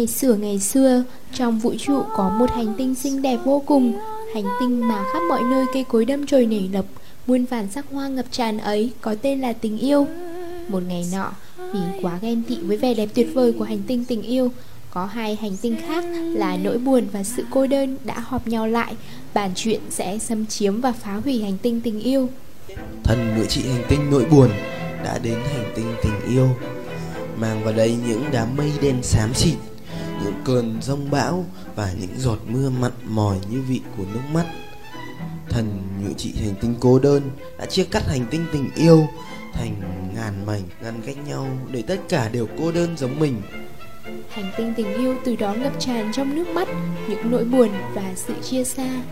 Ngày 0.00 0.06
xưa 0.06 0.34
ngày 0.34 0.58
xưa, 0.58 1.04
trong 1.34 1.58
vũ 1.58 1.74
trụ 1.78 2.02
có 2.16 2.30
một 2.30 2.50
hành 2.50 2.74
tinh 2.78 2.94
xinh 2.94 3.22
đẹp 3.22 3.36
vô 3.44 3.62
cùng 3.66 3.98
Hành 4.34 4.44
tinh 4.60 4.88
mà 4.88 5.04
khắp 5.12 5.20
mọi 5.28 5.42
nơi 5.50 5.64
cây 5.72 5.84
cối 5.84 6.04
đâm 6.04 6.26
chồi 6.26 6.46
nảy 6.46 6.70
lộc 6.72 6.84
Muôn 7.26 7.44
vàn 7.44 7.68
sắc 7.70 7.86
hoa 7.90 8.08
ngập 8.08 8.26
tràn 8.30 8.58
ấy 8.58 8.90
có 9.00 9.14
tên 9.22 9.40
là 9.40 9.52
tình 9.52 9.78
yêu. 9.78 10.06
Một 10.68 10.82
ngày 10.88 11.06
nọ, 11.12 11.32
vì 11.72 11.80
quá 12.02 12.18
ghen 12.22 12.42
tị 12.48 12.56
với 12.56 12.76
vẻ 12.76 12.94
đẹp 12.94 13.08
tuyệt 13.14 13.28
vời 13.34 13.52
của 13.52 13.64
hành 13.64 13.82
tinh 13.86 14.04
tình 14.04 14.22
yêu 14.22 14.52
Có 14.90 15.06
hai 15.06 15.36
hành 15.36 15.56
tinh 15.62 15.76
khác 15.86 16.04
là 16.36 16.56
nỗi 16.56 16.78
buồn 16.78 17.06
và 17.12 17.22
sự 17.22 17.44
cô 17.50 17.66
đơn 17.66 17.96
đã 18.04 18.20
họp 18.20 18.48
nhau 18.48 18.66
lại 18.66 18.94
Bàn 19.34 19.50
chuyện 19.54 19.80
sẽ 19.90 20.18
xâm 20.18 20.46
chiếm 20.46 20.80
và 20.80 20.92
phá 20.92 21.14
hủy 21.24 21.42
hành 21.42 21.58
tinh 21.62 21.80
tình 21.80 22.00
yêu. 22.00 22.28
Thần 23.04 23.34
nữ 23.36 23.46
trị 23.48 23.62
hành 23.72 23.84
tinh 23.88 24.00
nỗi 24.10 24.24
buồn 24.24 24.50
đã 25.04 25.18
đến 25.18 25.38
hành 25.52 25.72
tinh 25.76 25.94
tình 26.02 26.34
yêu 26.34 26.48
Mang 27.36 27.64
vào 27.64 27.72
đây 27.72 27.96
những 28.08 28.24
đám 28.32 28.48
mây 28.56 28.72
đen 28.82 28.96
xám 29.02 29.34
xịt 29.34 29.69
những 30.24 30.34
cơn 30.44 30.78
rông 30.82 31.10
bão 31.10 31.44
và 31.76 31.92
những 32.00 32.18
giọt 32.18 32.38
mưa 32.46 32.70
mặn 32.70 32.92
mòi 33.04 33.36
như 33.50 33.62
vị 33.68 33.80
của 33.96 34.04
nước 34.14 34.20
mắt. 34.32 34.46
Thần 35.48 35.82
nhự 36.00 36.12
trị 36.16 36.34
hành 36.44 36.54
tinh 36.60 36.74
cô 36.80 36.98
đơn 36.98 37.30
đã 37.58 37.66
chia 37.66 37.84
cắt 37.84 38.08
hành 38.08 38.26
tinh 38.30 38.46
tình 38.52 38.70
yêu 38.74 39.08
thành 39.52 39.74
ngàn 40.14 40.46
mảnh 40.46 40.62
ngăn 40.82 41.02
cách 41.06 41.16
nhau 41.28 41.46
để 41.70 41.82
tất 41.82 42.00
cả 42.08 42.28
đều 42.28 42.46
cô 42.58 42.72
đơn 42.72 42.96
giống 42.96 43.20
mình. 43.20 43.42
Hành 44.30 44.52
tinh 44.56 44.74
tình 44.76 44.94
yêu 44.94 45.16
từ 45.24 45.36
đó 45.36 45.54
ngập 45.54 45.72
tràn 45.80 46.12
trong 46.12 46.34
nước 46.34 46.48
mắt 46.48 46.68
những 47.08 47.30
nỗi 47.30 47.44
buồn 47.44 47.68
và 47.94 48.12
sự 48.16 48.34
chia 48.42 48.64
xa. 48.64 49.02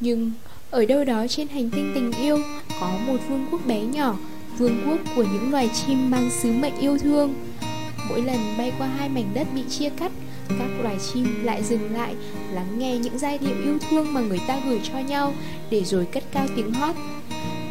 Nhưng 0.00 0.32
ở 0.70 0.84
đâu 0.84 1.04
đó 1.04 1.26
trên 1.28 1.48
hành 1.48 1.70
tinh 1.70 1.92
tình 1.94 2.12
yêu 2.12 2.38
có 2.80 2.98
một 3.06 3.16
vương 3.28 3.46
quốc 3.50 3.60
bé 3.66 3.80
nhỏ 3.80 4.16
vương 4.60 4.82
quốc 4.88 4.98
của 5.16 5.22
những 5.22 5.50
loài 5.50 5.70
chim 5.74 6.10
mang 6.10 6.30
sứ 6.42 6.52
mệnh 6.52 6.78
yêu 6.80 6.98
thương. 6.98 7.34
Mỗi 8.08 8.22
lần 8.22 8.38
bay 8.58 8.72
qua 8.78 8.86
hai 8.86 9.08
mảnh 9.08 9.30
đất 9.34 9.46
bị 9.54 9.62
chia 9.70 9.88
cắt, 9.90 10.12
các 10.48 10.68
loài 10.82 10.96
chim 11.12 11.44
lại 11.44 11.62
dừng 11.64 11.94
lại, 11.94 12.14
lắng 12.52 12.78
nghe 12.78 12.98
những 12.98 13.18
giai 13.18 13.38
điệu 13.38 13.56
yêu 13.64 13.78
thương 13.90 14.12
mà 14.12 14.20
người 14.20 14.40
ta 14.48 14.60
gửi 14.68 14.80
cho 14.92 14.98
nhau 14.98 15.34
để 15.70 15.84
rồi 15.84 16.06
cất 16.06 16.24
cao 16.32 16.46
tiếng 16.56 16.72
hót. 16.72 16.96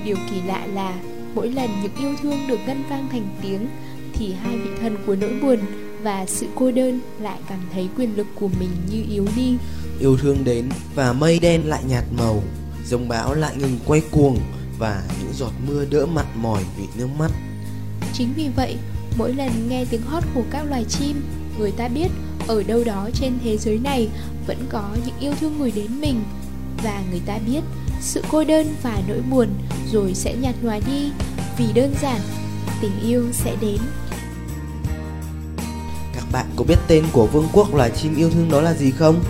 Điều 0.06 0.16
kỳ 0.32 0.42
lạ 0.48 0.68
là, 0.74 0.94
mỗi 1.36 1.50
lần 1.50 1.70
những 1.84 1.96
yêu 2.00 2.16
thương 2.22 2.48
được 2.48 2.60
ngân 2.68 2.84
vang 2.90 3.08
thành 3.12 3.28
tiếng, 3.42 3.68
thì 4.14 4.34
hai 4.44 4.58
vị 4.58 4.70
thần 4.82 4.98
của 5.06 5.16
nỗi 5.16 5.34
buồn 5.42 5.60
và 6.04 6.26
sự 6.26 6.48
cô 6.56 6.72
đơn 6.72 7.00
lại 7.22 7.40
cảm 7.50 7.60
thấy 7.74 7.88
quyền 7.98 8.18
lực 8.18 8.28
của 8.36 8.50
mình 8.60 8.70
như 8.92 9.04
yếu 9.12 9.26
đi. 9.36 9.58
Yêu 10.00 10.18
thương 10.18 10.38
đến 10.44 10.70
và 10.96 11.14
mây 11.14 11.40
đen 11.40 11.62
lại 11.66 11.84
nhạt 11.90 12.04
màu 12.18 12.44
dòng 12.86 13.08
bão 13.08 13.34
lại 13.34 13.56
ngừng 13.58 13.80
quay 13.86 14.02
cuồng 14.12 14.38
và 14.80 15.04
những 15.20 15.34
giọt 15.34 15.52
mưa 15.68 15.86
đỡ 15.86 16.06
mặn 16.06 16.26
mỏi 16.36 16.64
vì 16.78 16.84
nước 16.96 17.08
mắt. 17.20 17.32
Chính 18.14 18.34
vì 18.36 18.50
vậy, 18.56 18.78
mỗi 19.18 19.34
lần 19.34 19.70
nghe 19.70 19.86
tiếng 19.86 20.02
hót 20.02 20.24
của 20.34 20.44
các 20.52 20.64
loài 20.70 20.86
chim, 20.90 21.22
người 21.60 21.72
ta 21.72 21.88
biết 21.88 22.08
ở 22.48 22.64
đâu 22.64 22.84
đó 22.84 23.10
trên 23.14 23.34
thế 23.44 23.58
giới 23.58 23.80
này 23.80 24.10
vẫn 24.48 24.58
có 24.70 24.90
những 25.06 25.16
yêu 25.20 25.34
thương 25.40 25.60
gửi 25.60 25.72
đến 25.72 26.02
mình 26.02 26.24
và 26.84 27.04
người 27.12 27.22
ta 27.26 27.38
biết 27.48 27.62
sự 28.02 28.24
cô 28.32 28.44
đơn 28.44 28.68
và 28.84 29.02
nỗi 29.08 29.22
buồn 29.30 29.48
rồi 29.92 30.14
sẽ 30.14 30.36
nhạt 30.36 30.56
nhòa 30.62 30.80
đi 30.88 31.12
vì 31.58 31.66
đơn 31.74 31.96
giản 32.02 32.22
tình 32.82 33.00
yêu 33.04 33.26
sẽ 33.32 33.56
đến. 33.62 33.78
Các 36.16 36.24
bạn 36.32 36.46
có 36.56 36.64
biết 36.64 36.78
tên 36.88 37.04
của 37.12 37.26
vương 37.26 37.48
quốc 37.54 37.76
loài 37.76 37.92
chim 38.02 38.16
yêu 38.16 38.30
thương 38.30 38.52
đó 38.52 38.62
là 38.62 38.74
gì 38.74 38.92
không? 38.92 39.24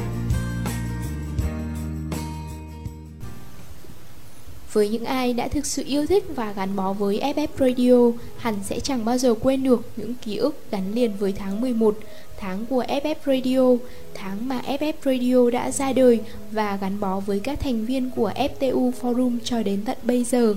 Với 4.80 4.90
những 4.90 5.06
ai 5.06 5.34
đã 5.34 5.48
thực 5.48 5.66
sự 5.66 5.84
yêu 5.88 6.06
thích 6.06 6.24
và 6.36 6.52
gắn 6.52 6.76
bó 6.76 6.94
với 6.94 7.20
FF 7.36 7.48
Radio, 7.60 8.20
hẳn 8.38 8.56
sẽ 8.64 8.80
chẳng 8.80 9.06
bao 9.06 9.18
giờ 9.18 9.34
quên 9.42 9.64
được 9.64 9.82
những 9.96 10.14
ký 10.26 10.38
ức 10.38 10.56
gắn 10.72 10.94
liền 10.94 11.12
với 11.20 11.34
tháng 11.38 11.62
11, 11.62 11.98
tháng 12.38 12.66
của 12.66 12.84
FF 12.84 13.16
Radio, 13.26 13.86
tháng 14.14 14.48
mà 14.48 14.62
FF 14.68 14.94
Radio 15.04 15.50
đã 15.52 15.72
ra 15.72 15.94
đời 15.94 16.20
và 16.52 16.78
gắn 16.82 17.00
bó 17.00 17.20
với 17.20 17.40
các 17.40 17.60
thành 17.60 17.86
viên 17.86 18.12
của 18.16 18.32
FTU 18.36 18.92
Forum 19.02 19.38
cho 19.44 19.64
đến 19.64 19.82
tận 19.86 19.98
bây 20.04 20.24
giờ. 20.24 20.56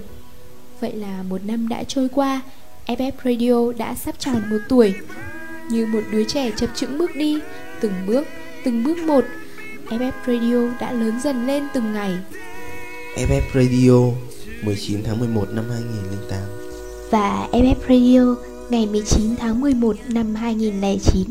Vậy 0.80 0.92
là 0.92 1.22
một 1.22 1.44
năm 1.44 1.68
đã 1.68 1.84
trôi 1.84 2.08
qua, 2.08 2.40
FF 2.86 3.12
Radio 3.24 3.78
đã 3.78 3.94
sắp 3.94 4.14
tròn 4.18 4.42
một 4.50 4.58
tuổi. 4.68 4.94
Như 5.70 5.86
một 5.86 6.02
đứa 6.12 6.24
trẻ 6.24 6.50
chập 6.56 6.70
chững 6.74 6.98
bước 6.98 7.16
đi, 7.16 7.38
từng 7.80 7.94
bước, 8.06 8.26
từng 8.64 8.84
bước 8.84 8.98
một, 8.98 9.24
FF 9.88 10.12
Radio 10.26 10.76
đã 10.80 10.92
lớn 10.92 11.20
dần 11.22 11.46
lên 11.46 11.64
từng 11.74 11.92
ngày 11.92 12.12
FF 13.16 13.42
Radio 13.54 14.16
19 14.62 15.02
tháng 15.04 15.18
11 15.18 15.48
năm 15.52 15.64
2008 15.70 16.40
và 17.10 17.48
FF 17.52 17.74
Radio 17.80 18.34
ngày 18.70 18.86
19 18.86 19.36
tháng 19.36 19.60
11 19.60 19.96
năm 20.08 20.34
2009. 20.34 21.26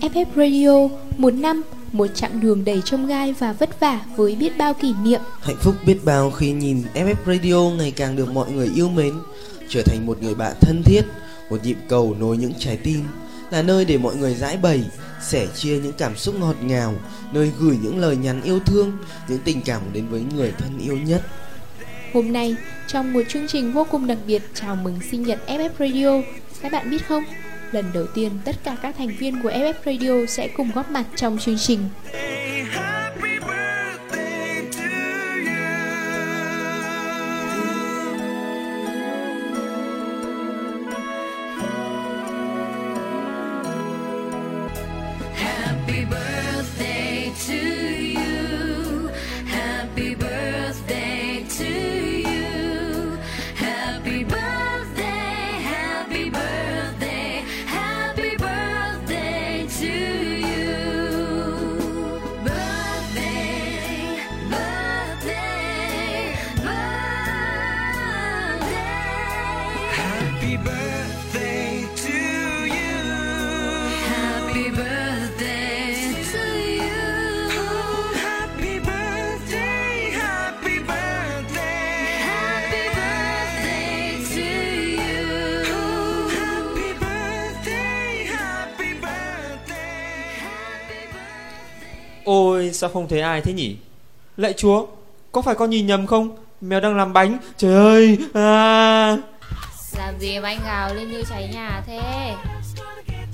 FF 0.00 0.24
Radio 0.36 0.96
một 1.16 1.34
năm, 1.34 1.62
một 1.92 2.06
chặng 2.14 2.40
đường 2.40 2.64
đầy 2.64 2.82
trông 2.84 3.06
gai 3.06 3.32
và 3.32 3.52
vất 3.52 3.80
vả 3.80 4.00
với 4.16 4.34
biết 4.34 4.58
bao 4.58 4.74
kỷ 4.74 4.94
niệm. 5.04 5.20
Hạnh 5.40 5.56
phúc 5.60 5.74
biết 5.86 5.98
bao 6.04 6.30
khi 6.30 6.52
nhìn 6.52 6.82
FF 6.94 7.14
Radio 7.26 7.76
ngày 7.78 7.90
càng 7.90 8.16
được 8.16 8.32
mọi 8.32 8.50
người 8.50 8.70
yêu 8.74 8.88
mến, 8.88 9.12
trở 9.68 9.82
thành 9.82 10.06
một 10.06 10.22
người 10.22 10.34
bạn 10.34 10.52
thân 10.60 10.82
thiết, 10.84 11.02
một 11.50 11.64
nhịp 11.64 11.76
cầu 11.88 12.16
nối 12.20 12.36
những 12.36 12.52
trái 12.58 12.76
tim, 12.76 13.00
là 13.50 13.62
nơi 13.62 13.84
để 13.84 13.98
mọi 13.98 14.16
người 14.16 14.34
giải 14.34 14.56
bày, 14.56 14.84
sẻ 15.22 15.46
chia 15.54 15.78
những 15.78 15.92
cảm 15.98 16.16
xúc 16.16 16.34
ngọt 16.38 16.56
ngào, 16.62 16.94
nơi 17.32 17.52
gửi 17.58 17.78
những 17.82 17.98
lời 17.98 18.16
nhắn 18.16 18.42
yêu 18.42 18.60
thương, 18.66 18.98
những 19.28 19.38
tình 19.44 19.60
cảm 19.64 19.82
đến 19.92 20.06
với 20.10 20.24
người 20.36 20.52
thân 20.58 20.78
yêu 20.78 20.98
nhất. 20.98 21.22
Hôm 22.12 22.32
nay, 22.32 22.56
trong 22.86 23.12
một 23.12 23.22
chương 23.28 23.48
trình 23.48 23.72
vô 23.72 23.86
cùng 23.90 24.06
đặc 24.06 24.18
biệt 24.26 24.42
chào 24.54 24.76
mừng 24.76 24.98
sinh 25.10 25.22
nhật 25.22 25.38
FF 25.46 25.70
Radio, 25.78 26.22
các 26.62 26.72
bạn 26.72 26.90
biết 26.90 27.08
không? 27.08 27.24
Lần 27.72 27.84
đầu 27.94 28.06
tiên 28.06 28.30
tất 28.44 28.56
cả 28.64 28.76
các 28.82 28.94
thành 28.98 29.16
viên 29.18 29.42
của 29.42 29.50
FF 29.50 29.74
Radio 29.84 30.26
sẽ 30.28 30.48
cùng 30.48 30.70
góp 30.74 30.90
mặt 30.90 31.04
trong 31.16 31.38
chương 31.38 31.58
trình. 31.58 31.88
Happy 45.92 46.06
birthday. 46.06 46.31
Sao 92.72 92.90
không 92.90 93.08
thấy 93.08 93.20
ai 93.20 93.40
thế 93.40 93.52
nhỉ? 93.52 93.76
Lạy 94.36 94.52
chúa 94.56 94.86
Có 95.32 95.42
phải 95.42 95.54
con 95.54 95.70
nhìn 95.70 95.86
nhầm 95.86 96.06
không? 96.06 96.36
Mèo 96.60 96.80
đang 96.80 96.96
làm 96.96 97.12
bánh. 97.12 97.38
Trời 97.56 97.74
ơi 97.74 98.18
à... 98.34 99.16
Làm 99.98 100.18
gì 100.18 100.38
mà 100.38 100.48
anh 100.48 100.58
gào 100.66 100.94
lên 100.94 101.10
như 101.10 101.22
cháy 101.30 101.50
nhà 101.54 101.82
thế? 101.86 102.32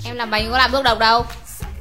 Em 0.05 0.15
làm 0.15 0.29
bánh 0.29 0.51
có 0.51 0.57
làm 0.57 0.71
bước 0.71 0.83
độc 0.83 0.99
đâu. 0.99 1.25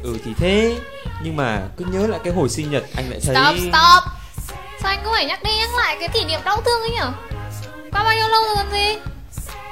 Ừ 0.02 0.18
thì 0.24 0.34
thế 0.36 0.76
Nhưng 1.22 1.36
mà 1.36 1.62
cứ 1.76 1.84
nhớ 1.84 2.06
lại 2.06 2.20
cái 2.24 2.32
hồi 2.32 2.48
sinh 2.48 2.70
nhật 2.70 2.84
anh 2.96 3.10
lại 3.10 3.20
thấy 3.26 3.34
Stop 3.34 3.58
stop. 3.58 4.12
Sao 4.80 4.92
anh 4.92 5.00
cứ 5.04 5.10
phải 5.14 5.26
nhắc 5.26 5.42
đi 5.42 5.50
nhắc 5.58 5.70
lại 5.76 5.96
cái 6.00 6.08
kỷ 6.08 6.24
niệm 6.24 6.40
đau 6.44 6.62
thương 6.62 6.80
ấy 6.80 6.90
nhở 6.90 7.12
Qua 7.92 8.04
bao 8.04 8.14
nhiêu 8.14 8.28
lâu 8.28 8.42
rồi 8.42 8.54
còn 8.56 8.72
gì? 8.72 8.98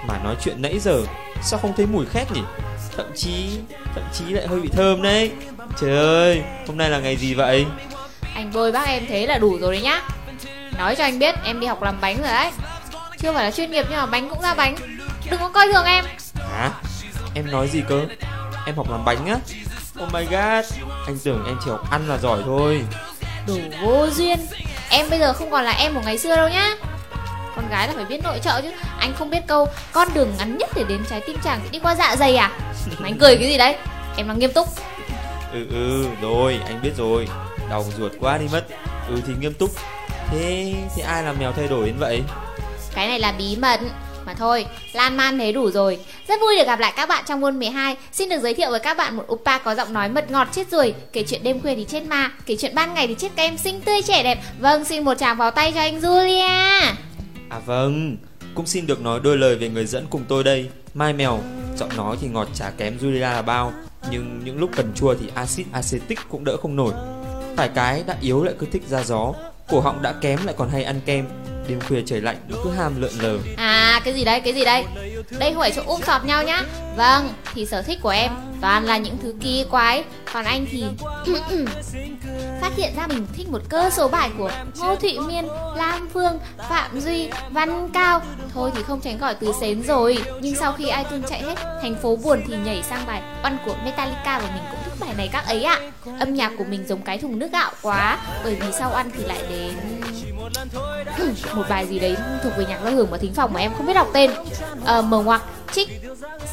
Mà 0.06 0.18
nói 0.24 0.36
chuyện 0.44 0.62
nãy 0.62 0.78
giờ 0.78 1.02
Sao 1.42 1.58
không 1.62 1.72
thấy 1.76 1.86
mùi 1.86 2.06
khét 2.06 2.32
nhỉ 2.32 2.42
Thậm 2.96 3.06
chí 3.16 3.58
Thậm 3.94 4.04
chí 4.12 4.24
lại 4.24 4.46
hơi 4.46 4.60
bị 4.60 4.68
thơm 4.68 5.02
đấy. 5.02 5.30
Trời 5.80 5.96
ơi 5.96 6.42
Hôm 6.66 6.76
nay 6.76 6.90
là 6.90 6.98
ngày 6.98 7.16
gì 7.16 7.34
vậy? 7.34 7.66
Anh 8.34 8.50
bôi 8.54 8.72
bác 8.72 8.88
em 8.88 9.06
thế 9.08 9.26
là 9.26 9.38
đủ 9.38 9.58
rồi 9.58 9.74
đấy 9.74 9.82
nhá. 9.82 10.02
Nói 10.78 10.96
cho 10.96 11.04
anh 11.04 11.18
biết 11.18 11.34
em 11.44 11.60
đi 11.60 11.66
học 11.66 11.82
làm 11.82 12.00
bánh 12.00 12.16
rồi 12.16 12.32
đấy. 12.32 12.50
Chưa 13.18 13.32
phải 13.32 13.44
là 13.44 13.50
chuyên 13.50 13.70
nghiệp 13.70 13.86
nhưng 13.90 13.98
mà 13.98 14.06
bánh 14.06 14.28
cũng 14.28 14.42
ra 14.42 14.54
bánh. 14.54 14.76
Đừng 15.30 15.40
có 15.40 15.48
coi 15.48 15.66
thường 15.72 15.84
em. 15.84 16.04
Hả? 16.34 16.70
Em 17.34 17.50
nói 17.50 17.68
gì 17.68 17.82
cơ? 17.88 18.00
Em 18.66 18.76
học 18.76 18.90
làm 18.90 19.04
bánh 19.04 19.26
á? 19.26 19.36
Oh 20.04 20.12
my 20.12 20.24
god. 20.24 20.72
Anh 21.06 21.18
tưởng 21.24 21.44
em 21.46 21.56
chỉ 21.64 21.70
học 21.70 21.90
ăn 21.90 22.08
là 22.08 22.18
giỏi 22.18 22.40
thôi. 22.44 22.82
Đồ 23.46 23.54
vô 23.82 24.06
duyên. 24.10 24.38
Em 24.88 25.10
bây 25.10 25.18
giờ 25.18 25.32
không 25.32 25.50
còn 25.50 25.64
là 25.64 25.70
em 25.70 25.94
của 25.94 26.00
ngày 26.04 26.18
xưa 26.18 26.36
đâu 26.36 26.48
nhá 26.48 26.74
Con 27.56 27.68
gái 27.68 27.88
là 27.88 27.94
phải 27.96 28.04
biết 28.04 28.20
nội 28.24 28.38
trợ 28.42 28.60
chứ. 28.62 28.70
Anh 28.98 29.14
không 29.18 29.30
biết 29.30 29.40
câu 29.46 29.68
Con 29.92 30.08
đường 30.14 30.32
ngắn 30.38 30.58
nhất 30.58 30.70
để 30.74 30.84
đến 30.88 31.00
trái 31.10 31.20
tim 31.26 31.36
chàng 31.44 31.60
sẽ 31.64 31.68
đi 31.70 31.78
qua 31.78 31.94
dạ 31.94 32.16
dày 32.16 32.36
à? 32.36 32.50
Mà 32.98 33.08
anh 33.08 33.18
cười 33.18 33.36
cái 33.36 33.48
gì 33.48 33.58
đấy? 33.58 33.76
Em 34.16 34.28
đang 34.28 34.38
nghiêm 34.38 34.52
túc. 34.52 34.68
Ừ 35.52 35.66
ừ 35.70 36.06
rồi 36.22 36.60
anh 36.66 36.82
biết 36.82 36.92
rồi. 36.96 37.28
Đau 37.70 37.84
ruột 37.98 38.12
quá 38.20 38.38
đi 38.38 38.46
mất. 38.52 38.66
Ừ 39.08 39.20
thì 39.26 39.32
nghiêm 39.40 39.54
túc. 39.54 39.70
Thế 40.30 40.74
thì 40.96 41.02
ai 41.02 41.22
làm 41.22 41.36
mèo 41.40 41.52
thay 41.52 41.68
đổi 41.68 41.86
đến 41.86 41.94
vậy? 41.98 42.22
Cái 42.94 43.08
này 43.08 43.18
là 43.18 43.32
bí 43.32 43.56
mật. 43.56 43.80
Mà 44.26 44.34
thôi, 44.34 44.66
lan 44.92 45.16
man 45.16 45.38
thế 45.38 45.52
đủ 45.52 45.70
rồi. 45.70 45.98
Rất 46.28 46.40
vui 46.40 46.56
được 46.56 46.66
gặp 46.66 46.80
lại 46.80 46.92
các 46.96 47.08
bạn 47.08 47.24
trong 47.26 47.40
môn 47.40 47.58
12 47.58 47.96
Xin 48.12 48.28
được 48.28 48.38
giới 48.42 48.54
thiệu 48.54 48.70
với 48.70 48.80
các 48.80 48.96
bạn 48.96 49.16
một 49.16 49.32
oppa 49.32 49.58
có 49.58 49.74
giọng 49.74 49.92
nói 49.92 50.08
mật 50.08 50.30
ngọt 50.30 50.48
chết 50.52 50.70
rồi 50.70 50.94
Kể 51.12 51.24
chuyện 51.28 51.42
đêm 51.42 51.60
khuya 51.60 51.74
thì 51.74 51.84
chết 51.88 52.06
ma 52.06 52.30
Kể 52.46 52.56
chuyện 52.56 52.74
ban 52.74 52.94
ngày 52.94 53.06
thì 53.06 53.14
chết 53.18 53.28
các 53.36 53.42
em 53.42 53.58
xinh 53.58 53.80
tươi 53.80 54.02
trẻ 54.02 54.22
đẹp. 54.22 54.38
Vâng, 54.58 54.84
xin 54.84 55.04
một 55.04 55.14
tràng 55.14 55.36
vào 55.36 55.50
tay 55.50 55.72
cho 55.72 55.80
anh 55.80 56.00
Julia 56.00 56.94
À 57.48 57.58
vâng 57.58 58.16
Cũng 58.54 58.66
xin 58.66 58.86
được 58.86 59.00
nói 59.00 59.20
đôi 59.24 59.38
lời 59.38 59.56
về 59.56 59.68
người 59.68 59.86
dẫn 59.86 60.06
cùng 60.10 60.24
tôi 60.28 60.44
đây. 60.44 60.70
Mai 60.94 61.12
Mèo, 61.12 61.40
Giọng 61.76 61.96
nói 61.96 62.16
thì 62.20 62.28
ngọt 62.28 62.48
chả 62.54 62.70
kém 62.70 62.96
Julia 63.00 63.20
là 63.20 63.42
bao, 63.42 63.72
Nhưng 64.10 64.40
những 64.44 64.58
lúc 64.58 64.70
cần 64.76 64.92
chua 64.94 65.14
thì 65.14 65.26
axit 65.34 65.66
acetic 65.72 66.18
cũng 66.28 66.44
đỡ 66.44 66.56
không 66.56 66.76
nổi. 66.76 66.92
Phải 67.56 67.68
cái, 67.68 68.04
đã 68.06 68.16
yếu 68.20 68.44
lại 68.44 68.54
cứ 68.58 68.66
thích 68.72 68.82
ra 68.88 69.02
gió. 69.02 69.32
Cổ 69.68 69.80
họng 69.80 70.02
đã 70.02 70.12
kém 70.12 70.38
lại 70.44 70.54
còn 70.58 70.68
hay 70.68 70.84
ăn 70.84 71.00
kem. 71.06 71.26
Đêm 71.68 71.80
khuya 71.80 72.02
trời 72.06 72.20
lạnh 72.20 72.36
cứ 72.64 72.70
ham 72.70 73.00
lượn 73.00 73.12
lờ. 73.20 73.38
À 73.56 74.00
cái 74.04 74.14
gì 74.14 74.24
đây 74.24 74.40
cái 74.40 74.52
gì 74.52 74.64
đây 74.64 74.84
Đây 75.38 75.52
không 75.52 75.60
phải 75.60 75.72
chỗ 75.76 75.82
um 75.86 76.00
sọt 76.02 76.24
nhau 76.24 76.42
nhá. 76.42 76.62
Vâng 76.96 77.28
thì 77.54 77.66
sở 77.66 77.82
thích 77.82 77.98
của 78.02 78.08
em 78.08 78.32
toàn 78.60 78.84
là 78.84 78.96
những 78.96 79.18
thứ 79.22 79.34
kỳ 79.40 79.64
quái. 79.70 80.04
Còn 80.32 80.44
anh 80.44 80.66
thì 80.70 80.84
Phát 82.60 82.76
hiện 82.76 82.92
ra 82.96 83.06
mình 83.06 83.26
thích 83.36 83.48
một 83.48 83.62
cơ 83.68 83.90
số 83.90 84.08
bài 84.08 84.30
của 84.38 84.50
Ngô 84.78 84.96
Thụy 84.96 85.18
Miên, 85.18 85.48
Lam 85.76 86.08
Phương, 86.14 86.38
Phạm 86.68 87.00
Duy, 87.00 87.28
Văn 87.50 87.88
Cao. 87.92 88.22
Thôi 88.54 88.70
thì 88.74 88.82
không 88.82 89.00
tránh 89.00 89.18
khỏi 89.18 89.34
từ 89.34 89.52
xến 89.60 89.82
rồi. 89.82 90.18
Nhưng 90.40 90.54
sau 90.56 90.72
khi 90.72 90.84
iTunes 90.84 91.30
chạy 91.30 91.42
hết 91.42 91.54
Thành 91.82 91.96
phố 92.02 92.16
buồn 92.16 92.42
thì 92.46 92.54
nhảy 92.64 92.82
sang 92.82 93.06
bài 93.06 93.22
One 93.42 93.56
của 93.66 93.74
Metallica 93.84 94.38
Và 94.38 94.50
mình 94.54 94.62
cũng 94.70 94.80
thích 94.84 94.94
bài 95.00 95.14
này 95.16 95.28
các 95.32 95.46
ấy 95.46 95.64
ạ. 95.64 95.80
Âm 96.18 96.34
nhạc 96.34 96.52
của 96.58 96.64
mình 96.64 96.86
giống 96.86 97.02
cái 97.02 97.18
thùng 97.18 97.38
nước 97.38 97.52
gạo 97.52 97.72
quá. 97.82 98.18
Bởi 98.44 98.54
vì 98.54 98.66
sau 98.78 98.92
ăn 98.92 99.10
thì 99.16 99.24
lại 99.24 99.38
đến 99.50 99.95
một 101.54 101.64
bài 101.68 101.86
gì 101.86 101.98
đấy 101.98 102.16
thuộc 102.42 102.52
về 102.56 102.64
nhạc 102.68 102.80
giao 102.84 102.92
hưởng 102.92 103.08
và 103.10 103.18
thính 103.18 103.34
phòng 103.34 103.52
mà 103.52 103.60
em 103.60 103.72
không 103.74 103.86
biết 103.86 103.94
đọc 103.94 104.08
tên 104.12 104.30
ờ, 104.84 105.02
mở 105.02 105.22
ngoặc 105.22 105.42
trích 105.72 105.88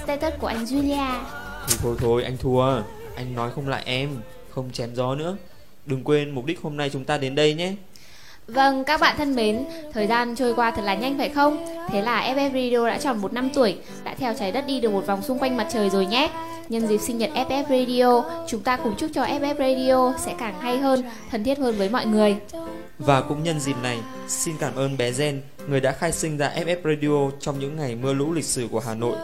status 0.03 0.33
của 0.39 0.47
anh 0.47 0.63
Julia 0.65 1.21
Thôi 1.67 1.77
thôi 1.81 1.95
thôi 1.99 2.23
anh 2.23 2.37
thua 2.37 2.81
Anh 3.15 3.35
nói 3.35 3.51
không 3.55 3.67
lại 3.67 3.83
em 3.85 4.09
Không 4.49 4.71
chém 4.71 4.95
gió 4.95 5.15
nữa 5.15 5.37
Đừng 5.85 6.03
quên 6.03 6.31
mục 6.31 6.45
đích 6.45 6.61
hôm 6.61 6.77
nay 6.77 6.89
chúng 6.93 7.05
ta 7.05 7.17
đến 7.17 7.35
đây 7.35 7.53
nhé 7.53 7.73
Vâng, 8.47 8.83
các 8.83 9.01
bạn 9.01 9.15
thân 9.17 9.35
mến, 9.35 9.65
thời 9.93 10.07
gian 10.07 10.35
trôi 10.35 10.53
qua 10.53 10.71
thật 10.71 10.81
là 10.85 10.95
nhanh 10.95 11.17
phải 11.17 11.29
không? 11.29 11.65
Thế 11.89 12.01
là 12.01 12.33
FF 12.35 12.51
Radio 12.53 12.87
đã 12.87 12.97
tròn 12.97 13.17
một 13.17 13.33
năm 13.33 13.49
tuổi, 13.53 13.77
đã 14.03 14.15
theo 14.15 14.33
trái 14.39 14.51
đất 14.51 14.67
đi 14.67 14.79
được 14.79 14.91
một 14.91 15.07
vòng 15.07 15.21
xung 15.21 15.39
quanh 15.39 15.57
mặt 15.57 15.67
trời 15.73 15.89
rồi 15.89 16.05
nhé. 16.05 16.29
Nhân 16.69 16.87
dịp 16.87 16.97
sinh 16.97 17.17
nhật 17.17 17.29
FF 17.35 17.63
Radio, 17.63 18.23
chúng 18.47 18.61
ta 18.61 18.77
cùng 18.77 18.95
chúc 18.97 19.11
cho 19.13 19.23
FF 19.23 19.55
Radio 19.55 20.13
sẽ 20.19 20.35
càng 20.39 20.59
hay 20.59 20.77
hơn, 20.77 21.03
thân 21.31 21.43
thiết 21.43 21.59
hơn 21.59 21.75
với 21.77 21.89
mọi 21.89 22.05
người. 22.05 22.37
Và 22.99 23.21
cũng 23.21 23.43
nhân 23.43 23.59
dịp 23.59 23.75
này, 23.83 23.99
xin 24.27 24.55
cảm 24.59 24.75
ơn 24.75 24.97
bé 24.97 25.11
Gen, 25.11 25.41
người 25.67 25.79
đã 25.79 25.91
khai 25.91 26.11
sinh 26.11 26.37
ra 26.37 26.53
FF 26.55 26.77
Radio 26.83 27.37
trong 27.39 27.59
những 27.59 27.75
ngày 27.75 27.95
mưa 27.95 28.13
lũ 28.13 28.33
lịch 28.33 28.45
sử 28.45 28.67
của 28.71 28.79
Hà 28.79 28.93
Nội. 28.93 29.17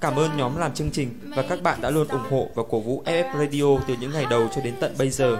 Cảm 0.00 0.16
ơn 0.16 0.36
nhóm 0.36 0.56
làm 0.56 0.74
chương 0.74 0.90
trình 0.90 1.10
và 1.36 1.42
các 1.48 1.62
bạn 1.62 1.80
đã 1.80 1.90
luôn 1.90 2.08
ủng 2.08 2.30
hộ 2.30 2.48
và 2.54 2.62
cổ 2.70 2.80
vũ 2.80 3.02
FF 3.06 3.38
Radio 3.38 3.84
từ 3.88 3.94
những 4.00 4.12
ngày 4.12 4.26
đầu 4.30 4.48
cho 4.54 4.60
đến 4.60 4.74
tận 4.80 4.94
bây 4.98 5.10
giờ. 5.10 5.38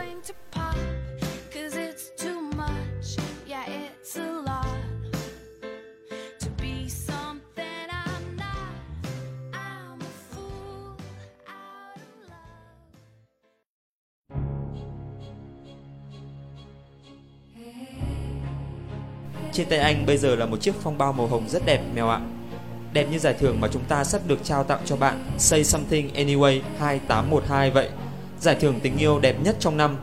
Trên 19.54 19.68
tay 19.68 19.78
anh 19.78 20.06
bây 20.06 20.16
giờ 20.16 20.36
là 20.36 20.46
một 20.46 20.60
chiếc 20.60 20.74
phong 20.82 20.98
bao 20.98 21.12
màu 21.12 21.26
hồng 21.26 21.48
rất 21.48 21.66
đẹp, 21.66 21.80
mèo 21.94 22.08
ạ. 22.08 22.20
Đẹp 22.92 23.06
như 23.10 23.18
giải 23.18 23.34
thưởng 23.34 23.60
mà 23.60 23.68
chúng 23.72 23.84
ta 23.84 24.04
sắp 24.04 24.20
được 24.26 24.44
trao 24.44 24.64
tặng 24.64 24.80
cho 24.84 24.96
bạn 24.96 25.24
Say 25.38 25.64
Something 25.64 26.08
Anyway 26.14 26.60
2812 26.78 27.70
vậy. 27.70 27.88
Giải 28.40 28.56
thưởng 28.60 28.80
tình 28.82 28.96
yêu 28.96 29.18
đẹp 29.18 29.36
nhất 29.44 29.56
trong 29.60 29.76
năm. 29.76 29.96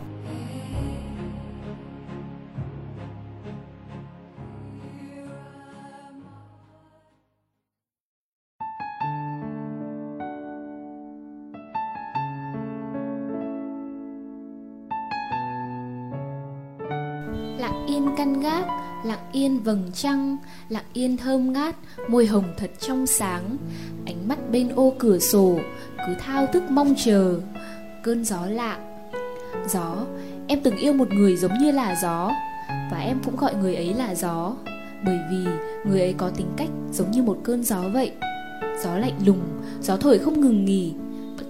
Yên 19.42 19.60
vầng 19.60 19.92
trăng, 19.94 20.38
lặng 20.70 20.84
yên 20.94 21.18
thơm 21.18 21.54
ngát, 21.54 21.76
môi 22.08 22.26
hồng 22.26 22.54
thật 22.58 22.72
trong 22.80 23.08
sáng. 23.08 23.58
Ánh 24.06 24.28
mắt 24.28 24.52
bên 24.52 24.70
ô 24.70 24.94
cửa 25.00 25.20
sổ, 25.20 25.60
cứ 25.98 26.14
thao 26.20 26.48
thức 26.48 26.64
mong 26.70 26.94
chờ. 26.98 27.40
Cơn 28.04 28.26
gió 28.26 28.46
lạ. 28.46 28.78
Gió, 29.70 29.96
em 30.48 30.60
từng 30.64 30.78
yêu 30.78 30.94
một 30.94 31.14
người 31.14 31.38
giống 31.38 31.52
như 31.62 31.72
là 31.72 31.96
gió, 32.02 32.32
và 32.92 32.98
em 32.98 33.18
cũng 33.26 33.36
gọi 33.36 33.56
người 33.56 33.76
ấy 33.76 33.94
là 33.94 34.16
gió, 34.16 34.56
bởi 35.06 35.20
vì 35.32 35.46
người 35.86 36.02
ấy 36.02 36.14
có 36.18 36.30
tính 36.30 36.48
cách 36.58 36.70
giống 36.92 37.12
như 37.12 37.24
một 37.24 37.38
cơn 37.44 37.64
gió 37.64 37.82
vậy. 37.94 38.12
Gió 38.84 38.98
lạnh 38.98 39.20
lùng, 39.26 39.42
gió 39.82 39.98
thổi 39.98 40.20
không 40.20 40.42
ngừng 40.42 40.66
nghỉ. 40.66 40.94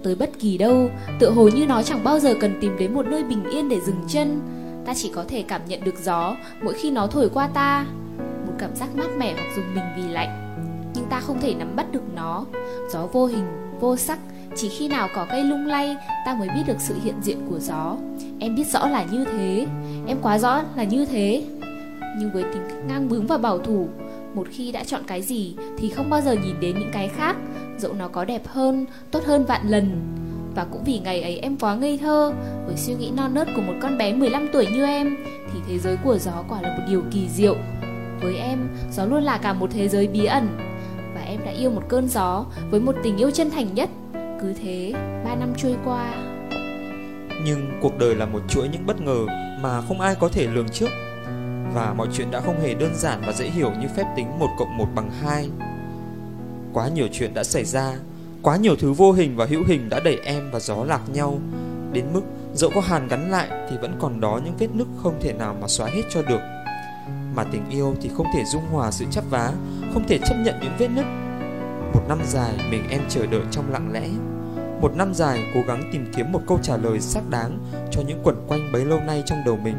Tới 0.02 0.14
bất 0.14 0.30
kỳ 0.38 0.58
đâu, 0.58 0.90
tựa 1.20 1.30
hồ 1.30 1.48
như 1.48 1.66
nó 1.66 1.82
chẳng 1.82 2.04
bao 2.04 2.20
giờ 2.20 2.34
cần 2.40 2.58
tìm 2.60 2.76
đến 2.78 2.94
một 2.94 3.06
nơi 3.06 3.24
bình 3.24 3.44
yên 3.52 3.68
để 3.68 3.80
dừng 3.86 4.04
chân 4.08 4.40
ta 4.84 4.94
chỉ 4.94 5.10
có 5.14 5.24
thể 5.28 5.42
cảm 5.42 5.60
nhận 5.66 5.84
được 5.84 5.98
gió 6.02 6.36
mỗi 6.62 6.74
khi 6.74 6.90
nó 6.90 7.06
thổi 7.06 7.28
qua 7.34 7.48
ta. 7.48 7.86
Một 8.46 8.52
cảm 8.58 8.76
giác 8.76 8.96
mát 8.96 9.08
mẻ 9.16 9.34
hoặc 9.34 9.46
dùng 9.56 9.74
mình 9.74 9.84
vì 9.96 10.12
lạnh, 10.12 10.56
nhưng 10.94 11.04
ta 11.10 11.20
không 11.20 11.40
thể 11.40 11.54
nắm 11.54 11.76
bắt 11.76 11.92
được 11.92 12.14
nó. 12.14 12.44
Gió 12.92 13.06
vô 13.06 13.26
hình, 13.26 13.44
vô 13.80 13.96
sắc, 13.96 14.18
chỉ 14.56 14.68
khi 14.68 14.88
nào 14.88 15.08
cỏ 15.14 15.26
cây 15.30 15.44
lung 15.44 15.66
lay, 15.66 15.96
ta 16.26 16.34
mới 16.34 16.48
biết 16.48 16.62
được 16.66 16.76
sự 16.78 16.94
hiện 17.04 17.14
diện 17.22 17.38
của 17.50 17.58
gió. 17.58 17.96
Em 18.38 18.54
biết 18.54 18.66
rõ 18.66 18.86
là 18.86 19.04
như 19.12 19.24
thế, 19.24 19.66
em 20.06 20.16
quá 20.22 20.38
rõ 20.38 20.62
là 20.76 20.84
như 20.84 21.04
thế. 21.04 21.44
Nhưng 22.18 22.30
với 22.32 22.42
tính 22.42 22.62
ngang 22.88 23.08
bướng 23.08 23.26
và 23.26 23.38
bảo 23.38 23.58
thủ, 23.58 23.88
một 24.34 24.46
khi 24.50 24.72
đã 24.72 24.84
chọn 24.84 25.02
cái 25.06 25.22
gì 25.22 25.56
thì 25.78 25.88
không 25.88 26.10
bao 26.10 26.20
giờ 26.20 26.32
nhìn 26.32 26.60
đến 26.60 26.78
những 26.78 26.90
cái 26.92 27.08
khác. 27.08 27.36
Dẫu 27.78 27.92
nó 27.92 28.08
có 28.08 28.24
đẹp 28.24 28.42
hơn, 28.46 28.86
tốt 29.10 29.24
hơn 29.24 29.44
vạn 29.44 29.68
lần 29.68 29.90
và 30.54 30.64
cũng 30.64 30.84
vì 30.84 30.98
ngày 30.98 31.22
ấy 31.22 31.38
em 31.38 31.56
quá 31.58 31.74
ngây 31.74 31.98
thơ 31.98 32.32
Với 32.66 32.76
suy 32.76 32.94
nghĩ 32.94 33.10
non 33.16 33.34
nớt 33.34 33.48
của 33.56 33.62
một 33.62 33.74
con 33.82 33.98
bé 33.98 34.12
15 34.12 34.48
tuổi 34.52 34.66
như 34.66 34.84
em 34.84 35.16
Thì 35.52 35.58
thế 35.68 35.78
giới 35.78 35.96
của 36.04 36.18
gió 36.18 36.44
quả 36.48 36.62
là 36.62 36.68
một 36.68 36.84
điều 36.88 37.02
kỳ 37.10 37.28
diệu. 37.28 37.56
Với 38.20 38.36
em, 38.36 38.68
gió 38.92 39.04
luôn 39.04 39.22
là 39.22 39.38
cả 39.38 39.52
một 39.52 39.70
thế 39.72 39.88
giới 39.88 40.06
bí 40.06 40.24
ẩn. 40.24 40.48
Và 41.14 41.20
em 41.20 41.40
đã 41.44 41.50
yêu 41.50 41.70
một 41.70 41.82
cơn 41.88 42.08
gió 42.08 42.44
Với 42.70 42.80
một 42.80 42.94
tình 43.02 43.16
yêu 43.16 43.30
chân 43.30 43.50
thành 43.50 43.74
nhất. 43.74 43.90
Cứ 44.40 44.54
thế, 44.62 44.92
3 45.24 45.34
năm 45.34 45.52
trôi 45.56 45.76
qua. 45.84 46.14
Nhưng 47.44 47.78
cuộc 47.82 47.98
đời 47.98 48.14
là 48.14 48.26
một 48.26 48.40
chuỗi 48.48 48.68
những 48.68 48.86
bất 48.86 49.00
ngờ 49.00 49.26
Mà 49.62 49.80
không 49.80 50.00
ai 50.00 50.14
có 50.14 50.28
thể 50.28 50.46
lường 50.46 50.68
trước. 50.68 50.88
Và 51.74 51.94
mọi 51.96 52.08
chuyện 52.12 52.30
đã 52.30 52.40
không 52.40 52.60
hề 52.60 52.74
đơn 52.74 52.94
giản 52.94 53.22
và 53.26 53.32
dễ 53.32 53.50
hiểu 53.50 53.70
như 53.80 53.88
phép 53.96 54.04
tính 54.16 54.38
1 54.38 54.48
cộng 54.58 54.76
1 54.76 54.86
bằng 54.94 55.10
2 55.22 55.48
Quá 56.72 56.88
nhiều 56.88 57.08
chuyện 57.12 57.34
đã 57.34 57.44
xảy 57.44 57.64
ra 57.64 57.92
Quá 58.42 58.56
nhiều 58.56 58.76
thứ 58.76 58.92
vô 58.92 59.12
hình 59.12 59.36
và 59.36 59.46
hữu 59.46 59.64
hình 59.66 59.88
đã 59.88 60.00
đẩy 60.00 60.18
em 60.24 60.50
và 60.50 60.60
gió 60.60 60.84
lạc 60.84 61.00
nhau. 61.12 61.40
Đến 61.92 62.04
mức 62.12 62.22
dẫu 62.54 62.70
có 62.74 62.80
hàn 62.80 63.08
gắn 63.08 63.30
lại 63.30 63.48
thì 63.70 63.76
vẫn 63.82 63.96
còn 64.00 64.20
đó 64.20 64.40
những 64.44 64.56
vết 64.58 64.68
nứt 64.72 64.86
không 65.02 65.20
thể 65.20 65.32
nào 65.32 65.56
mà 65.60 65.68
xóa 65.68 65.86
hết 65.86 66.02
cho 66.10 66.22
được. 66.22 66.40
Mà 67.34 67.44
tình 67.44 67.70
yêu 67.70 67.94
thì 68.00 68.10
không 68.16 68.26
thể 68.34 68.44
dung 68.44 68.62
hòa 68.72 68.90
sự 68.90 69.04
chấp 69.10 69.24
vá, 69.30 69.52
Không 69.94 70.08
thể 70.08 70.18
chấp 70.18 70.34
nhận 70.44 70.54
những 70.62 70.72
vết 70.78 70.88
nứt. 70.88 71.04
Một 71.94 72.02
năm 72.08 72.18
dài 72.26 72.54
mình 72.70 72.88
em 72.90 73.00
chờ 73.08 73.26
đợi 73.26 73.42
trong 73.50 73.72
lặng 73.72 73.92
lẽ. 73.92 74.08
Một 74.80 74.96
năm 74.96 75.14
dài 75.14 75.44
cố 75.54 75.60
gắng 75.68 75.90
tìm 75.92 76.06
kiếm 76.16 76.32
một 76.32 76.40
câu 76.46 76.58
trả 76.62 76.76
lời 76.76 77.00
xác 77.00 77.30
đáng 77.30 77.58
Cho 77.90 78.02
những 78.06 78.20
quẩn 78.22 78.36
quanh 78.48 78.72
bấy 78.72 78.84
lâu 78.84 79.00
nay 79.00 79.22
trong 79.26 79.38
đầu 79.46 79.56
mình. 79.56 79.76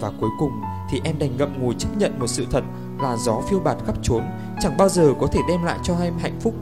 Và 0.00 0.10
cuối 0.20 0.30
cùng 0.38 0.52
thì 0.90 1.00
em 1.04 1.18
đành 1.18 1.36
ngậm 1.36 1.62
ngùi 1.62 1.74
chấp 1.78 1.88
nhận 1.98 2.18
một 2.18 2.26
sự 2.26 2.46
thật 2.50 2.64
Là 3.02 3.16
gió 3.16 3.40
phiêu 3.50 3.60
bạt 3.60 3.76
khắp 3.86 3.96
trốn 4.02 4.22
Chẳng 4.60 4.76
bao 4.76 4.88
giờ 4.88 5.12
có 5.20 5.26
thể 5.26 5.40
đem 5.48 5.64
lại 5.64 5.78
cho 5.82 5.94
em 6.02 6.14
hạnh 6.18 6.40
phúc. 6.40 6.54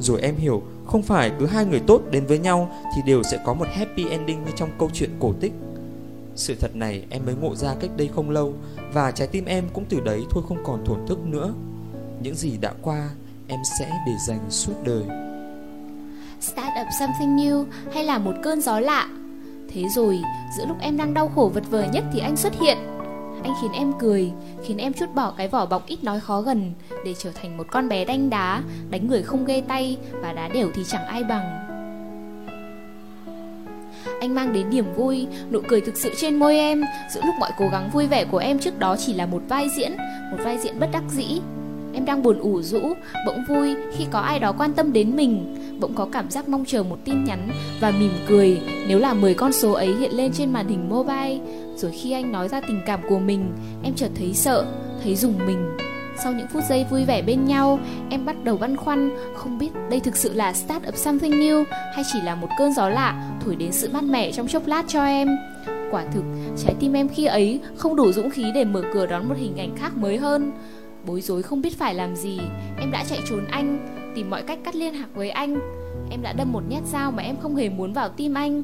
Rồi 0.00 0.20
em 0.20 0.36
hiểu 0.36 0.62
không 0.86 1.02
phải 1.02 1.32
cứ 1.38 1.46
hai 1.46 1.64
người 1.64 1.80
tốt 1.86 2.02
đến 2.10 2.26
với 2.26 2.38
nhau 2.38 2.72
thì 2.96 3.02
đều 3.06 3.22
sẽ 3.22 3.38
có 3.44 3.54
một 3.54 3.66
happy 3.72 4.08
ending 4.08 4.44
như 4.44 4.50
trong 4.56 4.70
câu 4.78 4.90
chuyện 4.94 5.10
cổ 5.20 5.32
tích. 5.40 5.52
Sự 6.36 6.54
thật 6.60 6.76
này 6.76 7.04
em 7.10 7.26
mới 7.26 7.34
ngộ 7.34 7.54
ra 7.54 7.74
cách 7.80 7.90
đây 7.96 8.10
không 8.14 8.30
lâu 8.30 8.54
và 8.92 9.10
trái 9.10 9.28
tim 9.28 9.44
em 9.44 9.64
cũng 9.72 9.84
từ 9.88 10.00
đấy 10.00 10.22
thôi 10.30 10.42
không 10.48 10.58
còn 10.64 10.84
thổn 10.84 11.06
thức 11.06 11.18
nữa. 11.26 11.52
Những 12.22 12.34
gì 12.34 12.56
đã 12.60 12.72
qua 12.82 13.10
em 13.48 13.60
sẽ 13.78 13.90
để 14.06 14.12
dành 14.26 14.50
suốt 14.50 14.74
đời. 14.84 15.02
Start 16.40 16.72
up 16.80 16.86
something 17.00 17.36
new 17.36 17.64
hay 17.92 18.04
là 18.04 18.18
một 18.18 18.34
cơn 18.42 18.60
gió 18.60 18.80
lạ. 18.80 19.08
Thế 19.74 19.84
rồi, 19.88 20.20
giữa 20.58 20.66
lúc 20.66 20.76
em 20.80 20.96
đang 20.96 21.14
đau 21.14 21.28
khổ 21.34 21.50
vật 21.54 21.64
vờ 21.70 21.84
nhất 21.92 22.04
thì 22.12 22.20
anh 22.20 22.36
xuất 22.36 22.52
hiện. 22.60 22.78
Anh 23.42 23.54
khiến 23.62 23.72
em 23.72 23.92
cười, 24.00 24.32
khiến 24.64 24.76
em 24.76 24.92
chút 24.92 25.06
bỏ 25.14 25.34
cái 25.36 25.48
vỏ 25.48 25.66
bọc 25.66 25.86
ít 25.86 26.04
nói 26.04 26.20
khó 26.20 26.40
gần 26.40 26.72
để 27.04 27.14
trở 27.18 27.30
thành 27.34 27.56
một 27.56 27.66
con 27.70 27.88
bé 27.88 28.04
đanh 28.04 28.30
đá, 28.30 28.62
đánh 28.90 29.08
người 29.08 29.22
không 29.22 29.44
ghê 29.44 29.62
tay 29.68 29.96
và 30.12 30.32
đá 30.32 30.48
đều 30.48 30.70
thì 30.74 30.82
chẳng 30.88 31.06
ai 31.06 31.24
bằng. 31.24 31.70
Anh 34.20 34.34
mang 34.34 34.52
đến 34.52 34.70
niềm 34.70 34.84
vui, 34.96 35.26
nụ 35.50 35.60
cười 35.68 35.80
thực 35.80 35.96
sự 35.96 36.12
trên 36.16 36.36
môi 36.36 36.56
em 36.56 36.84
Giữa 37.10 37.20
lúc 37.24 37.34
mọi 37.40 37.50
cố 37.58 37.68
gắng 37.72 37.90
vui 37.92 38.06
vẻ 38.06 38.24
của 38.24 38.38
em 38.38 38.58
trước 38.58 38.78
đó 38.78 38.96
chỉ 38.98 39.12
là 39.12 39.26
một 39.26 39.42
vai 39.48 39.68
diễn 39.76 39.92
Một 40.30 40.36
vai 40.44 40.58
diễn 40.58 40.80
bất 40.80 40.88
đắc 40.92 41.02
dĩ 41.08 41.40
Em 41.94 42.04
đang 42.04 42.22
buồn 42.22 42.38
ủ 42.38 42.62
rũ, 42.62 42.80
bỗng 43.26 43.44
vui 43.48 43.74
khi 43.96 44.04
có 44.10 44.18
ai 44.18 44.38
đó 44.38 44.52
quan 44.58 44.72
tâm 44.72 44.92
đến 44.92 45.16
mình 45.16 45.56
Bỗng 45.80 45.94
có 45.94 46.08
cảm 46.12 46.30
giác 46.30 46.48
mong 46.48 46.64
chờ 46.66 46.82
một 46.82 46.98
tin 47.04 47.24
nhắn 47.24 47.48
và 47.80 47.90
mỉm 47.90 48.12
cười 48.28 48.60
nếu 48.88 48.98
là 48.98 49.14
10 49.14 49.34
con 49.34 49.52
số 49.52 49.72
ấy 49.72 49.94
hiện 50.00 50.12
lên 50.12 50.32
trên 50.32 50.52
màn 50.52 50.68
hình 50.68 50.88
mobile 50.88 51.38
rồi 51.80 51.92
khi 51.92 52.12
anh 52.12 52.32
nói 52.32 52.48
ra 52.48 52.60
tình 52.60 52.80
cảm 52.86 53.00
của 53.08 53.18
mình, 53.18 53.52
em 53.82 53.94
chợt 53.94 54.10
thấy 54.14 54.34
sợ, 54.34 54.66
thấy 55.02 55.16
rùng 55.16 55.46
mình 55.46 55.76
sau 56.22 56.32
những 56.32 56.46
phút 56.46 56.64
giây 56.68 56.86
vui 56.90 57.04
vẻ 57.04 57.22
bên 57.22 57.44
nhau, 57.44 57.78
em 58.10 58.26
bắt 58.26 58.44
đầu 58.44 58.56
băn 58.56 58.76
khoăn, 58.76 59.10
không 59.34 59.58
biết 59.58 59.70
đây 59.90 60.00
thực 60.00 60.16
sự 60.16 60.32
là 60.32 60.52
start 60.52 60.88
up 60.88 60.96
something 60.96 61.32
new 61.32 61.64
hay 61.94 62.04
chỉ 62.12 62.20
là 62.20 62.34
một 62.34 62.48
cơn 62.58 62.72
gió 62.72 62.88
lạ 62.88 63.38
thổi 63.44 63.56
đến 63.56 63.72
sự 63.72 63.90
mát 63.92 64.04
mẻ 64.04 64.32
trong 64.32 64.48
chốc 64.48 64.66
lát 64.66 64.84
cho 64.88 65.04
em. 65.04 65.28
Quả 65.90 66.04
thực, 66.14 66.24
trái 66.64 66.74
tim 66.80 66.92
em 66.92 67.08
khi 67.08 67.24
ấy 67.24 67.60
không 67.76 67.96
đủ 67.96 68.12
dũng 68.12 68.30
khí 68.30 68.44
để 68.54 68.64
mở 68.64 68.82
cửa 68.94 69.06
đón 69.06 69.28
một 69.28 69.34
hình 69.38 69.56
ảnh 69.56 69.76
khác 69.76 69.96
mới 69.96 70.16
hơn. 70.16 70.52
Bối 71.06 71.20
rối 71.20 71.42
không 71.42 71.62
biết 71.62 71.78
phải 71.78 71.94
làm 71.94 72.16
gì, 72.16 72.38
em 72.78 72.90
đã 72.90 73.04
chạy 73.04 73.18
trốn 73.30 73.44
anh, 73.50 73.78
tìm 74.14 74.30
mọi 74.30 74.42
cách 74.42 74.58
cắt 74.64 74.74
liên 74.74 74.94
lạc 74.94 75.08
với 75.14 75.30
anh. 75.30 75.60
Em 76.10 76.22
đã 76.22 76.32
đâm 76.32 76.52
một 76.52 76.62
nhát 76.68 76.82
dao 76.86 77.10
mà 77.10 77.22
em 77.22 77.36
không 77.36 77.56
hề 77.56 77.68
muốn 77.68 77.92
vào 77.92 78.08
tim 78.08 78.34
anh. 78.34 78.62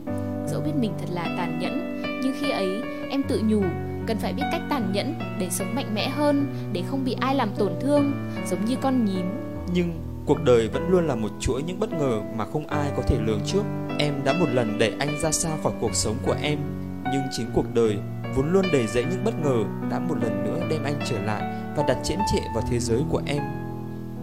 Dẫu 0.49 0.61
biết 0.61 0.73
mình 0.81 0.93
thật 0.99 1.09
là 1.15 1.25
tàn 1.39 1.59
nhẫn, 1.61 2.03
nhưng 2.23 2.35
khi 2.41 2.51
ấy 2.51 2.69
em 3.11 3.23
tự 3.23 3.43
nhủ, 3.47 3.63
cần 4.07 4.19
phải 4.19 4.33
biết 4.33 4.43
cách 4.53 4.63
tàn 4.71 4.93
nhẫn 4.93 5.15
để 5.39 5.49
sống 5.51 5.75
mạnh 5.75 5.95
mẽ 5.95 6.09
hơn, 6.09 6.47
để 6.73 6.83
không 6.91 7.05
bị 7.05 7.17
ai 7.21 7.35
làm 7.35 7.51
tổn 7.59 7.73
thương, 7.81 8.13
giống 8.51 8.65
như 8.65 8.77
con 8.83 9.05
nhím. 9.05 9.27
Nhưng 9.75 10.01
cuộc 10.27 10.43
đời 10.45 10.69
vẫn 10.69 10.89
luôn 10.89 11.07
là 11.07 11.15
một 11.15 11.31
chuỗi 11.41 11.63
những 11.63 11.81
bất 11.81 11.93
ngờ 11.93 12.21
mà 12.37 12.45
không 12.45 12.67
ai 12.67 12.91
có 12.97 13.03
thể 13.03 13.17
lường 13.27 13.41
trước. 13.47 13.63
Em 13.99 14.15
đã 14.25 14.33
một 14.33 14.47
lần 14.53 14.79
đẩy 14.79 14.93
anh 14.99 15.21
ra 15.21 15.33
xa 15.33 15.51
khỏi 15.63 15.73
cuộc 15.81 15.95
sống 15.95 16.17
của 16.23 16.37
em, 16.43 16.59
nhưng 17.13 17.23
chính 17.37 17.47
cuộc 17.55 17.75
đời 17.75 17.97
vốn 18.37 18.53
luôn 18.53 18.65
đầy 18.73 18.87
dẫy 18.87 19.05
những 19.11 19.25
bất 19.25 19.35
ngờ 19.43 19.65
đã 19.91 19.99
một 19.99 20.15
lần 20.23 20.45
nữa 20.45 20.67
đem 20.71 20.85
anh 20.85 21.01
trở 21.09 21.19
lại 21.19 21.43
và 21.77 21.85
đặt 21.89 21.99
chễm 22.05 22.19
trệ 22.33 22.41
vào 22.55 22.65
thế 22.71 22.79
giới 22.79 23.01
của 23.11 23.23
em. 23.27 23.43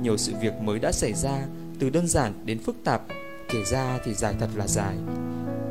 Nhiều 0.01 0.17
sự 0.17 0.33
việc 0.41 0.53
mới 0.61 0.79
đã 0.79 0.91
xảy 0.91 1.13
ra, 1.13 1.45
từ 1.79 1.89
đơn 1.89 2.07
giản 2.07 2.33
đến 2.45 2.59
phức 2.59 2.75
tạp, 2.83 3.01
kể 3.49 3.63
ra 3.65 3.99
thì 4.05 4.13
dài 4.13 4.35
thật 4.39 4.49
là 4.55 4.67
dài. 4.67 4.95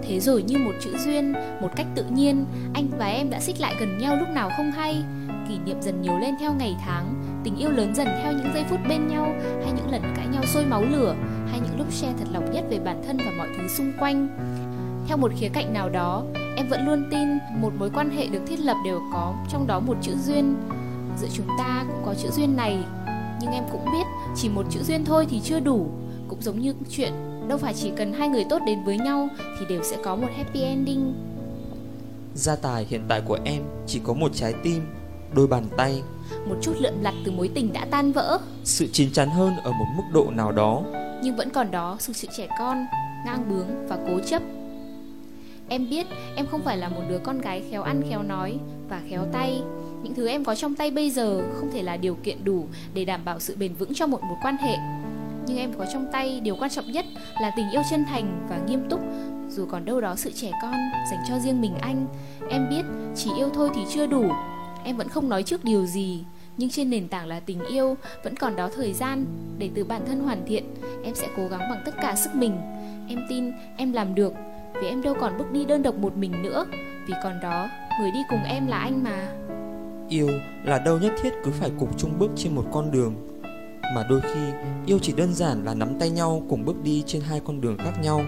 Thế 0.02 0.20
rồi 0.20 0.42
như 0.42 0.58
một 0.58 0.72
chữ 0.80 0.96
duyên, 1.04 1.32
một 1.32 1.68
cách 1.76 1.86
tự 1.94 2.04
nhiên, 2.04 2.44
anh 2.74 2.88
và 2.98 3.06
em 3.06 3.30
đã 3.30 3.40
xích 3.40 3.60
lại 3.60 3.74
gần 3.80 3.98
nhau 3.98 4.16
lúc 4.16 4.28
nào 4.28 4.50
không 4.56 4.70
hay. 4.70 5.02
Kỷ 5.48 5.58
niệm 5.58 5.82
dần 5.82 6.02
nhiều 6.02 6.18
lên 6.18 6.34
theo 6.40 6.52
ngày 6.52 6.76
tháng, 6.84 7.14
tình 7.44 7.56
yêu 7.56 7.70
lớn 7.70 7.94
dần 7.94 8.08
theo 8.22 8.32
những 8.32 8.50
giây 8.54 8.64
phút 8.70 8.80
bên 8.88 9.08
nhau, 9.08 9.34
hay 9.62 9.72
những 9.76 9.90
lần 9.90 10.02
cãi 10.16 10.26
nhau 10.32 10.42
sôi 10.46 10.66
máu 10.66 10.84
lửa, 10.90 11.14
hay 11.50 11.60
những 11.60 11.78
lúc 11.78 11.92
share 11.92 12.14
thật 12.18 12.28
lòng 12.32 12.52
nhất 12.52 12.64
về 12.70 12.78
bản 12.78 13.02
thân 13.06 13.16
và 13.16 13.32
mọi 13.38 13.48
thứ 13.58 13.68
xung 13.68 13.92
quanh. 13.98 14.28
Theo 15.08 15.16
một 15.16 15.32
khía 15.38 15.48
cạnh 15.48 15.72
nào 15.72 15.88
đó, 15.88 16.24
em 16.56 16.68
vẫn 16.68 16.86
luôn 16.86 17.08
tin 17.10 17.38
một 17.60 17.72
mối 17.78 17.90
quan 17.94 18.10
hệ 18.10 18.26
được 18.26 18.42
thiết 18.46 18.60
lập 18.60 18.76
đều 18.84 19.00
có 19.12 19.34
trong 19.48 19.66
đó 19.66 19.80
một 19.80 19.96
chữ 20.02 20.16
duyên. 20.26 20.54
Giữa 21.20 21.28
chúng 21.32 21.46
ta 21.58 21.84
cũng 21.88 22.02
có 22.06 22.14
chữ 22.14 22.28
duyên 22.30 22.56
này, 22.56 22.78
nhưng 23.40 23.52
em 23.52 23.64
cũng 23.72 23.84
biết 23.84 24.06
chỉ 24.36 24.48
một 24.48 24.66
chữ 24.70 24.82
duyên 24.82 25.04
thôi 25.04 25.26
thì 25.30 25.40
chưa 25.40 25.60
đủ, 25.60 25.86
cũng 26.28 26.42
giống 26.42 26.60
như 26.60 26.74
chuyện 26.90 27.12
đâu 27.52 27.58
phải 27.58 27.74
chỉ 27.74 27.92
cần 27.96 28.12
hai 28.12 28.28
người 28.28 28.44
tốt 28.50 28.58
đến 28.66 28.84
với 28.84 28.98
nhau 28.98 29.28
thì 29.58 29.66
đều 29.68 29.82
sẽ 29.82 29.96
có 30.04 30.16
một 30.16 30.28
happy 30.36 30.62
ending. 30.62 31.14
Gia 32.34 32.56
tài 32.56 32.86
hiện 32.88 33.02
tại 33.08 33.20
của 33.20 33.38
em 33.44 33.62
chỉ 33.86 34.00
có 34.04 34.12
một 34.12 34.30
trái 34.34 34.54
tim 34.62 34.82
đôi 35.34 35.46
bàn 35.46 35.64
tay. 35.76 36.02
Một 36.48 36.54
chút 36.62 36.72
lượm 36.80 36.94
lặt 37.02 37.14
từ 37.24 37.32
mối 37.32 37.50
tình 37.54 37.72
đã 37.72 37.86
tan 37.90 38.12
vỡ. 38.12 38.38
Sự 38.64 38.88
chín 38.92 39.12
chắn 39.12 39.30
hơn 39.30 39.56
ở 39.64 39.72
một 39.72 39.84
mức 39.96 40.02
độ 40.12 40.30
nào 40.30 40.52
đó. 40.52 40.82
Nhưng 41.22 41.36
vẫn 41.36 41.50
còn 41.50 41.70
đó 41.70 41.96
sự 42.00 42.12
sự 42.12 42.28
trẻ 42.36 42.48
con 42.58 42.86
ngang 43.26 43.44
bướng 43.48 43.88
và 43.88 43.98
cố 44.06 44.20
chấp. 44.26 44.42
Em 45.68 45.90
biết 45.90 46.06
em 46.36 46.46
không 46.46 46.62
phải 46.62 46.76
là 46.76 46.88
một 46.88 47.02
đứa 47.08 47.18
con 47.18 47.40
gái 47.40 47.62
khéo 47.70 47.82
ăn 47.82 48.02
khéo 48.10 48.22
nói 48.22 48.58
và 48.88 49.00
khéo 49.10 49.24
tay. 49.32 49.62
Những 50.02 50.14
thứ 50.14 50.28
em 50.28 50.44
có 50.44 50.54
trong 50.54 50.74
tay 50.74 50.90
bây 50.90 51.10
giờ 51.10 51.42
không 51.54 51.70
thể 51.72 51.82
là 51.82 51.96
điều 51.96 52.14
kiện 52.14 52.44
đủ 52.44 52.66
để 52.94 53.04
đảm 53.04 53.24
bảo 53.24 53.40
sự 53.40 53.56
bền 53.56 53.74
vững 53.74 53.94
cho 53.94 54.06
một 54.06 54.22
mối 54.22 54.36
quan 54.42 54.56
hệ 54.56 54.76
nhưng 55.46 55.58
em 55.58 55.72
có 55.78 55.86
trong 55.92 56.06
tay 56.12 56.40
điều 56.40 56.56
quan 56.56 56.70
trọng 56.70 56.92
nhất 56.92 57.04
là 57.40 57.52
tình 57.56 57.70
yêu 57.70 57.82
chân 57.90 58.04
thành 58.04 58.46
và 58.50 58.58
nghiêm 58.66 58.88
túc. 58.90 59.00
Dù 59.48 59.66
còn 59.66 59.84
đâu 59.84 60.00
đó 60.00 60.14
sự 60.16 60.32
trẻ 60.34 60.50
con 60.62 60.74
dành 61.10 61.20
cho 61.28 61.38
riêng 61.38 61.60
mình 61.60 61.74
anh, 61.80 62.06
em 62.50 62.68
biết 62.70 62.82
chỉ 63.16 63.30
yêu 63.36 63.48
thôi 63.54 63.70
thì 63.74 63.80
chưa 63.90 64.06
đủ. 64.06 64.24
Em 64.84 64.96
vẫn 64.96 65.08
không 65.08 65.28
nói 65.28 65.42
trước 65.42 65.64
điều 65.64 65.86
gì, 65.86 66.24
nhưng 66.56 66.70
trên 66.70 66.90
nền 66.90 67.08
tảng 67.08 67.26
là 67.26 67.40
tình 67.40 67.64
yêu, 67.64 67.96
vẫn 68.24 68.36
còn 68.36 68.56
đó 68.56 68.68
thời 68.76 68.92
gian 68.92 69.26
để 69.58 69.70
từ 69.74 69.84
bản 69.84 70.02
thân 70.06 70.20
hoàn 70.20 70.46
thiện. 70.46 70.64
Em 71.04 71.14
sẽ 71.14 71.28
cố 71.36 71.48
gắng 71.48 71.60
bằng 71.60 71.82
tất 71.84 71.92
cả 72.02 72.14
sức 72.16 72.34
mình. 72.34 72.56
Em 73.08 73.18
tin 73.28 73.52
em 73.76 73.92
làm 73.92 74.14
được, 74.14 74.32
vì 74.74 74.88
em 74.88 75.02
đâu 75.02 75.14
còn 75.20 75.38
bước 75.38 75.52
đi 75.52 75.64
đơn 75.64 75.82
độc 75.82 75.94
một 75.94 76.16
mình 76.16 76.42
nữa. 76.42 76.66
Vì 77.06 77.14
còn 77.22 77.40
đó, 77.40 77.68
người 78.00 78.10
đi 78.10 78.20
cùng 78.30 78.42
em 78.44 78.66
là 78.66 78.78
anh 78.78 79.04
mà. 79.04 79.32
Yêu 80.08 80.28
là 80.64 80.78
đâu 80.78 80.98
nhất 80.98 81.12
thiết, 81.22 81.30
cứ 81.44 81.50
phải 81.50 81.70
cùng 81.78 81.88
chung 81.98 82.10
bước 82.18 82.30
trên 82.36 82.54
một 82.54 82.64
con 82.72 82.90
đường 82.90 83.31
mà 83.94 84.06
đôi 84.08 84.20
khi 84.20 84.40
yêu 84.86 84.98
chỉ 85.02 85.12
đơn 85.12 85.34
giản 85.34 85.64
là 85.64 85.74
nắm 85.74 85.98
tay 85.98 86.10
nhau 86.10 86.42
cùng 86.48 86.64
bước 86.64 86.82
đi 86.82 87.02
trên 87.06 87.22
hai 87.22 87.40
con 87.44 87.60
đường 87.60 87.76
khác 87.78 87.92
nhau, 88.02 88.20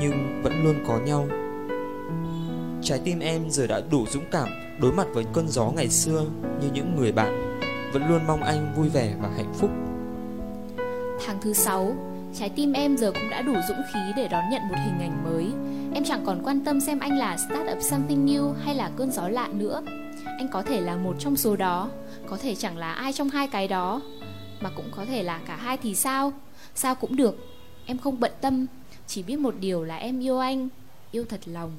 nhưng 0.00 0.42
vẫn 0.42 0.64
luôn 0.64 0.74
có 0.86 0.98
nhau. 0.98 1.28
Trái 2.82 3.00
tim 3.04 3.18
em 3.20 3.50
giờ 3.50 3.66
đã 3.66 3.80
đủ 3.90 4.06
dũng 4.06 4.24
cảm 4.30 4.48
đối 4.80 4.92
mặt 4.92 5.06
với 5.14 5.24
cơn 5.32 5.48
gió 5.48 5.70
ngày 5.70 5.88
xưa 5.88 6.24
như 6.60 6.68
những 6.74 6.96
người 6.96 7.12
bạn, 7.12 7.60
vẫn 7.92 8.08
luôn 8.08 8.20
mong 8.26 8.42
anh 8.42 8.74
vui 8.76 8.88
vẻ 8.88 9.14
và 9.22 9.28
hạnh 9.36 9.52
phúc. 9.54 9.70
Tháng 11.26 11.36
thứ 11.40 11.52
sáu, 11.52 11.96
trái 12.34 12.48
tim 12.48 12.72
em 12.72 12.96
giờ 12.96 13.12
cũng 13.12 13.30
đã 13.30 13.42
đủ 13.42 13.54
dũng 13.68 13.82
khí 13.92 14.00
để 14.16 14.28
đón 14.28 14.44
nhận 14.50 14.62
một 14.68 14.76
hình 14.84 14.98
ảnh 15.00 15.24
mới. 15.24 15.46
Em 15.94 16.04
chẳng 16.04 16.22
còn 16.26 16.40
quan 16.44 16.64
tâm 16.64 16.80
xem 16.80 16.98
anh 16.98 17.18
là 17.18 17.36
start 17.36 17.70
up 17.72 17.82
something 17.82 18.26
new 18.26 18.52
hay 18.52 18.74
là 18.74 18.90
cơn 18.96 19.10
gió 19.10 19.28
lạ 19.28 19.48
nữa. 19.52 19.82
Anh 20.38 20.48
có 20.52 20.62
thể 20.62 20.80
là 20.80 20.96
một 20.96 21.16
trong 21.18 21.36
số 21.36 21.56
đó, 21.56 21.90
có 22.26 22.36
thể 22.42 22.54
chẳng 22.54 22.76
là 22.76 22.92
ai 22.92 23.12
trong 23.12 23.28
hai 23.28 23.48
cái 23.48 23.68
đó 23.68 24.00
mà 24.60 24.70
cũng 24.70 24.90
có 24.90 25.04
thể 25.04 25.22
là 25.22 25.40
cả 25.46 25.56
hai 25.56 25.76
thì 25.76 25.94
sao? 25.94 26.32
Sao 26.74 26.94
cũng 26.94 27.16
được. 27.16 27.36
Em 27.86 27.98
không 27.98 28.20
bận 28.20 28.32
tâm, 28.40 28.66
chỉ 29.06 29.22
biết 29.22 29.38
một 29.38 29.54
điều 29.60 29.84
là 29.84 29.96
em 29.96 30.20
yêu 30.20 30.38
anh, 30.38 30.68
yêu 31.10 31.24
thật 31.28 31.40
lòng. 31.46 31.78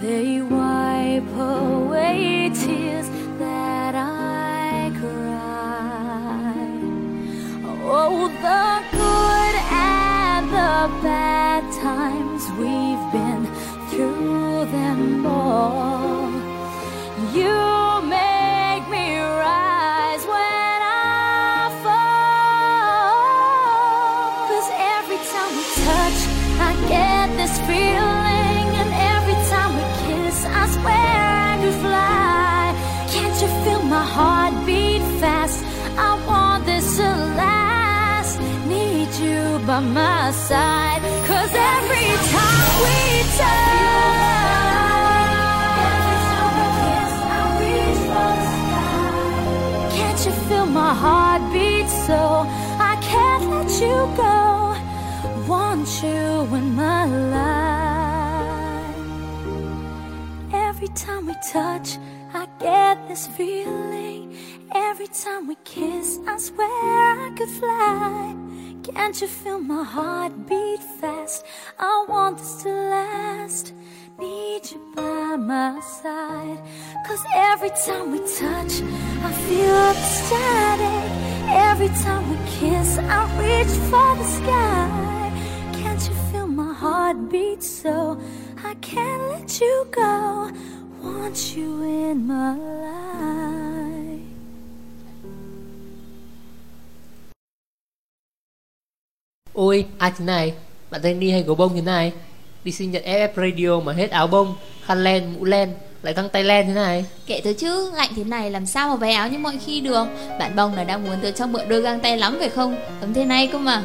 They 0.00 0.40
wipe 0.40 1.36
away 1.36 2.50
tears 2.54 3.08
that 3.38 3.94
I 3.94 4.92
cry. 5.00 6.54
Oh, 7.98 8.28
the 8.46 8.66
good 8.96 9.54
and 9.72 10.44
the 10.50 10.78
bad 11.02 11.62
times 11.82 12.42
we've 12.60 13.06
been 13.16 13.44
through 13.88 14.66
them 14.66 15.26
all. 15.26 16.30
You 17.34 17.75
by 39.76 39.82
my 39.82 40.30
side. 40.30 41.02
Cause 41.28 41.52
every 41.74 42.10
time 42.34 42.72
we 42.84 42.98
touch, 43.40 43.66
can't 49.96 50.20
you 50.26 50.32
feel 50.48 50.66
my 50.66 50.94
heart 50.94 51.42
beat 51.52 51.88
so 52.06 52.20
I 52.90 52.94
can't 53.10 53.44
let 53.52 53.70
you 53.84 53.96
go? 54.24 54.36
Want 55.46 55.88
you 56.02 56.56
in 56.58 56.66
my 56.74 57.04
life. 57.34 58.96
Every 60.54 60.88
time 60.88 61.26
we 61.26 61.34
touch, 61.52 61.98
I 62.32 62.46
get 62.60 63.08
this 63.08 63.26
feeling. 63.26 64.34
Every 64.74 65.08
time 65.08 65.46
we 65.46 65.56
kiss, 65.64 66.18
I 66.26 66.38
swear 66.38 66.68
I 67.26 67.30
could 67.36 67.50
fly. 67.60 68.45
Can't 68.94 69.20
you 69.20 69.26
feel 69.26 69.58
my 69.58 69.82
heart 69.82 70.46
beat 70.46 70.80
fast? 71.00 71.44
I 71.76 72.06
want 72.08 72.38
this 72.38 72.62
to 72.62 72.68
last. 72.68 73.72
Need 74.16 74.70
you 74.70 74.80
by 74.94 75.34
my 75.34 75.80
side. 75.80 76.62
Cause 77.04 77.24
every 77.34 77.70
time 77.70 78.12
we 78.12 78.18
touch, 78.18 78.82
I 79.26 79.32
feel 79.46 79.92
the 79.98 80.06
static. 80.18 81.10
Every 81.48 81.88
time 82.04 82.30
we 82.30 82.36
kiss, 82.48 82.98
I 82.98 83.22
reach 83.42 83.74
for 83.90 84.10
the 84.20 84.24
sky. 84.38 85.32
Can't 85.72 86.08
you 86.08 86.14
feel 86.30 86.46
my 86.46 86.72
heart 86.72 87.28
beat 87.28 87.64
so 87.64 88.20
I 88.64 88.74
can't 88.74 89.22
let 89.32 89.60
you 89.60 89.88
go? 89.90 90.48
Want 91.02 91.56
you 91.56 91.82
in 91.82 92.26
my 92.28 92.56
life. 92.56 93.55
Ôi, 99.56 99.84
ai 99.98 100.12
thế 100.18 100.24
này? 100.24 100.52
Bạn 100.90 101.00
tên 101.04 101.20
đi 101.20 101.30
hay 101.30 101.42
gấu 101.42 101.54
bông 101.54 101.74
thế 101.74 101.80
này? 101.80 102.12
Đi 102.64 102.72
sinh 102.72 102.90
nhật 102.90 103.02
FF 103.04 103.28
Radio 103.36 103.80
mà 103.80 103.92
hết 103.92 104.10
áo 104.10 104.26
bông, 104.26 104.54
khăn 104.84 105.04
len, 105.04 105.34
mũ 105.38 105.44
len, 105.44 105.72
lại 106.02 106.14
găng 106.14 106.28
tay 106.28 106.44
len 106.44 106.66
thế 106.66 106.74
này. 106.74 107.04
Kệ 107.26 107.40
tớ 107.44 107.52
chứ, 107.58 107.92
lạnh 107.94 108.10
thế 108.16 108.24
này 108.24 108.50
làm 108.50 108.66
sao 108.66 108.88
mà 108.88 108.96
váy 108.96 109.12
áo 109.12 109.28
như 109.28 109.38
mọi 109.38 109.58
khi 109.66 109.80
được 109.80 110.06
Bạn 110.38 110.56
bông 110.56 110.74
là 110.74 110.84
đang 110.84 111.04
muốn 111.04 111.16
tớ 111.22 111.30
cho 111.30 111.46
mượn 111.46 111.68
đôi 111.68 111.80
găng 111.80 112.00
tay 112.00 112.18
lắm 112.18 112.36
phải 112.38 112.48
không 112.48 112.76
Tấm 113.00 113.14
thế 113.14 113.24
này 113.24 113.46
cơ 113.46 113.58
mà 113.58 113.82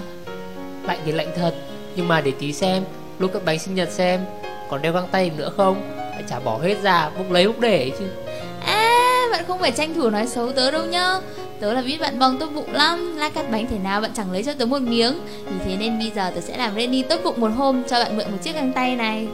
Lạnh 0.83 0.99
thì 1.05 1.11
lạnh 1.11 1.31
thật, 1.35 1.53
nhưng 1.95 2.07
mà 2.07 2.21
để 2.21 2.31
tí 2.39 2.53
xem, 2.53 2.83
lúc 3.19 3.31
các 3.33 3.45
bánh 3.45 3.59
sinh 3.59 3.75
nhật 3.75 3.89
xem, 3.91 4.19
còn 4.69 4.81
đeo 4.81 4.93
găng 4.93 5.07
tay 5.11 5.31
nữa 5.37 5.51
không? 5.57 5.91
Phải 5.97 6.23
trả 6.29 6.39
bỏ 6.39 6.57
hết 6.57 6.75
ra, 6.83 7.09
bốc 7.17 7.31
lấy 7.31 7.47
bốc 7.47 7.59
để 7.59 7.91
chứ. 7.99 8.05
À, 8.65 9.27
bạn 9.31 9.43
không 9.47 9.59
phải 9.59 9.71
tranh 9.71 9.93
thủ 9.93 10.09
nói 10.09 10.27
xấu 10.27 10.51
tớ 10.51 10.71
đâu 10.71 10.85
nhá 10.85 11.19
Tớ 11.61 11.73
là 11.73 11.81
biết 11.81 11.97
bạn 12.01 12.19
bông 12.19 12.37
tốt 12.39 12.49
bụng 12.55 12.73
lắm 12.73 13.17
Lát 13.17 13.33
cắt 13.33 13.45
bánh 13.51 13.67
thể 13.67 13.77
nào 13.83 14.01
bạn 14.01 14.11
chẳng 14.13 14.31
lấy 14.31 14.43
cho 14.43 14.53
tớ 14.53 14.65
một 14.65 14.81
miếng 14.81 15.13
Vì 15.45 15.55
thế 15.65 15.77
nên 15.79 15.99
bây 15.99 16.11
giờ 16.15 16.31
tớ 16.35 16.41
sẽ 16.41 16.57
làm 16.57 16.75
Renny 16.75 17.03
tốt 17.03 17.19
bụng 17.23 17.41
một 17.41 17.51
hôm 17.55 17.83
Cho 17.89 17.99
bạn 18.03 18.17
mượn 18.17 18.31
một 18.31 18.37
chiếc 18.43 18.55
găng 18.55 18.73
tay 18.73 18.95
này 18.95 19.27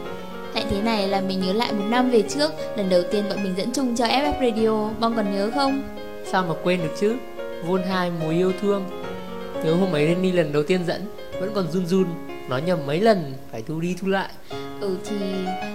Lạnh 0.56 0.66
thế 0.70 0.82
này 0.82 1.08
là 1.08 1.22
mình 1.22 1.42
nhớ 1.42 1.54
lại 1.54 1.74
một 1.74 1.86
năm 1.90 2.10
về 2.10 2.22
trước 2.22 2.52
Lần 2.78 2.90
đầu 2.90 3.02
tiên 3.12 3.24
bọn 3.30 3.44
mình 3.44 3.54
dẫn 3.58 3.72
chung 3.74 3.96
cho 3.96 4.06
FF 4.06 4.34
Radio 4.52 4.90
Bông 5.00 5.16
còn 5.16 5.36
nhớ 5.36 5.52
không? 5.56 5.84
Sao 6.32 6.46
mà 6.48 6.54
quên 6.64 6.80
được 6.84 6.96
chứ? 7.00 7.16
Vôn 7.68 7.84
hai 7.84 8.12
mùa 8.22 8.30
yêu 8.30 8.54
thương. 8.62 8.86
Nhớ 9.64 9.74
hôm 9.74 9.96
ấy 9.96 10.08
Renny 10.08 10.32
lần 10.32 10.54
đầu 10.54 10.64
tiên 10.64 10.86
dẫn, 10.88 11.02
vẫn 11.40 11.52
còn 11.56 11.72
run 11.72 11.86
run, 11.86 12.06
nói 12.50 12.62
nhầm 12.62 12.80
mấy 12.88 13.02
lần, 13.02 13.34
phải 13.52 13.64
thu 13.68 13.80
đi 13.80 13.96
thu 14.02 14.08
lại. 14.08 14.30
Ừ 14.82 14.98
thì 15.06 15.16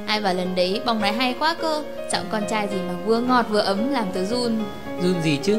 ai 0.07 0.21
bảo 0.21 0.35
lần 0.35 0.55
đấy 0.55 0.81
bông 0.87 1.01
này 1.01 1.13
hay 1.13 1.35
quá 1.39 1.55
cơ 1.63 1.83
Giọng 2.13 2.25
con 2.31 2.43
trai 2.51 2.69
gì 2.69 2.77
mà 2.89 2.95
vừa 3.07 3.21
ngọt 3.21 3.47
vừa 3.51 3.61
ấm 3.61 3.93
làm 3.93 4.07
tớ 4.15 4.25
run 4.25 4.65
Run 5.03 5.23
gì 5.23 5.39
chứ? 5.43 5.59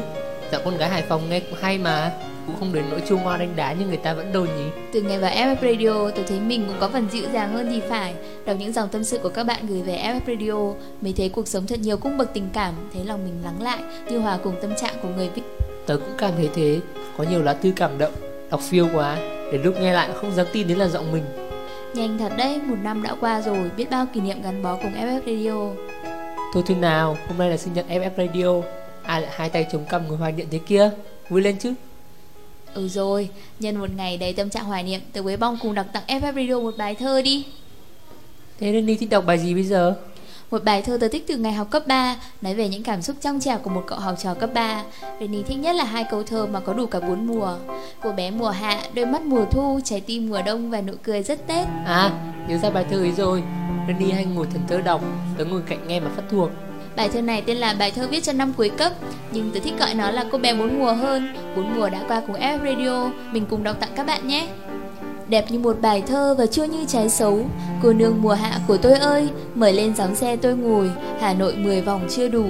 Giọng 0.52 0.62
con 0.64 0.76
gái 0.76 0.88
Hải 0.90 1.02
Phòng 1.02 1.30
nghe 1.30 1.40
cũng 1.40 1.58
hay 1.60 1.78
mà, 1.78 2.12
cũng 2.46 2.56
không 2.58 2.72
đến 2.72 2.84
nỗi 2.90 3.02
chua 3.08 3.18
ngoa 3.18 3.36
đánh 3.36 3.56
đá 3.56 3.72
như 3.72 3.86
người 3.86 3.96
ta 3.96 4.14
vẫn 4.14 4.32
đồn 4.32 4.44
nhỉ. 4.44 4.64
Từ 4.92 5.02
ngày 5.02 5.18
vào 5.18 5.30
FF 5.30 5.56
Radio, 5.56 6.10
tôi 6.10 6.24
thấy 6.28 6.40
mình 6.40 6.64
cũng 6.68 6.76
có 6.80 6.88
phần 6.88 7.06
dịu 7.10 7.24
dàng 7.32 7.52
hơn 7.52 7.68
thì 7.72 7.80
phải. 7.88 8.14
Đọc 8.46 8.56
những 8.60 8.72
dòng 8.72 8.88
tâm 8.88 9.04
sự 9.04 9.18
của 9.18 9.28
các 9.28 9.44
bạn 9.44 9.66
gửi 9.66 9.82
về 9.82 9.96
FF 9.96 10.20
Radio, 10.26 10.74
mới 11.00 11.12
thấy 11.16 11.28
cuộc 11.28 11.48
sống 11.48 11.66
thật 11.66 11.78
nhiều 11.80 11.96
cung 11.96 12.18
bậc 12.18 12.34
tình 12.34 12.48
cảm, 12.52 12.74
thấy 12.94 13.04
lòng 13.04 13.24
mình 13.24 13.34
lắng 13.44 13.62
lại, 13.62 13.78
như 14.08 14.18
hòa 14.18 14.38
cùng 14.44 14.54
tâm 14.62 14.74
trạng 14.76 14.94
của 15.02 15.08
người 15.16 15.28
viết. 15.34 15.42
Tớ 15.86 15.96
cũng 15.96 16.14
cảm 16.18 16.32
thấy 16.36 16.48
thế, 16.54 16.80
có 17.18 17.24
nhiều 17.30 17.42
lá 17.42 17.54
thư 17.54 17.72
cảm 17.76 17.98
động, 17.98 18.12
đọc 18.50 18.60
phiêu 18.60 18.88
quá, 18.94 19.16
đến 19.52 19.62
lúc 19.62 19.74
nghe 19.80 19.92
lại 19.92 20.08
không 20.14 20.34
dám 20.34 20.46
tin 20.52 20.68
đến 20.68 20.78
là 20.78 20.88
giọng 20.88 21.12
mình. 21.12 21.24
Nhanh 21.94 22.18
thật 22.18 22.32
đấy, 22.36 22.60
một 22.64 22.76
năm 22.82 23.02
đã 23.02 23.14
qua 23.20 23.40
rồi, 23.40 23.70
biết 23.76 23.90
bao 23.90 24.06
kỷ 24.14 24.20
niệm 24.20 24.42
gắn 24.42 24.62
bó 24.62 24.76
cùng 24.76 24.92
FF 24.92 25.20
Radio. 25.26 25.84
Thôi 26.54 26.62
thế 26.66 26.74
nào, 26.74 27.16
hôm 27.28 27.38
nay 27.38 27.50
là 27.50 27.56
sinh 27.56 27.74
nhật 27.74 27.86
FF 27.88 28.10
Radio, 28.16 28.68
ai 29.06 29.22
lại 29.22 29.30
hai 29.34 29.50
tay 29.50 29.66
chống 29.72 29.84
cằm 29.84 30.08
ngồi 30.08 30.16
hoài 30.16 30.32
niệm 30.32 30.46
thế 30.50 30.58
kia, 30.58 30.90
vui 31.28 31.42
lên 31.42 31.56
chứ. 31.58 31.74
Ừ 32.74 32.88
rồi, 32.88 33.28
nhân 33.60 33.76
một 33.76 33.90
ngày 33.96 34.16
đầy 34.16 34.32
tâm 34.32 34.50
trạng 34.50 34.64
hoài 34.64 34.82
niệm, 34.82 35.00
tớ 35.12 35.22
với 35.22 35.36
bong 35.36 35.58
cùng 35.62 35.74
đọc 35.74 35.86
tặng 35.92 36.02
FF 36.08 36.34
Radio 36.34 36.60
một 36.60 36.74
bài 36.78 36.94
thơ 36.94 37.22
đi. 37.22 37.46
Thế 38.60 38.72
nên 38.72 38.86
đi 38.86 38.96
thích 38.96 39.10
đọc 39.10 39.24
bài 39.26 39.38
gì 39.38 39.54
bây 39.54 39.64
giờ? 39.64 39.94
Một 40.50 40.64
bài 40.64 40.82
thơ 40.82 40.98
tớ 41.00 41.08
thích 41.08 41.24
từ 41.28 41.36
ngày 41.36 41.52
học 41.52 41.70
cấp 41.70 41.86
3 41.86 42.16
Nói 42.40 42.54
về 42.54 42.68
những 42.68 42.82
cảm 42.82 43.02
xúc 43.02 43.16
trong 43.20 43.40
trẻo 43.40 43.58
của 43.58 43.70
một 43.70 43.84
cậu 43.86 43.98
học 43.98 44.14
trò 44.18 44.34
cấp 44.34 44.50
3 44.54 44.82
Renny 45.20 45.42
thích 45.42 45.58
nhất 45.58 45.76
là 45.76 45.84
hai 45.84 46.04
câu 46.10 46.22
thơ 46.22 46.46
mà 46.46 46.60
có 46.60 46.72
đủ 46.72 46.86
cả 46.86 47.00
bốn 47.00 47.26
mùa 47.26 47.56
Cô 48.02 48.12
bé 48.12 48.30
mùa 48.30 48.50
hạ, 48.50 48.82
đôi 48.94 49.06
mắt 49.06 49.22
mùa 49.22 49.44
thu, 49.44 49.80
trái 49.84 50.00
tim 50.00 50.30
mùa 50.30 50.42
đông 50.42 50.70
và 50.70 50.80
nụ 50.80 50.92
cười 51.02 51.22
rất 51.22 51.46
Tết 51.46 51.66
À, 51.86 52.10
nhớ 52.48 52.58
ra 52.58 52.70
bài 52.70 52.84
thơ 52.90 52.96
ấy 52.96 53.12
rồi. 53.12 53.42
Renny 53.86 54.10
hay 54.10 54.24
ngồi 54.24 54.46
thần 54.52 54.62
thơ 54.68 54.80
đọc, 54.80 55.00
tớ 55.38 55.44
ngồi 55.44 55.62
cạnh 55.66 55.88
nghe 55.88 56.00
mà 56.00 56.10
phát 56.16 56.22
thuộc. 56.30 56.50
Bài 56.96 57.08
thơ 57.08 57.22
này 57.22 57.42
tên 57.46 57.56
là 57.56 57.74
bài 57.78 57.90
thơ 57.90 58.08
viết 58.08 58.22
cho 58.22 58.32
năm 58.32 58.52
cuối 58.56 58.68
cấp 58.68 58.92
Nhưng 59.32 59.50
tớ 59.54 59.60
thích 59.60 59.74
gọi 59.78 59.94
nó 59.94 60.10
là 60.10 60.24
cô 60.32 60.38
bé 60.38 60.54
bốn 60.54 60.78
mùa 60.78 60.92
hơn. 60.92 61.34
Bốn 61.56 61.74
mùa 61.74 61.88
đã 61.88 62.04
qua 62.08 62.22
cùng 62.26 62.36
F 62.36 62.58
Radio 62.58 63.10
Mình 63.32 63.46
cùng 63.50 63.62
đọc 63.62 63.76
tặng 63.80 63.90
các 63.96 64.06
bạn 64.06 64.28
nhé. 64.28 64.48
Đẹp 65.28 65.44
như 65.50 65.58
một 65.58 65.76
bài 65.80 66.02
thơ 66.06 66.34
và 66.38 66.46
chưa 66.46 66.64
như 66.64 66.84
trái 66.88 67.08
xấu. 67.08 67.46
Cô 67.82 67.92
nương 67.92 68.22
mùa 68.22 68.34
hạ 68.34 68.60
của 68.68 68.76
tôi 68.76 68.98
ơi 68.98 69.28
Mời 69.54 69.72
lên 69.72 69.94
gióng 69.94 70.14
xe 70.14 70.36
tôi 70.36 70.56
ngồi. 70.56 70.90
Hà 71.20 71.34
Nội 71.34 71.56
10 71.56 71.80
vòng 71.80 72.06
chưa 72.10 72.28
đủ. 72.28 72.44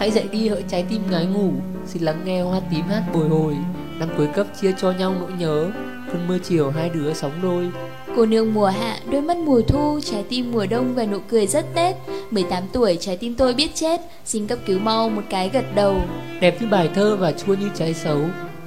Hãy 0.00 0.10
dậy 0.10 0.28
đi 0.32 0.48
hỡi 0.48 0.64
trái 0.68 0.84
tim 0.88 1.02
ngái 1.10 1.26
ngủ, 1.26 1.52
xin 1.86 2.02
lắng 2.02 2.20
nghe 2.24 2.42
hoa 2.42 2.60
tím 2.70 2.84
hát 2.88 3.02
bồi 3.14 3.28
hồi. 3.28 3.56
Năm 3.98 4.08
cuối 4.16 4.26
cấp 4.34 4.46
chia 4.60 4.72
cho 4.78 4.92
nhau 4.92 5.14
nỗi 5.20 5.32
nhớ, 5.38 5.70
cơn 6.12 6.28
mưa 6.28 6.38
chiều 6.38 6.70
hai 6.70 6.90
đứa 6.90 7.12
sóng 7.14 7.32
đôi. 7.42 7.70
Cô 8.16 8.26
nương 8.26 8.54
mùa 8.54 8.66
hạ, 8.66 8.98
đôi 9.10 9.22
mắt 9.22 9.36
mùa 9.36 9.60
thu, 9.68 10.00
trái 10.04 10.24
tim 10.28 10.52
mùa 10.52 10.66
đông 10.66 10.94
và 10.94 11.04
nụ 11.04 11.18
cười 11.28 11.46
rất 11.46 11.66
Tết. 11.74 11.96
18 12.30 12.62
tuổi, 12.72 12.96
trái 13.00 13.16
tim 13.16 13.34
tôi 13.34 13.54
biết 13.54 13.74
chết. 13.74 14.00
Xin 14.24 14.46
cấp 14.46 14.58
cứu 14.66 14.78
mau 14.78 15.08
một 15.08 15.22
cái 15.30 15.50
gật 15.52 15.74
đầu. 15.74 15.96
Đẹp 16.40 16.56
như 16.60 16.66
bài 16.70 16.90
thơ 16.94 17.16
và 17.16 17.32
chua 17.32 17.54
như 17.54 17.68
trái 17.74 17.94
xấu. 17.94 18.18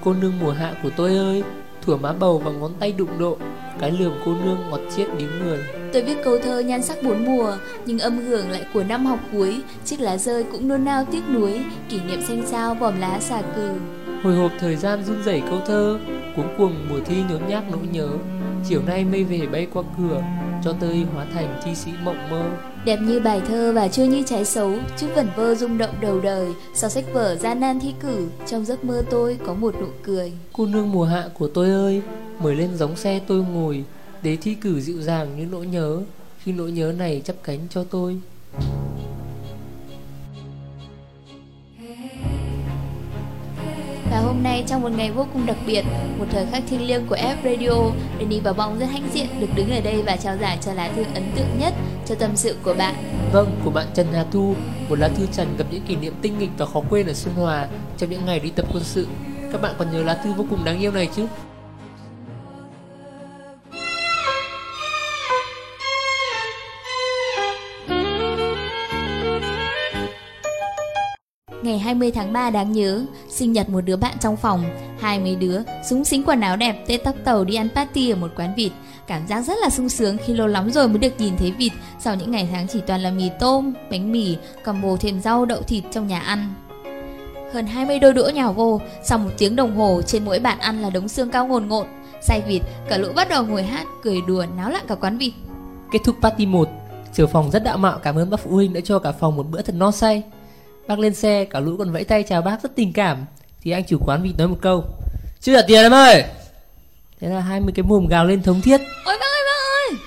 Cô 0.04 0.14
nương 0.14 0.40
mùa 0.42 0.52
hạ 0.52 0.74
của 0.84 0.90
tôi 0.98 1.18
ơi 1.18 1.44
Thủa 1.82 1.98
má 1.98 2.14
bầu 2.14 2.42
và 2.46 2.52
ngón 2.52 2.72
tay 2.80 2.92
đụng 2.92 3.20
độ. 3.20 3.38
Cái 3.80 3.92
lườm 3.92 4.14
cô 4.26 4.36
nương 4.46 4.58
ngọt 4.70 4.80
chiết 4.96 5.08
đến 5.20 5.30
người. 5.44 5.60
Tôi 5.94 6.04
viết 6.04 6.18
câu 6.24 6.40
thơ 6.40 6.60
nhan 6.60 6.82
sắc 6.82 6.98
bốn 7.04 7.26
mùa 7.26 7.58
Nhưng 7.86 8.00
âm 8.00 8.18
hưởng 8.18 8.50
lại 8.50 8.66
của 8.74 8.84
năm 8.84 9.06
học 9.06 9.20
cuối. 9.32 9.62
Chiếc 9.86 10.00
lá 10.00 10.18
rơi 10.18 10.44
cũng 10.52 10.68
nôn 10.68 10.86
nao 10.86 11.06
tiếc 11.12 11.22
nuối 11.34 11.60
Kỷ 11.90 12.00
niệm 12.08 12.22
xanh 12.28 12.44
sao 12.46 12.76
vòm 12.76 13.00
lá 13.00 13.20
xà 13.20 13.42
cừ. 13.56 13.70
Hồi 14.24 14.36
hộp 14.36 14.52
thời 14.60 14.76
gian 14.76 15.04
run 15.06 15.24
rẩy 15.24 15.42
câu 15.50 15.60
thơ 15.68 16.00
Cuống 16.36 16.56
cuồng 16.58 16.76
mùa 16.90 17.00
thi 17.06 17.16
nhốn 17.30 17.42
nhác 17.48 17.64
nỗi 17.72 17.88
nhớ 17.92 18.08
Chiều 18.70 18.82
nay 18.88 19.06
mây 19.06 19.24
về 19.24 19.48
bay 19.52 19.68
qua 19.74 19.84
cửa 19.98 20.24
cho 20.64 20.74
tôi 20.80 21.06
hóa 21.14 21.26
thành 21.34 21.62
thi 21.66 21.76
sĩ 21.76 21.92
mộng 22.04 22.30
mơ. 22.30 22.52
Đẹp 22.86 23.00
như 23.02 23.20
bài 23.20 23.42
thơ 23.48 23.74
và 23.76 23.88
chưa 23.88 24.04
như 24.04 24.24
trái 24.26 24.46
xấu 24.46 24.74
Chút 24.98 25.08
vẩn 25.16 25.28
vơ 25.36 25.56
rung 25.56 25.78
động 25.78 25.96
đầu 26.02 26.22
đời 26.22 26.48
Sau 26.74 26.90
sách 26.90 27.06
vở 27.14 27.36
gian 27.36 27.60
nan 27.60 27.80
thi 27.80 27.94
cử 28.00 28.28
Trong 28.48 28.66
giấc 28.66 28.84
mơ 28.84 29.04
tôi 29.10 29.38
có 29.46 29.54
một 29.54 29.76
nụ 29.80 29.88
cười. 30.04 30.32
Cô 30.54 30.66
nương 30.66 30.92
mùa 30.92 31.06
hạ 31.06 31.30
của 31.34 31.48
tôi 31.48 31.70
ơi 31.70 32.02
Mời 32.40 32.56
lên 32.56 32.76
giống 32.76 32.96
xe 32.96 33.22
tôi 33.28 33.44
ngồi 33.44 33.84
Để 34.22 34.38
thi 34.42 34.56
cử 34.56 34.80
dịu 34.82 35.02
dàng 35.02 35.40
như 35.40 35.46
nỗi 35.46 35.66
nhớ. 35.66 36.02
Khi 36.40 36.52
nỗi 36.52 36.72
nhớ 36.72 36.94
này 36.98 37.22
chắp 37.26 37.36
cánh 37.44 37.60
cho 37.70 37.84
tôi 37.84 38.18
Và 44.12 44.20
hôm 44.20 44.44
nay 44.44 44.64
trong 44.68 44.82
một 44.82 44.92
ngày 44.98 45.12
vô 45.12 45.28
cùng 45.34 45.46
đặc 45.46 45.58
biệt, 45.68 45.84
một 46.20 46.26
thời 46.32 46.46
khắc 46.46 46.64
thiêng 46.70 46.88
liêng 46.88 47.08
của 47.08 47.16
F 47.16 47.36
Radio, 47.44 47.92
Danny 48.20 48.40
và 48.40 48.54
Bong 48.54 48.80
rất 48.80 48.86
hãnh 48.86 49.10
diện 49.14 49.28
được 49.40 49.48
đứng 49.56 49.70
ở 49.70 49.82
đây 49.82 50.02
và 50.06 50.16
trao 50.16 50.38
giải 50.38 50.58
cho 50.62 50.74
lá 50.74 50.90
thư 50.96 51.04
ấn 51.14 51.24
tượng 51.36 51.60
nhất 51.60 51.74
cho 52.06 52.16
tâm 52.16 52.32
sự 52.36 52.58
của 52.64 52.74
bạn. 52.74 52.96
Vâng, 53.34 53.56
của 53.64 53.70
bạn 53.70 53.88
Trần 53.94 54.08
Hà 54.14 54.26
Thu 54.32 54.56
Một 54.90 55.00
lá 55.00 55.08
thư 55.08 55.26
trần 55.32 55.58
gặp 55.58 55.66
những 55.72 55.82
kỷ 55.82 55.96
niệm 55.96 56.14
tinh 56.22 56.40
nghịch 56.40 56.50
và 56.58 56.66
khó 56.66 56.82
quên 56.90 57.08
ở 57.08 57.14
Xuân 57.14 57.36
Hòa 57.36 57.68
Trong 57.98 58.10
những 58.10 58.26
ngày 58.26 58.40
đi 58.40 58.50
tập 58.50 58.66
quân 58.74 58.84
sự 58.84 59.08
Các 59.52 59.62
bạn 59.62 59.76
còn 59.78 59.92
nhớ 59.92 60.04
lá 60.04 60.14
thư 60.24 60.34
vô 60.34 60.46
cùng 60.50 60.64
đáng 60.64 60.80
yêu 60.80 60.92
này 60.92 61.10
chứ? 61.16 61.26
Ngày 71.64 71.80
20 71.80 72.12
tháng 72.12 72.34
3 72.34 72.50
đáng 72.50 72.72
nhớ, 72.72 73.06
sinh 73.30 73.52
nhật 73.52 73.70
một 73.70 73.82
đứa 73.82 73.96
bạn 73.96 74.18
trong 74.20 74.38
phòng, 74.38 74.64
hai 75.00 75.20
mấy 75.20 75.36
đứa 75.36 75.62
súng 75.90 76.06
xính 76.06 76.24
quần 76.24 76.42
áo 76.42 76.56
đẹp, 76.58 76.84
tê 76.88 76.98
tóc 76.98 77.16
tàu 77.24 77.44
đi 77.44 77.56
ăn 77.56 77.70
party 77.76 78.10
ở 78.10 78.16
một 78.16 78.32
quán 78.36 78.54
vịt. 78.56 78.72
Cảm 79.08 79.28
giác 79.28 79.42
rất 79.42 79.58
là 79.62 79.70
sung 79.70 79.90
sướng 79.90 80.18
khi 80.26 80.34
lâu 80.34 80.48
lắm 80.48 80.72
rồi 80.72 80.88
mới 80.88 80.98
được 80.98 81.14
nhìn 81.18 81.38
thấy 81.38 81.52
vịt 81.52 81.72
sau 82.00 82.16
những 82.16 82.32
ngày 82.32 82.50
tháng 82.52 82.68
chỉ 82.68 82.80
toàn 82.88 83.02
là 83.02 83.12
mì 83.12 83.30
tôm, 83.40 83.74
bánh 83.92 84.12
mì, 84.12 84.38
combo 84.64 84.88
bồ 84.88 84.98
thêm 84.98 85.22
rau 85.22 85.46
đậu 85.46 85.62
thịt 85.62 85.84
trong 85.92 86.08
nhà 86.08 86.20
ăn. 86.20 86.54
Hơn 87.54 87.68
20 87.68 88.00
đôi 88.00 88.14
đũa 88.14 88.30
nhào 88.30 88.54
vô, 88.54 88.82
sau 89.04 89.18
một 89.18 89.32
tiếng 89.38 89.56
đồng 89.56 89.76
hồ 89.76 90.02
trên 90.08 90.26
mỗi 90.26 90.40
bàn 90.40 90.60
ăn 90.60 90.82
là 90.82 90.90
đống 90.90 91.08
xương 91.08 91.30
cao 91.30 91.48
ngồn 91.48 91.68
ngộn. 91.68 91.88
Say 92.22 92.42
vịt, 92.48 92.62
cả 92.90 92.98
lũ 92.98 93.08
bắt 93.16 93.30
đầu 93.30 93.46
ngồi 93.46 93.64
hát, 93.64 93.88
cười 94.04 94.22
đùa, 94.28 94.46
náo 94.58 94.70
loạn 94.70 94.86
cả 94.88 94.96
quán 94.96 95.18
vịt. 95.18 95.34
Kết 95.92 96.00
thúc 96.06 96.16
party 96.22 96.46
1 96.46 96.70
Trưởng 97.14 97.30
phòng 97.30 97.52
rất 97.52 97.64
đạo 97.64 97.78
mạo 97.78 98.00
cảm 98.00 98.16
ơn 98.16 98.30
bác 98.30 98.40
phụ 98.40 98.52
huynh 98.52 98.74
đã 98.74 98.82
cho 98.84 99.00
cả 99.00 99.12
phòng 99.12 99.36
một 99.36 99.46
bữa 99.50 99.62
thật 99.62 99.76
no 99.76 99.92
say 99.92 100.24
Bác 100.88 101.00
lên 101.00 101.14
xe 101.14 101.46
cả 101.46 101.60
lũ 101.60 101.76
còn 101.78 101.92
vẫy 101.92 102.04
tay 102.04 102.24
chào 102.24 102.42
bác 102.42 102.64
rất 102.64 102.76
tình 102.76 102.94
cảm 102.94 103.26
Thì 103.62 103.72
anh 103.72 103.84
chủ 103.84 103.98
quán 104.06 104.24
vịt 104.24 104.38
nói 104.38 104.48
một 104.48 104.58
câu 104.62 104.84
Chưa 105.40 105.56
trả 105.56 105.68
tiền 105.68 105.82
em 105.82 105.94
ơi 105.94 106.24
Thế 107.20 107.28
là 107.30 107.40
20 107.40 107.74
cái 107.76 107.84
mồm 107.84 108.08
gào 108.08 108.26
lên 108.26 108.44
thống 108.44 108.62
thiết 108.62 108.82
Ôi 109.06 109.18
bác 109.20 109.26
ơi 109.26 109.44
bác 109.46 109.90
ơi! 109.90 109.98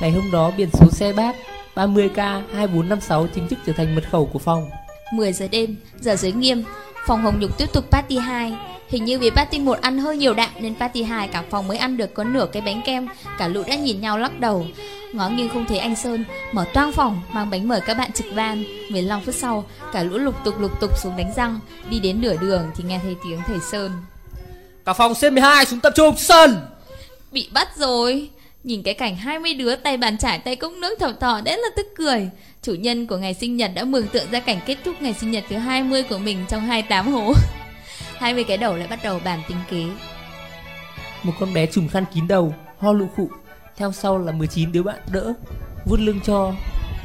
Ngày 0.00 0.10
hôm 0.10 0.30
đó 0.32 0.52
biển 0.56 0.68
số 0.72 0.86
xe 0.90 1.12
bác 1.12 1.36
30k 1.74 2.42
2456 2.54 3.26
chính 3.26 3.48
thức 3.48 3.58
trở 3.66 3.72
thành 3.72 3.94
mật 3.94 4.04
khẩu 4.10 4.26
của 4.26 4.38
phòng 4.38 4.70
10 5.12 5.32
giờ 5.32 5.48
đêm, 5.48 5.76
giờ 6.00 6.16
giới 6.16 6.32
nghiêm, 6.32 6.64
phòng 7.06 7.22
Hồng 7.22 7.40
Nhục 7.40 7.58
tiếp 7.58 7.66
tục 7.72 7.84
party 7.90 8.18
2. 8.18 8.52
Hình 8.88 9.04
như 9.04 9.18
vì 9.18 9.30
party 9.30 9.58
1 9.58 9.80
ăn 9.80 9.98
hơi 9.98 10.16
nhiều 10.16 10.34
đạm 10.34 10.50
nên 10.60 10.74
party 10.74 11.02
2 11.02 11.28
cả 11.28 11.42
phòng 11.50 11.68
mới 11.68 11.78
ăn 11.78 11.96
được 11.96 12.14
có 12.14 12.24
nửa 12.24 12.46
cái 12.52 12.62
bánh 12.62 12.82
kem, 12.86 13.08
cả 13.38 13.48
lũ 13.48 13.62
đã 13.66 13.74
nhìn 13.74 14.00
nhau 14.00 14.18
lắc 14.18 14.40
đầu. 14.40 14.66
Ngó 15.12 15.28
nghiêng 15.28 15.48
không 15.48 15.64
thấy 15.68 15.78
anh 15.78 15.96
Sơn, 15.96 16.24
mở 16.52 16.64
toang 16.74 16.92
phòng, 16.92 17.22
mang 17.32 17.50
bánh 17.50 17.68
mời 17.68 17.80
các 17.80 17.96
bạn 17.96 18.12
trực 18.12 18.26
van. 18.34 18.64
15 18.90 19.20
phút 19.20 19.34
sau, 19.34 19.64
cả 19.92 20.02
lũ 20.02 20.18
lục 20.18 20.34
tục 20.44 20.60
lục 20.60 20.80
tục 20.80 20.90
xuống 21.02 21.16
đánh 21.16 21.32
răng, 21.36 21.60
đi 21.90 22.00
đến 22.00 22.20
nửa 22.20 22.36
đường 22.36 22.70
thì 22.76 22.84
nghe 22.84 23.00
thấy 23.02 23.16
tiếng 23.24 23.40
thầy 23.46 23.58
Sơn. 23.60 23.92
Cả 24.84 24.92
phòng 24.92 25.12
C12 25.12 25.64
xuống 25.64 25.80
tập 25.80 25.92
trung 25.96 26.14
sân 26.16 26.56
Bị 27.32 27.48
bắt 27.52 27.76
rồi. 27.76 28.30
Nhìn 28.64 28.82
cái 28.82 28.94
cảnh 28.94 29.16
20 29.16 29.54
đứa 29.54 29.76
tay 29.76 29.96
bàn 29.96 30.18
chải 30.18 30.38
tay 30.38 30.56
cốc 30.56 30.72
nước 30.72 30.98
thập 31.00 31.20
thò 31.20 31.40
đến 31.40 31.58
là 31.58 31.68
tức 31.76 31.86
cười. 31.96 32.30
Chủ 32.62 32.74
nhân 32.74 33.06
của 33.06 33.16
ngày 33.16 33.34
sinh 33.34 33.56
nhật 33.56 33.70
đã 33.74 33.84
mường 33.84 34.08
tượng 34.08 34.30
ra 34.30 34.40
cảnh 34.40 34.60
kết 34.66 34.76
thúc 34.84 34.94
ngày 35.00 35.14
sinh 35.20 35.30
nhật 35.30 35.44
thứ 35.48 35.56
20 35.56 36.02
của 36.02 36.18
mình 36.18 36.44
trong 36.48 36.60
28 36.60 37.12
hố. 37.12 37.32
20 38.18 38.44
cái 38.44 38.56
đầu 38.56 38.76
lại 38.76 38.88
bắt 38.88 38.98
đầu 39.02 39.20
bàn 39.24 39.42
tính 39.48 39.58
kế. 39.70 39.84
Một 41.22 41.32
con 41.40 41.54
bé 41.54 41.66
trùm 41.66 41.88
khăn 41.88 42.04
kín 42.14 42.28
đầu 42.28 42.54
Ho 42.78 42.92
lụ 42.92 43.06
khụ. 43.16 43.28
Theo 43.76 43.92
sau 43.92 44.18
là 44.18 44.32
19 44.32 44.72
đứa 44.72 44.82
bạn 44.82 44.98
đỡ 45.12 45.32
Vút 45.84 46.00
lưng 46.00 46.20
cho. 46.24 46.52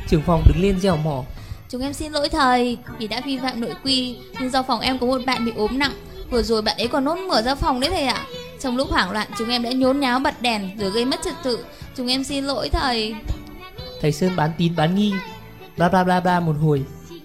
Trưởng 0.08 0.22
phòng 0.22 0.44
đứng 0.48 0.64
lên 0.64 0.80
dẻo 0.80 0.98
mỏ. 0.98 1.24
Chúng 1.70 1.82
em 1.82 1.94
xin 1.94 2.12
lỗi 2.12 2.30
thầy 2.30 2.78
vì 3.00 3.08
đã 3.08 3.22
vi 3.26 3.38
phạm 3.38 3.62
nội 3.62 3.74
quy 3.84 4.18
Nhưng 4.40 4.50
do 4.50 4.64
phòng 4.64 4.80
em 4.80 5.00
có 5.00 5.08
một 5.08 5.22
bạn 5.26 5.46
bị 5.46 5.52
ốm 5.56 5.80
nặng. 5.80 5.94
Vừa 6.30 6.42
rồi 6.42 6.62
bạn 6.62 6.78
ấy 6.78 6.88
còn 6.88 7.06
nôn 7.06 7.28
mửa 7.28 7.42
ra 7.42 7.56
phòng 7.56 7.80
đấy 7.80 7.90
thầy 7.90 8.04
ạ. 8.04 8.26
Trong 8.60 8.78
lúc 8.78 8.90
hoảng 8.90 9.12
loạn 9.12 9.28
chúng 9.38 9.50
em 9.50 9.64
đã 9.64 9.72
nhốn 9.72 10.00
nháo 10.00 10.20
bật 10.20 10.42
đèn 10.42 10.78
Rồi 10.80 10.92
gây 10.92 11.06
mất 11.06 11.20
trật 11.26 11.36
tự. 11.44 11.66
Chúng 11.96 12.08
em 12.08 12.24
xin 12.24 12.46
lỗi 12.46 12.70
thầy. 12.70 13.16
Thầy 14.02 14.12
Sơn 14.12 14.36
bán 14.36 14.52
tín 14.58 14.76
bán 14.76 14.96
nghi. 14.96 15.14
Bla 15.78 15.90
bla 15.90 16.04
bla 16.04 16.20
bla 16.20 16.40
một 16.40 16.56
hồi 16.62 16.84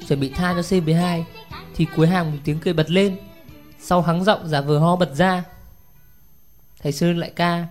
Chuẩn 0.08 0.20
bị 0.20 0.28
tha 0.28 0.54
cho 0.54 0.60
C12 0.60 1.22
Thì 1.74 1.86
cuối 1.96 2.06
hàng 2.06 2.32
một 2.32 2.38
tiếng 2.44 2.58
cười 2.58 2.74
bật 2.74 2.90
lên 2.90 3.16
Sau 3.86 4.02
hắng 4.02 4.24
giọng 4.24 4.48
giả 4.48 4.60
vờ 4.60 4.78
ho 4.78 4.96
bật 4.96 5.14
ra. 5.14 5.44
Thầy 6.82 6.92
Sơn 6.92 7.18
lại 7.18 7.32
ca 7.36 7.66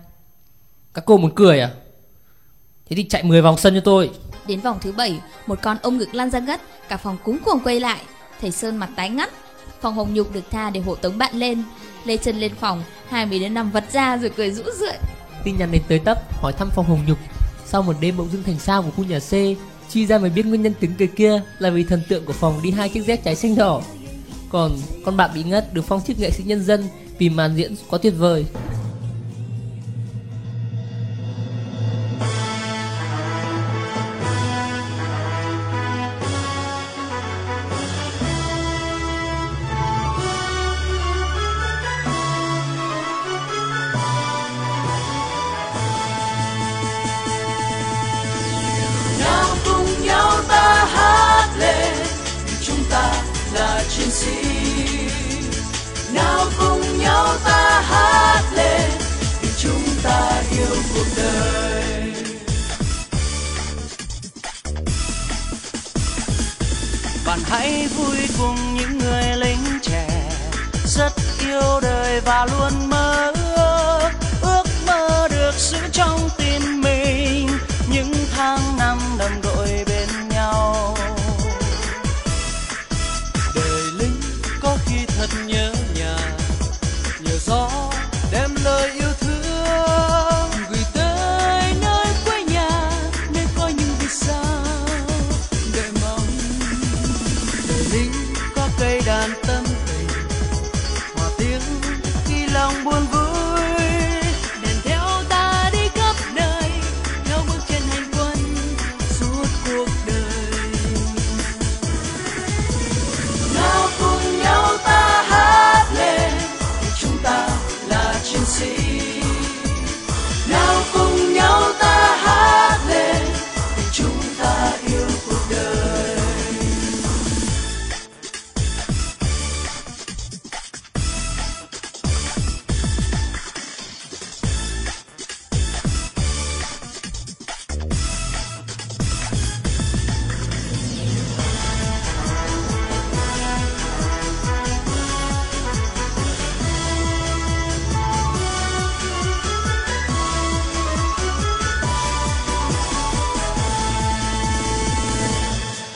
Các 0.94 1.04
cô 1.06 1.16
muốn 1.16 1.34
cười 1.34 1.60
à? 1.60 1.70
Thế 2.86 2.96
thì 2.96 3.08
chạy 3.08 3.22
10 3.22 3.42
vòng 3.42 3.58
sân 3.58 3.74
cho 3.74 3.80
tôi. 3.84 4.10
Đến 4.46 4.60
vòng 4.60 4.78
thứ 4.80 4.92
7 4.92 5.20
Một 5.46 5.58
con 5.62 5.76
ôm 5.82 5.98
ngực 5.98 6.14
lăn 6.14 6.30
ra 6.30 6.38
ngất 6.38 6.60
Cả 6.88 6.96
phòng 6.96 7.16
cúng 7.24 7.38
cuồng 7.44 7.60
quay 7.64 7.80
lại. 7.80 8.00
Thầy 8.40 8.50
Sơn 8.50 8.76
mặt 8.76 8.90
tái 8.96 9.10
ngắt. 9.10 9.30
Phòng 9.80 9.94
hồng 9.94 10.14
nhục 10.14 10.34
được 10.34 10.50
tha 10.50 10.70
để 10.70 10.80
hộ 10.80 10.94
tống 10.94 11.18
bạn 11.18 11.34
lên. 11.34 11.62
Lê 12.04 12.16
chân 12.16 12.36
lên 12.36 12.54
phòng 12.60 12.82
Hai 13.08 13.26
mấy 13.26 13.38
đứa 13.38 13.48
nằm 13.48 13.70
vật 13.70 13.84
ra 13.92 14.16
rồi 14.16 14.30
cười 14.36 14.50
rũ 14.50 14.62
rượi. 14.80 14.96
Tin 15.44 15.56
nhắn 15.58 15.72
đến 15.72 15.82
tới 15.88 15.98
tấp 15.98 16.42
hỏi 16.42 16.52
thăm 16.52 16.70
phòng 16.70 16.86
hồng 16.86 17.04
nhục. 17.06 17.18
Sau 17.66 17.82
một 17.82 17.96
đêm 18.00 18.16
bỗng 18.16 18.28
dưng 18.32 18.42
thành 18.42 18.58
sao 18.58 18.82
của 18.82 18.90
khu 18.90 19.04
nhà 19.04 19.18
C 19.18 19.32
Chi 19.88 20.06
ra 20.06 20.18
mới 20.18 20.30
biết 20.30 20.46
nguyên 20.46 20.62
nhân 20.62 20.74
tiếng 20.80 20.94
cười 20.98 21.08
kia 21.08 21.42
Là 21.58 21.70
vì 21.70 21.84
thần 21.84 22.02
tượng 22.08 22.24
của 22.24 22.32
phòng 22.32 22.60
đi 22.62 22.70
hai 22.70 22.88
chiếc 22.88 23.04
dép 23.04 23.24
trái 23.24 23.36
xanh 23.36 23.56
đỏ 23.56 23.82
còn 24.54 24.72
con 25.04 25.16
bạn 25.16 25.30
bị 25.34 25.42
ngất, 25.42 25.74
được 25.74 25.84
phong 25.84 26.00
chức 26.06 26.18
nghệ 26.18 26.30
sĩ 26.30 26.44
nhân 26.44 26.64
dân 26.64 26.84
Vì 27.18 27.28
màn 27.28 27.56
diễn 27.56 27.74
quá 27.90 27.98
tuyệt 28.02 28.14
vời. 28.18 28.46
Hãy 67.58 67.88
vui 67.88 68.16
cùng 68.38 68.56
những 68.74 68.98
người 68.98 69.36
lính 69.36 69.78
trẻ 69.82 70.30
rất 70.84 71.12
yêu 71.40 71.80
đời 71.82 72.20
và 72.20 72.46
luôn 72.46 72.90
mơ 72.90 73.03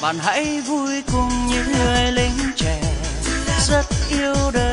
bạn 0.00 0.16
hãy 0.18 0.60
vui 0.60 1.02
cùng 1.12 1.28
những 1.50 1.72
người 1.72 2.12
lính 2.12 2.52
trẻ 2.56 2.80
rất 3.68 3.84
yêu 4.10 4.34
đời. 4.52 4.67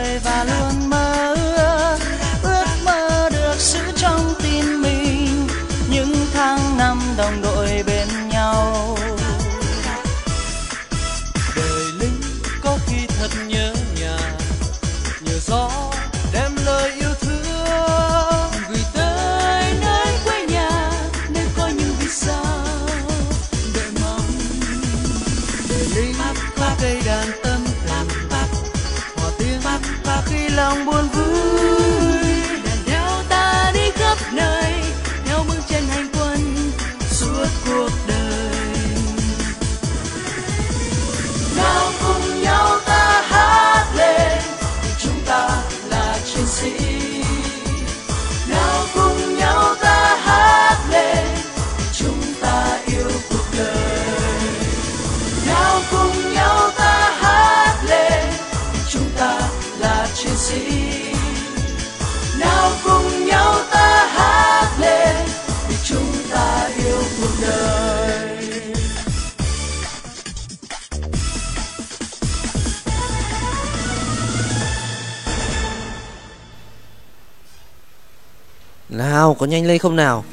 Có 79.45 79.49
nhanh 79.51 79.65
lên 79.65 79.77
không 79.77 79.95
nào? 79.95 80.25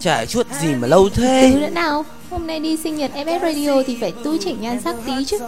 Chả 0.00 0.24
chuốt 0.24 0.46
gì 0.60 0.74
mà 0.74 0.88
lâu 0.88 1.08
thế. 1.14 1.50
Thứ 1.52 1.60
nữa 1.60 1.68
nào 1.68 2.04
Hôm 2.30 2.46
nay 2.46 2.60
đi 2.60 2.76
sinh 2.76 2.96
nhật 2.96 3.10
FF 3.14 3.40
Radio 3.40 3.82
thì 3.86 3.96
phải 4.00 4.12
tui 4.24 4.38
chỉnh 4.44 4.60
nhan 4.60 4.80
sắc 4.80 4.96
tí 5.06 5.24
chứ. 5.24 5.38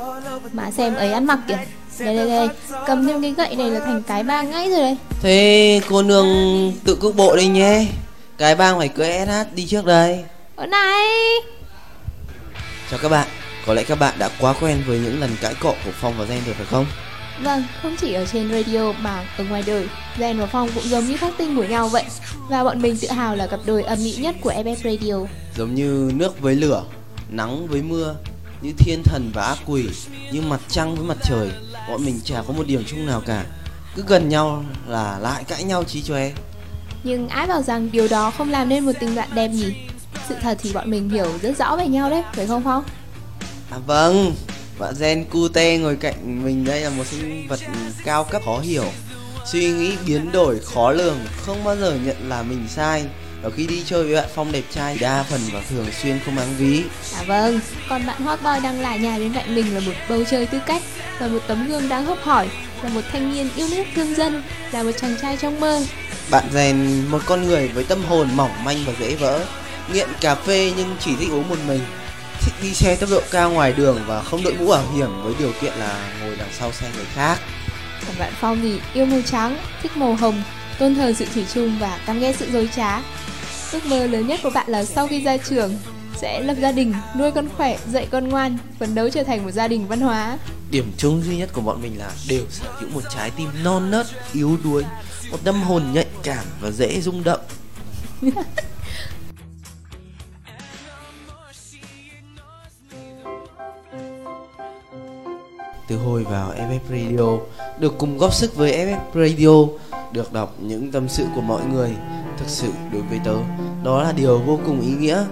Mà 0.53 0.70
xem 0.70 0.94
ấy 0.94 1.12
ăn 1.12 1.27
mặc 1.27 1.38
kìa. 1.48 1.59
Đây 1.98 2.16
đây 2.16 2.29
đây 2.29 2.48
Cầm 2.87 3.07
thêm 3.07 3.22
cái 3.22 3.31
gậy 3.31 3.57
này 3.57 3.70
là 3.70 3.81
thành 3.81 4.03
cái 4.03 4.22
bang 4.22 4.51
ngay 4.51 4.70
rồi 4.70 4.81
đây. 4.81 4.96
Thế 5.22 5.81
cô 5.88 6.03
nương 6.03 6.27
tự 6.85 6.94
cước 6.94 7.16
bộ 7.16 7.37
đây 7.37 7.46
nhé. 7.46 7.87
Cái 8.38 8.55
bang 8.55 8.79
phải 8.79 8.88
cưỡi 8.88 9.11
SH 9.27 9.55
đi 9.55 9.66
trước 9.66 9.87
đây. 9.87 10.25
Ở 10.57 10.66
này. 10.66 11.07
Chào 12.90 12.98
các 13.03 13.09
bạn. 13.09 13.29
Có 13.66 13.75
lẽ 13.75 13.83
các 13.83 13.98
bạn 13.98 14.14
đã 14.18 14.31
quá 14.40 14.55
quen 14.61 14.83
với 14.87 14.98
những 14.98 15.20
lần 15.20 15.31
cãi 15.40 15.55
cọ 15.61 15.75
của 15.85 15.92
Phong 16.01 16.14
và 16.18 16.25
Gen 16.25 16.40
rồi 16.46 16.55
phải 16.55 16.66
không? 16.66 16.87
Vâng, 17.42 17.64
không 17.83 17.96
chỉ 18.00 18.12
ở 18.12 18.26
trên 18.26 18.50
radio 18.50 18.92
mà 18.92 19.24
ở 19.38 19.44
ngoài 19.44 19.62
đời 19.66 19.88
Gen 20.18 20.38
và 20.38 20.46
Phong 20.46 20.68
cũng 20.74 20.85
giống 20.85 21.07
như 21.07 21.16
khắc 21.16 21.33
tinh 21.38 21.57
của 21.57 21.64
nhau 21.64 21.88
vậy. 21.88 22.05
Và 22.48 22.64
bọn 22.64 22.83
mình 22.83 22.96
tự 23.00 23.09
hào 23.09 23.37
là 23.37 23.46
cặp 23.46 23.61
đôi 23.66 23.83
âm 23.83 23.98
mỹ 24.05 24.16
nhất 24.18 24.37
của 24.40 24.52
FF 24.52 24.76
Radio. 24.85 25.14
Giống 25.57 25.74
như 25.74 26.11
nước 26.14 26.40
với 26.40 26.57
lửa 26.57 26.85
Nắng 27.31 27.66
với 27.66 27.83
mưa 27.83 28.14
Như 28.62 28.72
thiên 28.78 29.02
thần 29.05 29.31
và 29.35 29.44
ác 29.44 29.59
quỷ 29.66 29.88
Như 30.33 30.42
mặt 30.42 30.61
trăng 30.68 30.96
với 30.96 31.07
mặt 31.07 31.16
trời 31.22 31.50
Bọn 31.88 32.05
mình 32.05 32.20
chả 32.24 32.42
có 32.46 32.52
một 32.52 32.66
điểm 32.66 32.85
chung 32.87 33.07
nào 33.07 33.22
cả. 33.26 33.44
Cứ 33.94 34.05
gần 34.07 34.28
nhau 34.28 34.64
là 34.88 35.18
lại 35.18 35.44
cãi 35.44 35.64
nhau 35.64 35.85
chí 35.85 36.02
chóe 36.02 36.33
Nhưng 37.02 37.28
ai 37.28 37.46
bảo 37.46 37.62
rằng 37.62 37.88
điều 37.92 38.09
đó 38.09 38.31
không 38.31 38.50
làm 38.50 38.68
nên 38.68 38.87
một 38.87 38.92
tình 39.00 39.14
bạn 39.14 39.28
đẹp 39.35 39.48
nhỉ? 39.48 39.74
Sự 40.28 40.35
thật 40.42 40.59
thì 40.62 40.72
bọn 40.72 40.90
mình 40.90 41.11
hiểu 41.11 41.38
rất 41.42 41.59
rõ 41.59 41.76
về 41.76 41.88
nhau 41.88 42.11
đấy, 42.11 42.22
phải 42.33 42.46
không 42.46 42.62
Phong? 42.64 42.85
À 43.70 43.78
vâng 43.87 44.35
Bạn 44.83 44.95
Gen 45.01 45.25
Cute 45.25 45.79
ngồi 45.79 45.97
cạnh 45.97 46.45
mình 46.45 46.64
đây 46.64 46.81
là 46.81 46.90
một 46.90 47.07
sinh 47.07 47.49
vật 47.49 47.61
cao 48.05 48.25
cấp 48.25 48.42
khó 48.45 48.59
hiểu. 48.59 48.85
Suy 49.53 49.71
nghĩ 49.71 49.97
biến 50.07 50.33
đổi 50.33 50.59
khó 50.59 50.90
lường 50.90 51.18
Không 51.47 51.64
bao 51.64 51.77
giờ 51.77 51.99
nhận 52.05 52.16
là 52.29 52.42
mình 52.42 52.66
sai. 52.68 53.05
Và 53.42 53.51
khi 53.57 53.66
đi 53.66 53.83
chơi 53.87 54.05
với 54.05 54.14
bạn 54.14 54.29
Phong 54.35 54.53
đẹp 54.53 54.62
trai 54.71 54.99
Đa 55.01 55.23
phần 55.23 55.40
và 55.53 55.61
thường 55.71 55.87
xuyên 56.03 56.18
không 56.25 56.38
áng 56.38 56.55
ví. 56.59 56.83
À 57.16 57.23
vâng, 57.27 57.61
còn 57.88 58.07
bạn 58.07 58.23
Hot 58.23 58.42
Boy 58.42 58.51
đang 58.62 58.81
lại 58.81 58.99
nhà 58.99 59.18
bên 59.18 59.33
cạnh 59.33 59.55
mình 59.55 59.75
là 59.75 59.81
một 59.81 59.92
bầu 60.09 60.25
trời 60.31 60.47
tư 60.47 60.59
cách 60.66 60.83
Là 61.21 61.29
một 61.29 61.40
tấm 61.47 61.68
gương 61.68 61.88
đáng 61.88 62.07
học 62.07 62.18
hỏi 62.23 62.49
Là 62.83 62.88
một 62.88 63.03
thanh 63.12 63.35
niên 63.35 63.49
yêu 63.57 63.66
nước 63.71 63.85
thương 63.95 64.14
dân 64.14 64.42
Là 64.73 64.83
một 64.83 64.92
chàng 65.01 65.16
trai 65.23 65.37
trong 65.37 65.61
mơ. 65.61 65.83
Bạn 66.31 66.45
rèn 66.53 67.07
một 67.09 67.23
con 67.27 67.42
người 67.42 67.68
với 67.68 67.85
tâm 67.85 68.05
hồn 68.05 68.29
mỏng 68.35 68.64
manh 68.64 68.79
và 68.87 68.92
dễ 69.01 69.16
vỡ 69.16 69.40
Nghiện 69.92 70.09
cà 70.21 70.35
phê 70.35 70.73
nhưng 70.77 70.97
chỉ 71.01 71.16
thích 71.16 71.31
uống 71.31 71.49
một 71.49 71.59
mình 71.68 71.81
Thích 72.44 72.55
đi 72.62 72.74
xe 72.74 72.96
tốc 72.96 73.11
độ 73.11 73.20
cao 73.31 73.50
ngoài 73.50 73.72
đường 73.72 74.00
và 74.07 74.22
không 74.22 74.42
đội 74.42 74.55
mũ 74.55 74.66
bảo 74.66 74.92
hiểm 74.94 75.11
với 75.22 75.35
điều 75.38 75.52
kiện 75.61 75.72
là 75.72 76.12
ngồi 76.20 76.37
đằng 76.37 76.48
sau 76.52 76.72
xe 76.72 76.90
người 76.96 77.05
khác. 77.14 77.38
Còn 78.07 78.18
bạn 78.18 78.33
Phong 78.40 78.61
thì 78.62 78.81
yêu 78.94 79.07
màu 79.07 79.20
trắng, 79.22 79.59
thích 79.83 79.96
màu 79.96 80.14
hồng 80.14 80.42
Tôn 80.78 80.94
thờ 80.94 81.12
sự 81.12 81.24
thủy 81.35 81.44
chung 81.55 81.78
và 81.81 82.00
căm 82.07 82.20
ghét 82.20 82.37
sự 82.37 82.50
dối 82.52 82.68
trá. 82.76 83.02
Ước 83.72 83.87
mơ 83.87 84.07
lớn 84.07 84.26
nhất 84.26 84.40
của 84.42 84.50
bạn 84.50 84.70
là 84.70 84.85
sau 84.85 85.09
khi 85.09 85.20
ra 85.24 85.37
trường 85.37 85.74
Sẽ 86.16 86.40
lập 86.42 86.57
gia 86.62 86.72
đình, 86.72 86.94
nuôi 87.18 87.31
con 87.31 87.48
khỏe, 87.57 87.78
dạy 87.92 88.07
con 88.11 88.28
ngoan 88.28 88.59
Phấn 88.78 88.94
đấu 88.94 89.11
trở 89.11 89.24
thành 89.24 89.44
một 89.44 89.50
gia 89.50 89.68
đình 89.68 89.88
văn 89.88 90.00
hóa. 90.00 90.38
Điểm 90.70 90.92
chung 90.96 91.22
duy 91.22 91.37
nhất 91.37 91.50
của 91.52 91.61
bọn 91.61 91.83
mình 91.83 91.98
là 91.98 92.11
đều 92.28 92.44
sở 92.50 92.66
hữu 92.78 92.90
một 92.90 93.02
trái 93.14 93.31
tim 93.31 93.48
non 93.64 93.90
nớt, 93.90 94.07
yếu 94.33 94.59
đuối 94.64 94.85
Một 95.31 95.38
tâm 95.44 95.62
hồn 95.62 95.83
nhạy 95.92 96.07
cảm 96.22 96.44
và 96.61 96.70
dễ 96.70 97.00
rung 97.00 97.24
động 97.24 97.40
Từ 105.88 105.97
hồi 105.97 106.25
vào 106.25 106.53
FF 106.53 106.79
Radio 106.90 107.38
Được 107.79 107.99
cùng 107.99 108.18
góp 108.18 108.35
sức 108.35 108.57
với 108.57 108.73
FF 108.73 108.99
Radio 109.14 109.73
Được 110.12 110.33
đọc 110.33 110.55
những 110.61 110.92
tâm 110.92 111.09
sự 111.09 111.27
của 111.35 111.40
mọi 111.40 111.62
người 111.73 111.90
Thực 112.38 112.49
sự 112.49 112.68
đối 112.92 113.03
với 113.03 113.21
tớ 113.25 113.37
Đó 113.85 114.03
là 114.03 114.12
điều 114.12 114.38
vô 114.38 114.59
cùng 114.66 114.81
ý 114.81 114.90
nghĩa 114.90 115.25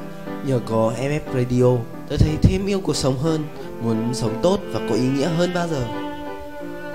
Nhờ 0.46 0.60
có 0.66 0.92
FF 1.00 1.20
Radio 1.34 1.76
Tớ 2.08 2.16
thấy 2.16 2.30
thêm 2.42 2.66
yêu 2.66 2.80
cuộc 2.80 2.96
sống 2.96 3.18
hơn 3.18 3.44
Muốn 3.82 4.14
sống 4.14 4.38
tốt 4.42 4.60
và 4.72 4.80
có 4.88 4.94
ý 4.94 5.08
nghĩa 5.16 5.28
hơn 5.28 5.50
bao 5.54 5.68
giờ 5.68 5.86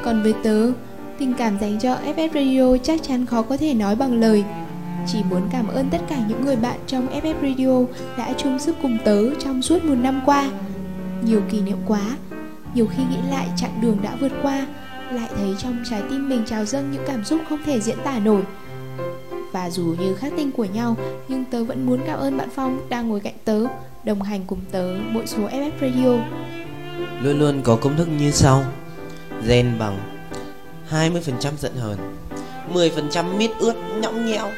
Còn 0.03 0.23
với 0.23 0.33
tớ, 0.43 0.71
tình 1.17 1.33
cảm 1.33 1.59
dành 1.59 1.79
cho 1.79 1.97
FF 2.15 2.29
Radio 2.33 2.77
chắc 2.83 3.03
chắn 3.03 3.25
khó 3.25 3.41
có 3.41 3.57
thể 3.57 3.73
nói 3.73 3.95
bằng 3.95 4.19
lời. 4.19 4.43
Chỉ 5.07 5.19
muốn 5.29 5.41
cảm 5.51 5.67
ơn 5.67 5.89
tất 5.89 5.97
cả 6.09 6.17
những 6.27 6.45
người 6.45 6.55
bạn 6.55 6.79
trong 6.87 7.07
FF 7.21 7.33
Radio 7.41 7.93
đã 8.17 8.33
chung 8.37 8.59
sức 8.59 8.75
cùng 8.81 8.97
tớ 9.05 9.35
trong 9.39 9.61
suốt 9.61 9.83
một 9.83 9.95
năm 9.95 10.21
qua. 10.25 10.51
Nhiều 11.23 11.41
kỷ 11.51 11.61
niệm 11.61 11.77
quá, 11.85 12.01
nhiều 12.75 12.87
khi 12.87 13.03
nghĩ 13.03 13.17
lại 13.29 13.47
chặng 13.57 13.81
đường 13.81 13.97
đã 14.01 14.15
vượt 14.19 14.31
qua, 14.41 14.67
lại 15.11 15.29
thấy 15.35 15.55
trong 15.59 15.83
trái 15.89 16.01
tim 16.09 16.29
mình 16.29 16.43
trào 16.45 16.65
dâng 16.65 16.91
những 16.91 17.03
cảm 17.07 17.25
xúc 17.25 17.41
không 17.49 17.63
thể 17.65 17.79
diễn 17.79 17.97
tả 18.03 18.19
nổi. 18.19 18.41
Và 19.51 19.69
dù 19.69 19.95
như 19.99 20.15
khác 20.15 20.33
tinh 20.37 20.51
của 20.51 20.65
nhau, 20.65 20.97
nhưng 21.27 21.45
tớ 21.45 21.63
vẫn 21.63 21.85
muốn 21.85 21.99
cảm 22.05 22.19
ơn 22.19 22.37
bạn 22.37 22.49
Phong 22.55 22.89
đang 22.89 23.09
ngồi 23.09 23.19
cạnh 23.19 23.33
tớ, 23.45 23.65
đồng 24.03 24.21
hành 24.21 24.41
cùng 24.47 24.59
tớ 24.71 24.95
mỗi 25.11 25.27
số 25.27 25.37
FF 25.37 25.71
Radio. 25.81 26.09
Luôn 27.21 27.39
luôn 27.39 27.61
có 27.63 27.75
công 27.75 27.97
thức 27.97 28.07
như 28.19 28.31
sau 28.31 28.63
Gen 29.47 29.75
bằng 29.79 29.99
20% 30.91 31.57
giận 31.59 31.75
hờn 31.75 31.97
10% 32.73 33.37
mít 33.37 33.51
ướt 33.59 33.73
nhõng 34.01 34.25
nhẽo 34.25 34.51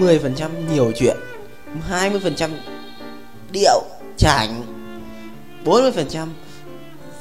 10% 0.00 0.50
nhiều 0.72 0.92
chuyện 0.96 1.16
20% 1.90 2.50
điệu 3.52 3.82
chảnh 4.16 4.62
40% 5.64 6.26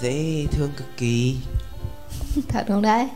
dễ 0.03 0.47
thương 0.51 0.69
cực 0.77 0.87
kỳ 0.97 1.35
Thật 2.47 2.65
không 2.67 2.81
đấy? 2.81 3.09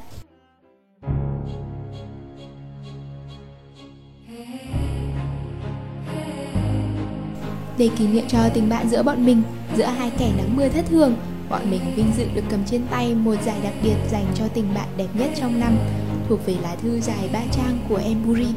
Để 7.78 7.89
kỷ 7.97 8.08
niệm 8.08 8.23
cho 8.28 8.50
tình 8.54 8.69
bạn 8.69 8.89
giữa 8.89 9.04
bọn 9.04 9.26
mình, 9.26 9.43
giữa 9.78 9.86
hai 9.86 10.12
kẻ 10.19 10.32
nắng 10.38 10.56
mưa 10.56 10.69
thất 10.69 10.86
thường, 10.89 11.15
bọn 11.50 11.71
mình 11.71 11.82
vinh 11.95 12.12
dự 12.17 12.26
được 12.36 12.43
cầm 12.50 12.60
trên 12.65 12.82
tay 12.89 13.15
một 13.15 13.36
giải 13.45 13.60
đặc 13.63 13.73
biệt 13.84 13.95
dành 14.12 14.26
cho 14.36 14.47
tình 14.47 14.73
bạn 14.73 14.88
đẹp 14.97 15.08
nhất 15.13 15.30
trong 15.36 15.60
năm, 15.60 15.78
thuộc 16.30 16.45
về 16.45 16.56
lá 16.62 16.76
thư 16.76 17.00
dài 17.00 17.30
ba 17.34 17.41
trang 17.52 17.80
của 17.89 17.97
em 17.97 18.28
Buri. 18.28 18.47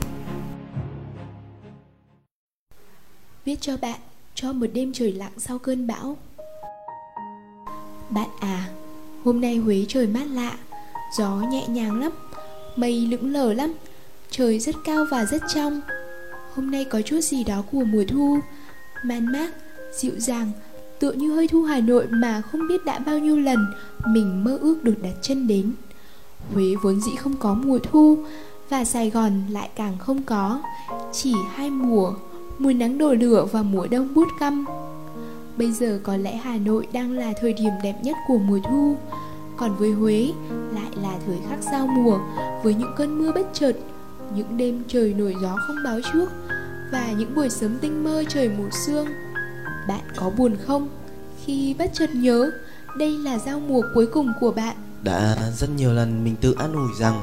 Viết 3.45 3.61
cho 3.61 3.77
bạn, 3.77 4.01
cho 4.35 4.53
một 4.53 4.67
đêm 4.73 4.93
trời 4.93 5.13
lặng 5.13 5.33
sau 5.37 5.59
cơn 5.59 5.87
bão. 5.87 6.17
Bạn 8.11 8.29
à, 8.41 8.69
hôm 9.25 9.41
nay 9.41 9.57
Huế 9.57 9.85
trời 9.89 10.07
mát 10.07 10.25
lạ, 10.31 10.53
gió 11.19 11.37
nhẹ 11.51 11.67
nhàng 11.69 12.01
lắm, 12.01 12.13
mây 12.77 13.07
lững 13.07 13.33
lờ 13.33 13.53
lắm, 13.53 13.73
trời 14.31 14.59
rất 14.59 14.77
cao 14.85 15.07
và 15.11 15.25
rất 15.25 15.43
trong. 15.55 15.81
Hôm 16.55 16.71
nay 16.71 16.85
có 16.85 17.03
chút 17.03 17.21
gì 17.21 17.45
đó 17.45 17.63
của 17.73 17.85
mùa 17.85 18.05
thu, 18.09 18.39
man 19.05 19.27
mát, 19.33 19.51
dịu 20.01 20.13
dàng 20.19 20.51
tựa 20.99 21.13
như 21.13 21.35
hơi 21.35 21.49
thu 21.49 21.63
Hà 21.63 21.81
Nội 21.81 22.07
mà 22.11 22.41
không 22.41 22.69
biết 22.69 22.85
đã 22.85 22.99
bao 22.99 23.19
nhiêu 23.19 23.39
lần 23.39 23.67
mình 24.07 24.45
mơ 24.45 24.59
ước 24.61 24.85
được 24.85 25.03
đặt 25.03 25.15
chân 25.23 25.47
đến. 25.47 25.73
Huế 26.55 26.65
vốn 26.83 27.01
dĩ 27.01 27.13
không 27.17 27.37
có 27.37 27.55
mùa 27.55 27.79
thu 27.79 28.19
và 28.69 28.85
Sài 28.85 29.11
Gòn 29.11 29.33
lại 29.51 29.69
càng 29.77 29.99
không 29.99 30.23
có, 30.23 30.63
chỉ 31.13 31.35
hai 31.55 31.71
mùa, 31.71 32.13
mùa 32.59 32.73
nắng 32.73 32.99
đổ 32.99 33.15
lửa 33.15 33.47
và 33.53 33.63
mùa 33.63 33.87
đông 33.87 34.15
bút 34.15 34.29
căm. 34.41 34.65
Bây 35.61 35.73
giờ 35.73 36.01
có 36.03 36.17
lẽ 36.17 36.37
Hà 36.37 36.57
Nội 36.57 36.87
đang 36.93 37.13
là 37.13 37.33
thời 37.41 37.53
điểm 37.53 37.73
đẹp 37.83 37.95
nhất 38.03 38.17
của 38.29 38.39
mùa 38.39 38.59
thu, 38.69 38.97
còn 39.57 39.77
với 39.77 39.91
Huế 39.91 40.33
lại 40.75 40.91
là 41.03 41.19
thời 41.27 41.39
khắc 41.49 41.59
giao 41.73 41.87
mùa 41.87 42.19
với 42.63 42.75
những 42.75 42.93
cơn 42.97 43.19
mưa 43.19 43.33
bất 43.33 43.47
chợt, 43.53 43.73
những 44.35 44.57
đêm 44.57 44.83
trời 44.89 45.15
nổi 45.15 45.35
gió 45.43 45.57
không 45.67 45.77
báo 45.85 46.01
trước 46.13 46.29
và 46.93 47.13
những 47.19 47.35
buổi 47.35 47.51
sớm 47.51 47.79
tinh 47.81 48.05
mơ 48.05 48.25
trời 48.29 48.49
mù 48.49 48.65
sương. 48.87 49.07
Bạn 49.89 50.01
có 50.17 50.31
buồn 50.31 50.57
không 50.67 50.89
khi 51.45 51.75
bất 51.79 51.91
chợt 51.95 52.11
nhớ 52.15 52.51
đây 52.99 53.19
là 53.19 53.39
giao 53.39 53.61
mùa 53.61 53.83
cuối 53.95 54.07
cùng 54.07 54.33
của 54.41 54.53
bạn? 54.53 54.77
Đã 55.03 55.37
rất 55.57 55.71
nhiều 55.77 55.93
lần 55.93 56.25
mình 56.25 56.37
tự 56.37 56.55
an 56.59 56.73
ủi 56.73 56.89
rằng 57.01 57.23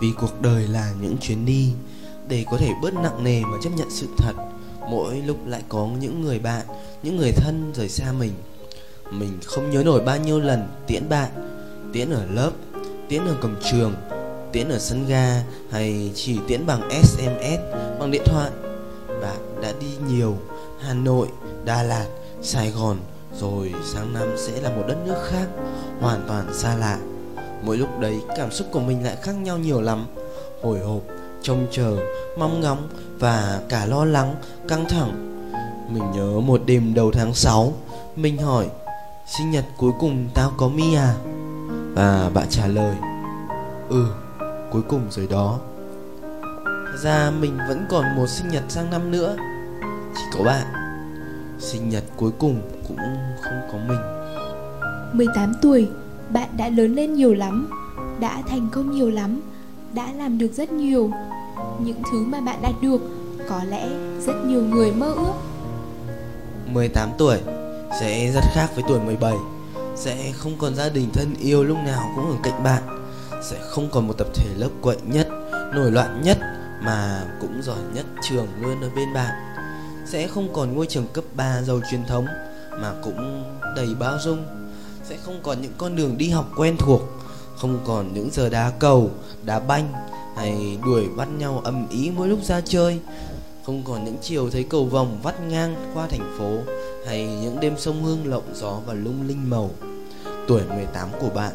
vì 0.00 0.08
cuộc 0.20 0.42
đời 0.42 0.68
là 0.68 0.92
những 1.02 1.16
chuyến 1.20 1.46
đi 1.46 1.72
để 2.28 2.44
có 2.50 2.56
thể 2.56 2.72
bớt 2.82 2.94
nặng 2.94 3.24
nề 3.24 3.42
mà 3.42 3.58
chấp 3.62 3.70
nhận 3.76 3.90
sự 3.90 4.06
thật. 4.16 4.32
Mỗi 4.90 5.22
lúc 5.26 5.36
lại 5.46 5.62
có 5.68 5.88
những 6.00 6.20
người 6.20 6.38
bạn, 6.38 6.66
những 7.02 7.16
người 7.16 7.32
thân 7.32 7.72
rời 7.74 7.88
xa 7.88 8.12
mình. 8.12 8.32
Mình 9.10 9.38
không 9.44 9.70
nhớ 9.70 9.82
nổi 9.84 10.00
bao 10.00 10.18
nhiêu 10.18 10.40
lần 10.40 10.68
tiễn 10.86 11.08
bạn, 11.08 11.30
tiễn 11.92 12.10
ở 12.10 12.24
lớp, 12.30 12.50
tiễn 13.08 13.24
ở 13.24 13.34
cổng 13.42 13.56
trường, 13.70 13.94
tiễn 14.52 14.68
ở 14.68 14.78
sân 14.78 15.06
ga 15.06 15.42
hay 15.70 16.12
chỉ 16.14 16.38
tiễn 16.48 16.66
bằng 16.66 16.90
SMS, 17.02 17.60
bằng 18.00 18.10
điện 18.10 18.22
thoại. 18.24 18.50
Bạn 19.22 19.60
đã 19.62 19.72
đi 19.80 19.86
nhiều, 20.08 20.36
Hà 20.80 20.94
Nội, 20.94 21.28
Đà 21.64 21.82
Lạt, 21.82 22.06
Sài 22.42 22.70
Gòn 22.70 22.96
rồi 23.40 23.74
sáng 23.84 24.12
năm 24.12 24.28
sẽ 24.36 24.60
là 24.60 24.70
một 24.70 24.82
đất 24.88 24.96
nước 25.06 25.16
khác 25.24 25.46
hoàn 26.00 26.24
toàn 26.28 26.54
xa 26.54 26.76
lạ 26.76 26.98
mỗi 27.62 27.76
lúc 27.76 27.98
đấy 27.98 28.20
cảm 28.36 28.50
xúc 28.50 28.66
của 28.72 28.80
mình 28.80 29.04
lại 29.04 29.16
khác 29.22 29.32
nhau 29.32 29.58
nhiều 29.58 29.80
lắm 29.80 30.06
hồi 30.62 30.78
hộp 30.78 31.02
trông 31.42 31.66
chờ 31.70 31.96
mong 32.38 32.60
ngóng 32.60 32.88
và 33.18 33.60
cả 33.68 33.86
lo 33.86 34.04
lắng 34.04 34.34
căng 34.68 34.84
thẳng. 34.88 35.26
Mình 35.92 36.04
nhớ 36.14 36.40
một 36.40 36.62
đêm 36.66 36.94
đầu 36.94 37.12
tháng 37.12 37.34
6 37.34 37.72
mình 38.16 38.38
hỏi 38.38 38.66
sinh 39.26 39.50
nhật 39.50 39.64
cuối 39.76 39.92
cùng 40.00 40.28
tao 40.34 40.52
có 40.56 40.68
mi 40.68 40.94
à? 40.94 41.14
Và 41.94 42.30
bạn 42.34 42.46
trả 42.50 42.66
lời 42.66 42.94
ừ 43.88 44.06
cuối 44.70 44.82
cùng 44.88 45.06
rồi 45.10 45.28
đó. 45.30 45.58
Thật 46.62 46.98
ra 47.02 47.30
mình 47.40 47.58
vẫn 47.68 47.86
còn 47.90 48.16
một 48.16 48.26
sinh 48.26 48.48
nhật 48.48 48.62
sang 48.68 48.90
năm 48.90 49.10
nữa. 49.10 49.36
Chỉ 50.14 50.22
có 50.38 50.44
bạn. 50.44 50.66
Sinh 51.58 51.88
nhật 51.88 52.04
cuối 52.16 52.30
cùng 52.38 52.62
cũng 52.88 52.96
không 53.42 53.60
có 53.72 53.78
mình. 53.88 54.00
18 55.12 55.52
tuổi, 55.62 55.88
bạn 56.30 56.48
đã 56.56 56.68
lớn 56.68 56.94
lên 56.94 57.14
nhiều 57.14 57.34
lắm, 57.34 57.70
đã 58.20 58.42
thành 58.48 58.68
công 58.72 58.90
nhiều 58.90 59.10
lắm, 59.10 59.40
đã 59.94 60.12
làm 60.12 60.38
được 60.38 60.52
rất 60.52 60.72
nhiều. 60.72 61.10
Những 61.84 62.02
thứ 62.12 62.24
mà 62.24 62.40
bạn 62.40 62.62
đạt 62.62 62.74
được 62.82 63.00
có 63.48 63.64
lẽ 63.64 63.88
rất 64.26 64.34
nhiều 64.46 64.62
người 64.62 64.92
mơ 64.92 65.06
ước. 65.06 65.34
18 66.72 67.10
tuổi 67.18 67.38
sẽ 68.00 68.30
rất 68.34 68.44
khác 68.52 68.68
với 68.74 68.84
tuổi 68.88 69.00
17 69.00 69.34
Sẽ 69.96 70.32
không 70.32 70.52
còn 70.58 70.74
gia 70.74 70.88
đình 70.88 71.10
thân 71.12 71.34
yêu 71.40 71.64
lúc 71.64 71.78
nào 71.86 72.12
cũng 72.16 72.30
ở 72.30 72.36
cạnh 72.42 72.62
bạn 72.62 72.82
Sẽ 73.42 73.56
không 73.70 73.88
còn 73.92 74.06
một 74.06 74.14
tập 74.18 74.26
thể 74.34 74.46
lớp 74.56 74.68
quậy 74.80 74.96
nhất, 75.06 75.28
nổi 75.74 75.90
loạn 75.90 76.20
nhất 76.24 76.38
Mà 76.82 77.24
cũng 77.40 77.62
giỏi 77.62 77.78
nhất 77.94 78.06
trường 78.22 78.46
luôn 78.60 78.80
ở 78.80 78.90
bên 78.96 79.14
bạn 79.14 79.34
Sẽ 80.06 80.26
không 80.26 80.52
còn 80.52 80.74
ngôi 80.74 80.86
trường 80.86 81.06
cấp 81.12 81.24
3 81.34 81.62
giàu 81.62 81.80
truyền 81.90 82.04
thống 82.06 82.26
Mà 82.70 82.92
cũng 83.02 83.44
đầy 83.76 83.94
bao 84.00 84.18
dung 84.20 84.44
Sẽ 85.04 85.16
không 85.16 85.40
còn 85.42 85.62
những 85.62 85.72
con 85.78 85.96
đường 85.96 86.18
đi 86.18 86.28
học 86.28 86.50
quen 86.56 86.76
thuộc 86.78 87.00
không 87.60 87.78
còn 87.84 88.14
những 88.14 88.28
giờ 88.32 88.48
đá 88.48 88.72
cầu, 88.78 89.10
đá 89.44 89.60
banh 89.60 89.92
Hay 90.36 90.78
đuổi 90.84 91.08
bắt 91.16 91.28
nhau 91.38 91.60
ầm 91.64 91.86
ý 91.90 92.10
mỗi 92.16 92.28
lúc 92.28 92.38
ra 92.42 92.60
chơi. 92.60 93.00
Không 93.66 93.82
còn 93.86 94.04
những 94.04 94.16
chiều 94.22 94.50
thấy 94.50 94.62
cầu 94.62 94.84
vòng 94.84 95.18
vắt 95.22 95.34
ngang 95.48 95.74
qua 95.94 96.06
thành 96.06 96.34
phố 96.38 96.72
Hay 97.06 97.28
những 97.42 97.60
đêm 97.60 97.74
sông 97.78 98.04
Hương 98.04 98.26
lộng 98.26 98.42
gió 98.54 98.78
và 98.86 98.94
lung 98.94 99.28
linh 99.28 99.50
màu. 99.50 99.70
Tuổi 100.48 100.62
18 100.68 101.08
của 101.20 101.28
bạn 101.34 101.52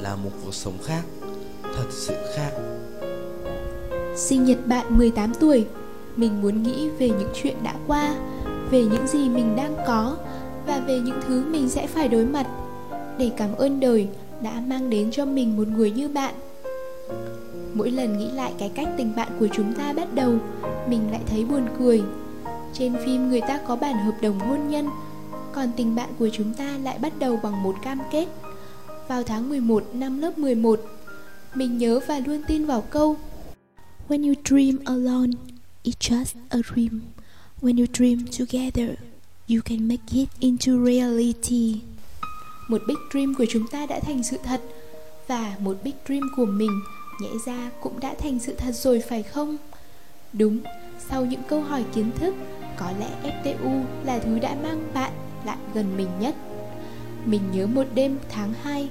là 0.00 0.16
một 0.16 0.30
cuộc 0.44 0.54
sống 0.54 0.78
khác 0.84 1.02
Thật 1.62 1.86
sự 1.90 2.14
khác. 2.34 2.50
Sinh 4.16 4.44
nhật 4.44 4.66
bạn 4.66 4.98
18 4.98 5.32
tuổi, 5.40 5.66
mình 6.16 6.42
muốn 6.42 6.62
nghĩ 6.62 6.88
về 6.88 7.08
những 7.08 7.30
chuyện 7.42 7.56
đã 7.62 7.74
qua, 7.86 8.14
về 8.70 8.84
những 8.84 9.06
gì 9.06 9.28
mình 9.28 9.56
đang 9.56 9.76
có 9.86 10.16
và 10.66 10.78
về 10.86 11.00
những 11.00 11.20
thứ 11.26 11.44
mình 11.50 11.68
sẽ 11.68 11.86
phải 11.86 12.08
đối 12.08 12.24
mặt. 12.24 12.46
Để 13.18 13.30
cảm 13.36 13.54
ơn 13.54 13.80
đời 13.80 14.08
đã 14.42 14.62
mang 14.66 14.90
đến 14.90 15.10
cho 15.10 15.24
mình 15.24 15.56
một 15.56 15.68
người 15.68 15.90
như 15.90 16.08
bạn. 16.08 16.34
Mỗi 17.74 17.90
lần 17.90 18.18
nghĩ 18.18 18.30
lại 18.30 18.52
cái 18.58 18.68
cách 18.74 18.88
tình 18.96 19.12
bạn 19.16 19.28
của 19.38 19.48
chúng 19.52 19.72
ta 19.72 19.92
bắt 19.92 20.14
đầu, 20.14 20.38
mình 20.88 21.10
lại 21.10 21.20
thấy 21.26 21.44
buồn 21.44 21.66
cười. 21.78 22.02
Trên 22.72 22.92
phim 23.04 23.28
người 23.28 23.40
ta 23.40 23.60
có 23.66 23.76
bản 23.76 24.04
hợp 24.04 24.14
đồng 24.22 24.38
hôn 24.38 24.68
nhân, 24.68 24.88
còn 25.52 25.68
tình 25.76 25.94
bạn 25.94 26.08
của 26.18 26.28
chúng 26.32 26.54
ta 26.54 26.78
lại 26.82 26.98
bắt 26.98 27.12
đầu 27.18 27.40
bằng 27.42 27.62
một 27.62 27.74
cam 27.82 27.98
kết. 28.12 28.26
Vào 29.08 29.22
tháng 29.22 29.48
11 29.48 29.84
năm 29.92 30.20
lớp 30.20 30.38
11, 30.38 30.80
mình 31.54 31.78
nhớ 31.78 32.00
và 32.06 32.18
luôn 32.26 32.42
tin 32.48 32.66
vào 32.66 32.80
câu 32.80 33.16
When 34.08 34.26
you 34.28 34.34
dream 34.44 34.78
alone, 34.84 35.30
it's 35.84 35.98
just 35.98 36.34
a 36.48 36.58
dream. 36.74 37.00
When 37.60 37.78
you 37.78 37.86
dream 37.92 38.18
together, 38.38 38.90
you 39.48 39.60
can 39.64 39.88
make 39.88 40.12
it 40.12 40.28
into 40.40 40.72
reality. 40.84 41.80
Một 42.68 42.82
big 42.86 42.96
dream 43.12 43.34
của 43.34 43.46
chúng 43.48 43.66
ta 43.66 43.86
đã 43.86 44.00
thành 44.00 44.22
sự 44.22 44.36
thật 44.44 44.60
và 45.26 45.56
một 45.58 45.76
big 45.84 45.92
dream 46.08 46.30
của 46.36 46.46
mình 46.46 46.80
nhẽ 47.20 47.28
ra 47.46 47.70
cũng 47.80 48.00
đã 48.00 48.14
thành 48.14 48.38
sự 48.38 48.54
thật 48.54 48.72
rồi 48.74 49.02
phải 49.08 49.22
không? 49.22 49.56
Đúng, 50.32 50.58
sau 51.10 51.24
những 51.24 51.42
câu 51.48 51.60
hỏi 51.60 51.84
kiến 51.94 52.10
thức, 52.20 52.34
có 52.78 52.92
lẽ 52.98 53.32
FTU 53.42 53.82
là 54.04 54.18
thứ 54.18 54.38
đã 54.38 54.56
mang 54.62 54.90
bạn 54.94 55.12
lại 55.44 55.56
gần 55.74 55.96
mình 55.96 56.08
nhất. 56.20 56.34
Mình 57.24 57.42
nhớ 57.52 57.66
một 57.66 57.84
đêm 57.94 58.18
tháng 58.28 58.52
2, 58.62 58.88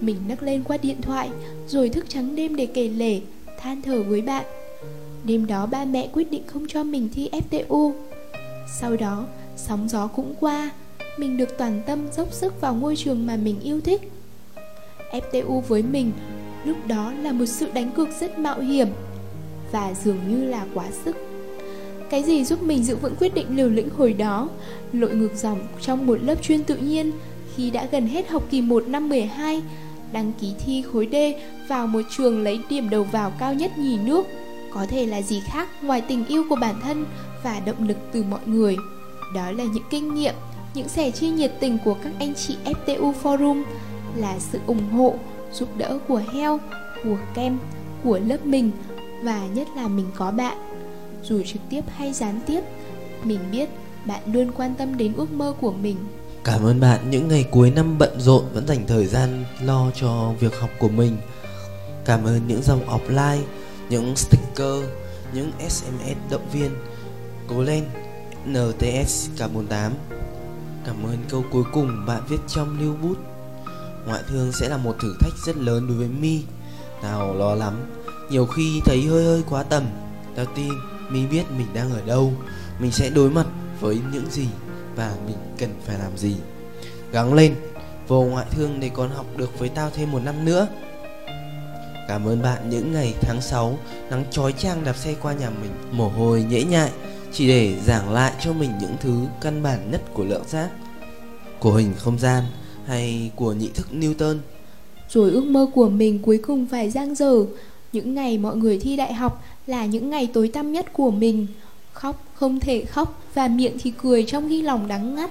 mình 0.00 0.16
nấc 0.28 0.42
lên 0.42 0.62
qua 0.64 0.76
điện 0.76 1.02
thoại 1.02 1.30
rồi 1.66 1.88
thức 1.88 2.04
trắng 2.08 2.36
đêm 2.36 2.56
để 2.56 2.66
kể 2.66 2.88
lể, 2.88 3.20
than 3.58 3.82
thở 3.82 4.02
với 4.02 4.22
bạn. 4.22 4.44
Đêm 5.24 5.46
đó 5.46 5.66
ba 5.66 5.84
mẹ 5.84 6.08
quyết 6.12 6.30
định 6.30 6.42
không 6.46 6.66
cho 6.68 6.84
mình 6.84 7.08
thi 7.14 7.30
FTU. 7.32 7.92
Sau 8.80 8.96
đó, 8.96 9.26
sóng 9.56 9.88
gió 9.88 10.06
cũng 10.06 10.34
qua, 10.40 10.70
mình 11.16 11.36
được 11.36 11.58
toàn 11.58 11.82
tâm 11.86 12.06
dốc 12.12 12.32
sức 12.32 12.60
vào 12.60 12.74
ngôi 12.74 12.96
trường 12.96 13.26
mà 13.26 13.36
mình 13.36 13.60
yêu 13.60 13.80
thích. 13.80 14.12
FTU 15.12 15.60
với 15.60 15.82
mình 15.82 16.12
lúc 16.64 16.76
đó 16.86 17.12
là 17.22 17.32
một 17.32 17.46
sự 17.46 17.68
đánh 17.74 17.90
cược 17.92 18.08
rất 18.20 18.38
mạo 18.38 18.60
hiểm 18.60 18.88
và 19.72 19.94
dường 20.04 20.18
như 20.28 20.44
là 20.44 20.66
quá 20.74 20.84
sức. 21.04 21.16
Cái 22.10 22.22
gì 22.22 22.44
giúp 22.44 22.62
mình 22.62 22.84
giữ 22.84 22.96
vững 22.96 23.16
quyết 23.20 23.34
định 23.34 23.56
liều 23.56 23.68
lĩnh 23.68 23.88
hồi 23.90 24.12
đó, 24.12 24.48
lội 24.92 25.14
ngược 25.14 25.34
dòng 25.34 25.66
trong 25.80 26.06
một 26.06 26.18
lớp 26.22 26.42
chuyên 26.42 26.64
tự 26.64 26.76
nhiên 26.76 27.12
khi 27.56 27.70
đã 27.70 27.86
gần 27.92 28.06
hết 28.06 28.28
học 28.28 28.42
kỳ 28.50 28.62
1 28.62 28.88
năm 28.88 29.08
12, 29.08 29.62
đăng 30.12 30.32
ký 30.40 30.52
thi 30.64 30.82
khối 30.92 31.08
D 31.12 31.16
vào 31.68 31.86
một 31.86 32.00
trường 32.10 32.42
lấy 32.42 32.60
điểm 32.68 32.90
đầu 32.90 33.04
vào 33.04 33.32
cao 33.38 33.54
nhất 33.54 33.78
nhì 33.78 33.98
nước, 33.98 34.26
có 34.74 34.86
thể 34.86 35.06
là 35.06 35.22
gì 35.22 35.42
khác 35.46 35.68
ngoài 35.82 36.02
tình 36.08 36.24
yêu 36.26 36.44
của 36.48 36.56
bản 36.56 36.74
thân 36.82 37.04
và 37.44 37.60
động 37.66 37.88
lực 37.88 37.96
từ 38.12 38.22
mọi 38.22 38.40
người. 38.46 38.76
Đó 39.34 39.50
là 39.50 39.64
những 39.64 39.84
kinh 39.90 40.14
nghiệm, 40.14 40.34
những 40.74 40.88
sẻ 40.88 41.10
chia 41.10 41.28
nhiệt 41.28 41.52
tình 41.60 41.78
của 41.84 41.96
các 42.04 42.12
anh 42.18 42.34
chị 42.34 42.56
FTU 42.64 43.12
Forum, 43.22 43.62
là 44.16 44.38
sự 44.38 44.58
ủng 44.66 44.90
hộ, 44.90 45.14
giúp 45.52 45.68
đỡ 45.76 45.98
của 46.08 46.22
heo, 46.32 46.60
của 47.04 47.16
kem, 47.34 47.58
của 48.04 48.18
lớp 48.26 48.46
mình 48.46 48.70
và 49.22 49.46
nhất 49.54 49.68
là 49.76 49.88
mình 49.88 50.06
có 50.16 50.30
bạn. 50.30 50.56
Dù 51.22 51.42
trực 51.46 51.62
tiếp 51.70 51.84
hay 51.96 52.12
gián 52.12 52.40
tiếp, 52.46 52.60
mình 53.24 53.40
biết 53.52 53.68
bạn 54.04 54.20
luôn 54.32 54.50
quan 54.56 54.74
tâm 54.74 54.96
đến 54.96 55.12
ước 55.16 55.32
mơ 55.32 55.54
của 55.60 55.72
mình. 55.72 55.96
Cảm 56.44 56.64
ơn 56.64 56.80
bạn. 56.80 57.10
Những 57.10 57.28
ngày 57.28 57.44
cuối 57.50 57.70
năm 57.70 57.98
bận 57.98 58.20
rộn 58.20 58.44
vẫn 58.54 58.66
dành 58.66 58.86
thời 58.86 59.06
gian 59.06 59.44
lo 59.62 59.90
cho 59.94 60.32
việc 60.40 60.60
học 60.60 60.70
của 60.78 60.88
mình. 60.88 61.16
Cảm 62.04 62.24
ơn 62.24 62.40
những 62.46 62.62
dòng 62.62 62.80
offline, 62.86 63.42
những 63.88 64.16
sticker, 64.16 64.84
những 65.34 65.50
SMS 65.68 66.30
động 66.30 66.46
viên. 66.52 66.70
Cố 67.48 67.62
lên, 67.62 67.84
NTS 68.46 69.28
K48 69.36 69.90
Cảm 70.90 71.06
ơn 71.06 71.18
câu 71.28 71.44
cuối 71.50 71.64
cùng 71.72 72.06
bạn 72.06 72.22
viết 72.28 72.38
trong 72.48 72.80
lưu 72.80 72.94
bút. 73.02 73.18
Ngoại 74.06 74.22
thương 74.28 74.52
sẽ 74.52 74.68
là 74.68 74.76
một 74.76 74.96
thử 75.00 75.14
thách 75.20 75.32
rất 75.46 75.56
lớn 75.56 75.86
đối 75.88 75.96
với 75.96 76.08
mi. 76.08 76.42
Tao 77.02 77.34
lo 77.34 77.54
lắm. 77.54 77.74
Nhiều 78.30 78.46
khi 78.46 78.80
thấy 78.84 79.02
hơi 79.02 79.24
hơi 79.24 79.42
quá 79.50 79.62
tầm. 79.62 79.82
Tao 80.36 80.46
tin 80.54 80.72
mi 81.10 81.26
biết 81.26 81.42
mình 81.58 81.66
đang 81.74 81.92
ở 81.92 82.02
đâu. 82.06 82.32
Mình 82.80 82.92
sẽ 82.92 83.10
đối 83.10 83.30
mặt 83.30 83.46
với 83.80 84.00
những 84.12 84.30
gì 84.30 84.48
Và 84.96 85.14
mình 85.26 85.36
cần 85.58 85.70
phải 85.86 85.98
làm 85.98 86.16
gì. 86.16 86.36
Gắng 87.12 87.34
lên. 87.34 87.54
Vô 88.08 88.22
ngoại 88.22 88.46
thương 88.50 88.80
để 88.80 88.90
còn 88.94 89.10
học 89.10 89.26
được 89.36 89.58
với 89.58 89.68
tao 89.68 89.90
thêm 89.90 90.12
một 90.12 90.20
năm 90.24 90.44
nữa. 90.44 90.66
Cảm 92.08 92.28
ơn 92.28 92.42
bạn 92.42 92.70
những 92.70 92.92
ngày 92.92 93.14
tháng 93.20 93.40
6 93.40 93.78
Nắng 94.10 94.24
chói 94.30 94.52
chang 94.52 94.84
đạp 94.84 94.96
xe 94.96 95.14
qua 95.22 95.32
nhà 95.32 95.50
mình. 95.50 95.70
Mồ 95.92 96.08
hôi 96.08 96.42
nhễ 96.42 96.62
nhại. 96.62 96.90
Chỉ 97.32 97.48
để 97.48 97.74
giảng 97.84 98.10
lại 98.10 98.32
cho 98.40 98.52
mình 98.52 98.70
những 98.80 98.96
thứ 99.00 99.26
căn 99.40 99.62
bản 99.62 99.90
nhất 99.90 100.02
của 100.14 100.24
lượng 100.24 100.44
giác 100.48 100.70
của 101.60 101.74
hình 101.74 101.92
không 101.98 102.18
gian 102.18 102.44
hay 102.86 103.30
của 103.36 103.52
nhị 103.52 103.68
thức 103.74 103.86
Newton. 103.92 104.38
Rồi 105.08 105.30
ước 105.30 105.44
mơ 105.44 105.66
của 105.74 105.88
mình 105.88 106.18
cuối 106.22 106.38
cùng 106.38 106.66
phải 106.66 106.90
giang 106.90 107.14
dở. 107.14 107.44
Những 107.92 108.14
ngày 108.14 108.38
mọi 108.38 108.56
người 108.56 108.78
thi 108.78 108.96
đại 108.96 109.14
học 109.14 109.44
là 109.66 109.86
những 109.86 110.10
ngày 110.10 110.30
tối 110.32 110.48
tăm 110.48 110.72
nhất 110.72 110.92
của 110.92 111.10
mình. 111.10 111.46
Khóc 111.92 112.24
không 112.34 112.60
thể 112.60 112.84
khóc 112.84 113.22
và 113.34 113.48
miệng 113.48 113.76
thì 113.82 113.92
cười 114.02 114.22
trong 114.22 114.48
khi 114.48 114.62
lòng 114.62 114.88
đắng 114.88 115.14
ngắt. 115.14 115.30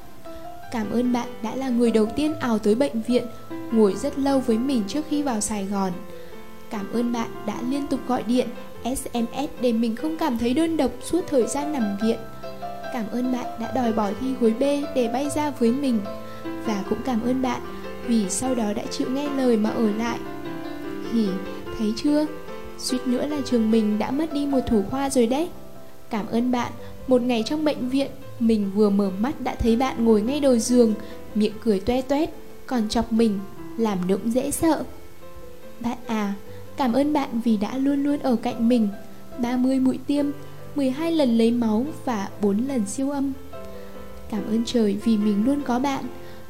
Cảm 0.72 0.92
ơn 0.92 1.14
bạn 1.14 1.28
đã 1.44 1.56
là 1.56 1.70
người 1.70 1.92
đầu 1.92 2.06
tiên 2.16 2.34
ảo 2.40 2.60
tới 2.60 2.76
bệnh 2.76 3.02
viện, 3.02 3.24
ngồi 3.72 3.96
rất 3.96 4.20
lâu 4.20 4.40
với 4.40 4.58
mình 4.58 4.84
trước 4.88 5.06
khi 5.10 5.22
vào 5.22 5.42
Sài 5.42 5.66
Gòn. 5.66 5.92
Cảm 6.70 6.94
ơn 6.94 7.14
bạn 7.14 7.30
đã 7.48 7.62
liên 7.70 7.88
tục 7.88 8.00
gọi 8.08 8.24
điện, 8.24 8.48
SMS 8.84 9.50
để 9.62 9.74
mình 9.74 9.96
không 9.96 10.18
cảm 10.18 10.38
thấy 10.38 10.54
đơn 10.54 10.78
độc 10.78 10.92
suốt 11.02 11.22
thời 11.28 11.48
gian 11.48 11.74
nằm 11.74 11.98
viện. 12.02 12.20
Cảm 12.94 13.06
ơn 13.12 13.32
bạn 13.32 13.46
đã 13.60 13.72
đòi 13.76 13.94
bỏ 13.94 14.10
thi 14.22 14.28
khối 14.40 14.54
B 14.60 14.64
để 14.96 15.10
bay 15.14 15.30
ra 15.36 15.50
với 15.50 15.72
mình. 15.72 16.00
Và 16.66 16.84
cũng 16.90 17.00
cảm 17.06 17.22
ơn 17.24 17.42
bạn 17.42 17.62
vì 18.08 18.30
sau 18.30 18.56
đó 18.56 18.74
đã 18.74 18.84
chịu 18.92 19.10
nghe 19.10 19.30
lời 19.38 19.58
mà 19.58 19.70
ở 19.70 19.92
lại. 19.98 20.20
Hỉ, 21.14 21.28
thấy 21.78 21.94
chưa? 21.98 22.26
Suýt 22.78 23.08
nữa 23.08 23.26
là 23.26 23.38
trường 23.46 23.72
mình 23.72 24.00
đã 24.00 24.12
mất 24.12 24.34
đi 24.34 24.46
một 24.46 24.60
thủ 24.68 24.84
khoa 24.90 25.10
rồi 25.10 25.28
đấy. 25.28 25.50
Cảm 26.10 26.28
ơn 26.28 26.52
bạn, 26.52 26.72
một 27.08 27.22
ngày 27.22 27.44
trong 27.46 27.66
bệnh 27.66 27.90
viện, 27.90 28.12
mình 28.40 28.72
vừa 28.76 28.90
mở 28.90 29.10
mắt 29.20 29.42
đã 29.42 29.56
thấy 29.56 29.76
bạn 29.76 30.06
ngồi 30.06 30.22
ngay 30.22 30.40
đầu 30.40 30.58
giường, 30.58 30.94
miệng 31.36 31.54
cười 31.64 31.80
toe 31.80 32.02
toét, 32.02 32.30
còn 32.66 32.90
chọc 32.90 33.12
mình, 33.12 33.40
làm 33.78 34.08
nũng 34.08 34.32
dễ 34.32 34.52
sợ. 34.52 34.84
Bạn 35.80 35.98
à, 36.08 36.34
cảm 36.80 36.94
ơn 36.94 37.14
bạn 37.14 37.42
vì 37.44 37.58
đã 37.58 37.78
luôn 37.78 38.04
luôn 38.04 38.20
ở 38.20 38.36
cạnh 38.36 38.70
mình. 38.70 38.88
30 39.38 39.80
mũi 39.80 40.00
tiêm, 40.08 40.26
12 40.76 41.12
lần 41.12 41.38
lấy 41.38 41.52
máu 41.52 41.86
và 42.06 42.30
4 42.42 42.68
lần 42.68 42.86
siêu 42.86 43.12
âm. 43.12 43.34
Cảm 44.32 44.46
ơn 44.48 44.64
trời 44.66 44.98
vì 45.04 45.18
mình 45.18 45.46
luôn 45.46 45.62
có 45.62 45.80
bạn, 45.80 46.04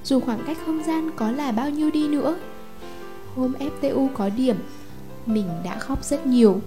dù 0.04 0.20
khoảng 0.20 0.40
cách 0.48 0.58
không 0.66 0.84
gian 0.84 1.12
có 1.16 1.32
là 1.32 1.52
bao 1.52 1.70
nhiêu 1.70 1.92
đi 1.92 2.08
nữa. 2.08 2.36
Hôm 3.36 3.54
FTU 3.60 4.08
có 4.14 4.30
điểm, 4.30 4.56
mình 5.26 5.46
đã 5.64 5.80
khóc 5.80 6.06
rất 6.06 6.28
nhiều. 6.28 6.62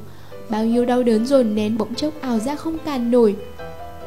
Bao 0.50 0.64
nhiêu 0.64 0.84
đau 0.84 1.02
đớn 1.02 1.26
dồn 1.26 1.54
nén 1.54 1.78
bỗng 1.78 1.94
chốc 1.94 2.14
ảo 2.20 2.38
ra 2.38 2.54
không 2.54 2.78
càn 2.78 3.10
nổi. 3.10 3.36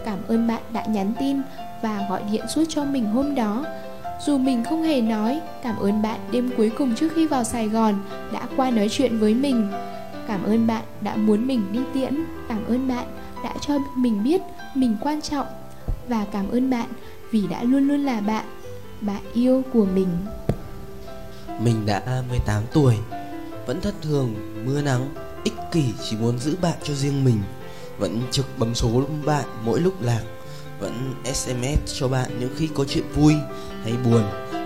Cảm 0.06 0.18
ơn 0.28 0.48
bạn 0.48 0.62
đã 0.74 0.86
nhắn 0.86 1.14
tin 1.20 1.38
và 1.84 2.06
gọi 2.10 2.22
điện 2.32 2.46
suốt 2.56 2.64
cho 2.70 2.86
mình 2.86 3.06
hôm 3.06 3.36
đó. 3.36 3.66
Dù 4.20 4.38
mình 4.38 4.64
không 4.64 4.84
hề 4.84 5.02
nói, 5.02 5.42
cảm 5.64 5.80
ơn 5.80 6.02
bạn 6.02 6.20
đêm 6.32 6.50
cuối 6.58 6.72
cùng 6.78 6.96
trước 6.96 7.12
khi 7.16 7.28
vào 7.28 7.44
Sài 7.44 7.68
Gòn 7.70 7.96
đã 8.34 8.48
qua 8.58 8.70
nói 8.70 8.88
chuyện 8.92 9.20
với 9.20 9.34
mình. 9.34 9.72
Cảm 10.28 10.44
ơn 10.44 10.68
bạn 10.68 10.84
đã 11.02 11.16
muốn 11.16 11.48
mình 11.48 11.64
đi 11.72 11.80
tiễn, 11.94 12.24
cảm 12.50 12.66
ơn 12.66 12.88
bạn 12.88 13.08
đã 13.44 13.54
cho 13.62 13.78
mình 13.96 14.24
biết 14.24 14.42
mình 14.76 14.98
quan 15.02 15.22
trọng 15.22 15.48
và 16.08 16.26
cảm 16.32 16.50
ơn 16.50 16.70
bạn 16.70 16.90
vì 17.32 17.48
đã 17.48 17.64
luôn 17.64 17.88
luôn 17.88 18.06
là 18.06 18.22
bạn, 18.22 18.46
bạn 19.02 19.22
yêu 19.34 19.64
của 19.74 19.86
mình. 19.86 20.08
Mình 21.60 21.86
đã 21.86 22.24
18 22.30 22.64
tuổi, 22.74 22.96
vẫn 23.66 23.82
thất 23.82 23.94
thường, 24.02 24.36
mưa 24.66 24.82
nắng, 24.82 25.10
ích 25.44 25.56
kỷ 25.72 25.84
chỉ 26.10 26.18
muốn 26.18 26.40
giữ 26.40 26.56
bạn 26.62 26.78
cho 26.84 26.94
riêng 26.94 27.24
mình, 27.24 27.40
vẫn 27.98 28.22
trực 28.32 28.46
bấm 28.58 28.76
số 28.76 29.04
bạn 29.26 29.46
mỗi 29.66 29.82
lúc 29.82 30.02
lạc, 30.02 30.22
vẫn 30.80 31.14
SMS 31.34 32.00
cho 32.00 32.08
bạn 32.08 32.40
những 32.40 32.54
khi 32.58 32.70
có 32.76 32.86
chuyện 32.86 33.04
vui 33.16 33.34
hay 33.84 33.94
buồn, 34.06 34.24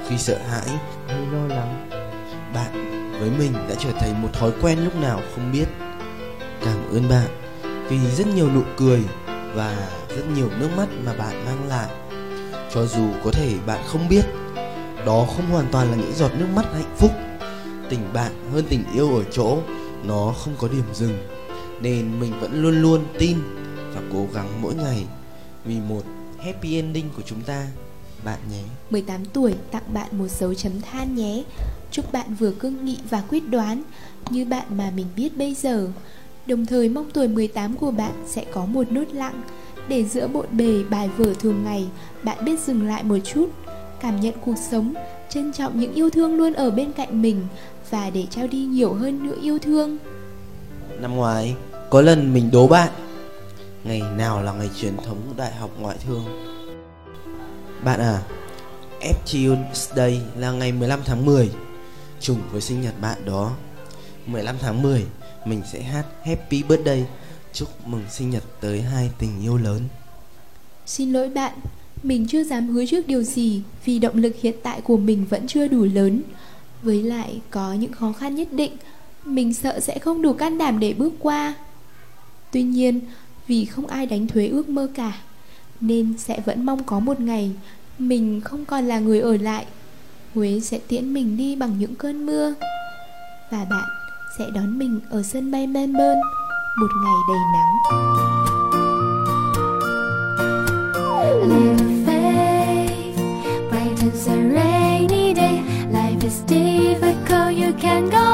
khi 0.08 0.18
sợ 0.18 0.38
hãi 0.38 0.68
hay 1.08 1.22
lo 1.32 1.48
lắng. 1.56 1.90
Bạn 2.54 2.72
với 3.20 3.30
mình 3.38 3.54
đã 3.54 3.76
trở 3.80 3.92
thành 3.92 4.22
một 4.22 4.30
thói 4.34 4.52
quen 4.62 4.80
lúc 4.84 4.96
nào 4.96 5.22
không 5.36 5.52
biết. 5.52 5.66
Cảm 6.66 6.78
ơn 6.92 7.10
bạn 7.10 7.28
vì 7.90 7.98
rất 8.18 8.28
nhiều 8.28 8.50
nụ 8.56 8.62
cười 8.78 9.02
và 9.56 9.90
rất 10.16 10.24
nhiều 10.36 10.50
nước 10.60 10.70
mắt 10.78 10.88
mà 11.06 11.14
bạn 11.14 11.46
mang 11.46 11.68
lại. 11.68 11.90
Cho 12.74 12.86
dù 12.86 13.08
có 13.24 13.32
thể 13.32 13.54
bạn 13.66 13.84
không 13.88 14.10
biết, 14.10 14.26
đó 15.06 15.26
không 15.36 15.46
hoàn 15.52 15.66
toàn 15.72 15.92
là 15.92 15.98
những 15.98 16.14
giọt 16.16 16.32
nước 16.40 16.48
mắt 16.56 16.66
hạnh 16.74 16.96
phúc. 16.98 17.12
Tình 17.90 18.14
bạn 18.14 18.32
hơn 18.54 18.66
tình 18.70 18.84
yêu 18.94 19.18
ở 19.18 19.24
chỗ 19.32 19.58
nó 20.04 20.34
không 20.38 20.54
có 20.58 20.68
điểm 20.68 20.84
dừng, 20.94 21.18
nên 21.82 22.20
mình 22.20 22.40
vẫn 22.40 22.62
luôn 22.62 22.82
luôn 22.82 23.06
tin 23.20 23.38
và 23.96 24.02
cố 24.14 24.28
gắng 24.34 24.62
mỗi 24.62 24.74
ngày 24.76 25.06
vì 25.66 25.80
một 25.90 26.02
happy 26.40 26.76
ending 26.76 27.06
của 27.16 27.22
chúng 27.26 27.42
ta 27.42 27.68
bạn 28.24 28.40
nhé. 28.52 28.64
18 28.90 29.26
tuổi 29.26 29.56
tặng 29.72 29.94
bạn 29.94 30.18
một 30.18 30.28
dấu 30.28 30.54
chấm 30.54 30.82
than 30.82 31.16
nhé. 31.16 31.44
Chúc 31.92 32.12
bạn 32.12 32.34
vừa 32.40 32.52
cương 32.52 32.86
nghị 32.86 32.98
và 33.10 33.24
quyết 33.30 33.50
đoán 33.50 33.84
như 34.30 34.46
bạn 34.46 34.66
mà 34.78 34.92
mình 34.96 35.08
biết 35.16 35.38
bây 35.38 35.54
giờ. 35.54 35.88
Đồng 36.46 36.66
thời 36.66 36.90
mong 36.90 37.12
tuổi 37.14 37.28
18 37.28 37.76
của 37.76 37.92
bạn 37.92 38.12
sẽ 38.28 38.46
có 38.54 38.66
một 38.66 38.92
nốt 38.92 39.06
lặng 39.14 39.42
để 39.88 40.06
giữa 40.06 40.28
bộn 40.28 40.46
bề 40.52 40.84
bài 40.90 41.10
vở 41.18 41.34
thường 41.40 41.64
ngày 41.64 41.88
bạn 42.24 42.46
biết 42.46 42.60
dừng 42.60 42.88
lại 42.88 43.04
một 43.04 43.18
chút, 43.24 43.50
cảm 44.02 44.22
nhận 44.22 44.34
cuộc 44.46 44.56
sống, 44.72 44.94
trân 45.30 45.54
trọng 45.54 45.80
những 45.80 45.94
yêu 45.94 46.10
thương 46.10 46.38
luôn 46.38 46.54
ở 46.54 46.72
bên 46.72 46.92
cạnh 46.92 47.22
mình 47.22 47.42
và 47.90 48.10
để 48.10 48.26
trao 48.30 48.48
đi 48.48 48.58
nhiều 48.58 48.94
hơn 48.94 49.28
nữa 49.28 49.36
yêu 49.42 49.60
thương. 49.60 49.98
Năm 51.02 51.16
ngoái, 51.16 51.56
có 51.90 52.02
lần 52.02 52.34
mình 52.34 52.50
đố 52.52 52.68
bạn 52.68 52.90
Ngày 53.84 54.02
nào 54.18 54.44
là 54.44 54.52
ngày 54.54 54.70
truyền 54.76 54.98
thống 54.98 55.34
Đại 55.38 55.54
học 55.54 55.70
Ngoại 55.80 55.98
thương 56.06 56.26
Bạn 57.84 58.00
à 58.00 58.22
FTU's 59.02 59.96
Day 59.96 60.22
là 60.38 60.52
ngày 60.52 60.72
15 60.72 61.00
tháng 61.06 61.26
10 61.26 61.52
Trùng 62.20 62.42
với 62.52 62.62
sinh 62.62 62.82
nhật 62.82 63.02
bạn 63.02 63.26
đó 63.26 63.52
15 64.26 64.56
tháng 64.62 64.82
10 64.82 65.06
Mình 65.46 65.62
sẽ 65.74 65.82
hát 65.82 66.06
Happy 66.24 66.64
Birthday 66.64 67.06
Chúc 67.54 67.88
mừng 67.88 68.04
sinh 68.10 68.30
nhật 68.30 68.44
tới 68.62 68.82
hai 68.82 69.10
tình 69.20 69.42
yêu 69.42 69.58
lớn 69.58 69.82
Xin 70.90 71.14
lỗi 71.14 71.30
bạn, 71.30 71.54
mình 72.04 72.28
chưa 72.28 72.44
dám 72.44 72.68
hứa 72.68 72.86
trước 72.86 73.08
điều 73.08 73.24
gì 73.24 73.62
vì 73.86 74.00
động 74.00 74.18
lực 74.18 74.36
hiện 74.42 74.56
tại 74.64 74.82
của 74.82 74.98
mình 74.98 75.26
vẫn 75.30 75.48
chưa 75.48 75.68
đủ 75.68 75.84
lớn. 75.84 76.22
Với 76.82 77.04
lại 77.04 77.42
có 77.50 77.74
những 77.74 77.92
khó 77.92 78.12
khăn 78.12 78.36
nhất 78.36 78.48
định, 78.52 78.72
mình 79.26 79.54
sợ 79.54 79.80
sẽ 79.80 80.00
không 80.00 80.22
đủ 80.22 80.34
can 80.34 80.58
đảm 80.58 80.80
để 80.80 80.94
bước 80.94 81.14
qua. 81.20 81.54
Tuy 82.52 82.64
nhiên, 82.64 83.00
vì 83.50 83.66
không 83.66 83.88
ai 83.88 84.06
đánh 84.06 84.28
thuế 84.28 84.48
ước 84.48 84.70
mơ 84.70 84.88
cả, 84.94 85.12
nên 85.82 86.14
sẽ 86.18 86.40
vẫn 86.46 86.66
mong 86.66 86.84
có 86.84 87.00
một 87.00 87.20
ngày 87.20 87.52
mình 87.98 88.42
không 88.42 88.66
còn 88.66 88.86
là 88.86 89.00
người 89.00 89.20
ở 89.20 89.38
lại. 89.38 89.66
Huế 90.36 90.60
sẽ 90.60 90.80
tiễn 90.88 91.14
mình 91.14 91.38
đi 91.38 91.56
bằng 91.56 91.80
những 91.80 91.96
cơn 91.96 92.26
mưa. 92.26 92.54
Và 93.52 93.66
bạn 93.70 93.84
sẽ 94.38 94.46
đón 94.56 94.80
mình 94.80 95.00
ở 95.10 95.24
sân 95.24 95.52
bay 95.52 95.68
Melbourne 95.68 96.22
một 96.80 96.92
ngày 97.04 97.14
đầy 97.30 97.40
nắng. 97.54 97.76
Life 105.94 106.24
is 106.24 106.44
difficult, 106.48 107.52
you 107.64 107.74
can 107.82 108.10
go 108.10 108.29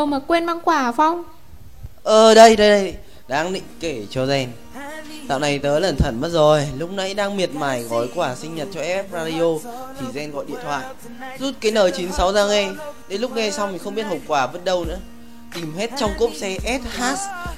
FF 0.00 0.06
mà 0.06 0.18
quên 0.18 0.44
mang 0.44 0.60
quà 0.60 0.92
Phong 0.92 1.24
Ờ 2.02 2.34
đây 2.34 2.56
đây 2.56 2.70
đây. 2.70 2.94
Đang 3.28 3.52
định 3.52 3.62
kể 3.80 4.06
cho 4.10 4.24
Zen. 4.24 4.46
Dạo 5.28 5.38
này 5.38 5.58
tớ 5.58 5.78
lẩn 5.78 5.96
thẩn 5.96 6.20
mất 6.20 6.28
rồi. 6.32 6.68
Lúc 6.78 6.90
nãy 6.92 7.14
đang 7.14 7.36
miệt 7.36 7.50
mài 7.54 7.82
gói 7.82 8.08
quà 8.14 8.34
sinh 8.34 8.54
nhật 8.54 8.68
cho 8.74 8.80
FF 8.80 9.04
Radio, 9.12 9.70
Thì 10.00 10.06
Gen 10.14 10.30
gọi 10.32 10.44
điện 10.48 10.56
thoại. 10.62 10.84
Rút 11.38 11.54
cái 11.60 11.72
N96 11.72 12.32
ra 12.32 12.46
nghe. 12.46 12.68
Đến 13.08 13.20
lúc 13.20 13.36
nghe 13.36 13.50
xong 13.50 13.72
thì 13.72 13.78
không 13.78 13.94
biết 13.94 14.02
hộp 14.02 14.18
quà 14.26 14.46
vứt 14.46 14.64
đâu 14.64 14.84
nữa. 14.84 14.98
Tìm 15.54 15.74
hết 15.76 15.90
trong 15.98 16.10
cốp 16.18 16.30
xe 16.34 16.58
SH 16.58 17.02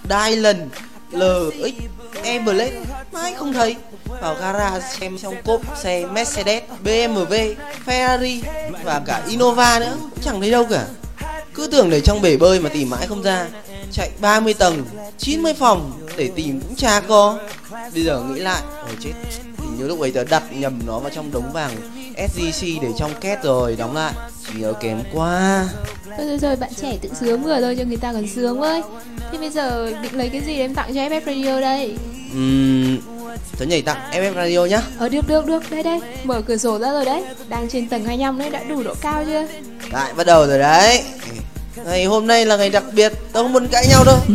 Dylan 0.04 0.68
LX 1.10 1.74
Everlet 2.22 2.72
Mãi 3.12 3.34
không 3.34 3.52
thấy. 3.52 3.76
Vào 4.20 4.34
gara 4.40 4.80
xem 4.80 5.18
trong 5.18 5.34
cốp 5.44 5.60
xe 5.82 6.06
Mercedes 6.06 6.62
BMW 6.84 7.54
Ferrari 7.86 8.40
Và 8.84 9.02
cả 9.06 9.22
Innova 9.28 9.78
nữa. 9.78 9.96
Cũng 10.00 10.20
chẳng 10.24 10.40
thấy 10.40 10.50
đâu 10.50 10.66
cả 10.70 10.84
cứ 11.54 11.66
tưởng 11.66 11.90
để 11.90 12.00
trong 12.00 12.22
bể 12.22 12.36
bơi 12.36 12.60
mà 12.60 12.68
tìm 12.68 12.90
mãi 12.90 13.06
không 13.06 13.22
ra. 13.22 13.46
Chạy 13.92 14.10
30 14.20 14.54
tầng 14.54 14.84
90 15.18 15.54
phòng 15.54 15.92
để 16.16 16.30
tìm 16.36 16.60
cũng 16.60 16.76
chả 16.76 17.00
có. 17.00 17.38
Bây 17.94 18.04
giờ 18.04 18.22
nghĩ 18.22 18.40
lại 18.40 18.62
Ôi 18.82 18.96
chết. 19.00 19.12
Hình 19.58 19.76
như 19.78 19.86
lúc 19.86 20.00
ấy 20.00 20.10
tớ 20.10 20.24
đặt 20.24 20.42
nhầm 20.50 20.80
nó 20.86 20.98
vào 20.98 21.10
trong 21.14 21.30
đống 21.32 21.52
vàng 21.52 21.72
SGC 22.28 22.66
để 22.82 22.88
trong 22.98 23.10
két 23.20 23.42
rồi 23.42 23.76
đóng 23.76 23.96
lại. 23.96 24.12
Chỉ 24.46 24.60
nhớ 24.60 24.72
kém 24.80 25.02
quá. 25.12 25.64
Thôi 26.16 26.26
rồi 26.26 26.38
rồi 26.38 26.56
bạn 26.56 26.70
trẻ 26.74 26.98
tự 27.02 27.08
sướng 27.20 27.42
vừa 27.42 27.60
thôi 27.60 27.76
cho 27.78 27.84
người 27.84 27.96
ta 27.96 28.12
còn 28.12 28.28
sướng 28.34 28.60
ơi 28.60 28.82
Thế 29.32 29.38
bây 29.38 29.50
giờ 29.50 29.92
định 30.02 30.14
lấy 30.14 30.28
cái 30.28 30.40
gì 30.40 30.56
để 30.56 30.60
em 30.60 30.74
tặng 30.74 30.94
cho 30.94 31.00
FF 31.00 31.20
Radio 31.26 31.60
đây? 31.60 31.96
Uhm, 32.36 32.98
tớ 33.58 33.64
nhảy 33.64 33.82
tặng 33.82 33.98
FF 34.12 34.34
Radio 34.34 34.64
nhá. 34.64 34.82
Ờ 34.98 35.08
được 35.08 35.28
được 35.28 35.46
được. 35.46 35.70
Đây 35.70 35.82
đây. 35.82 36.00
Mở 36.24 36.42
cửa 36.42 36.56
sổ 36.56 36.78
ra 36.78 36.92
rồi 36.92 37.04
đấy. 37.04 37.22
Đang 37.48 37.68
trên 37.68 37.88
tầng 37.88 38.04
25 38.04 38.38
đấy 38.38 38.50
đã 38.50 38.64
đủ 38.64 38.82
độ 38.82 38.94
cao 39.00 39.24
chưa? 39.26 39.46
Lại 39.92 40.12
bắt 40.14 40.26
đầu 40.26 40.46
rồi 40.46 40.58
đấy 40.58 41.02
Ngày 41.76 42.04
hôm 42.04 42.26
nay 42.26 42.46
là 42.46 42.56
ngày 42.56 42.70
đặc 42.70 42.84
biệt 42.94 43.12
Tớ 43.32 43.42
không 43.42 43.52
muốn 43.52 43.68
cãi 43.68 43.86
nhau 43.88 44.04
đâu. 44.04 44.18
Ừ. 44.28 44.34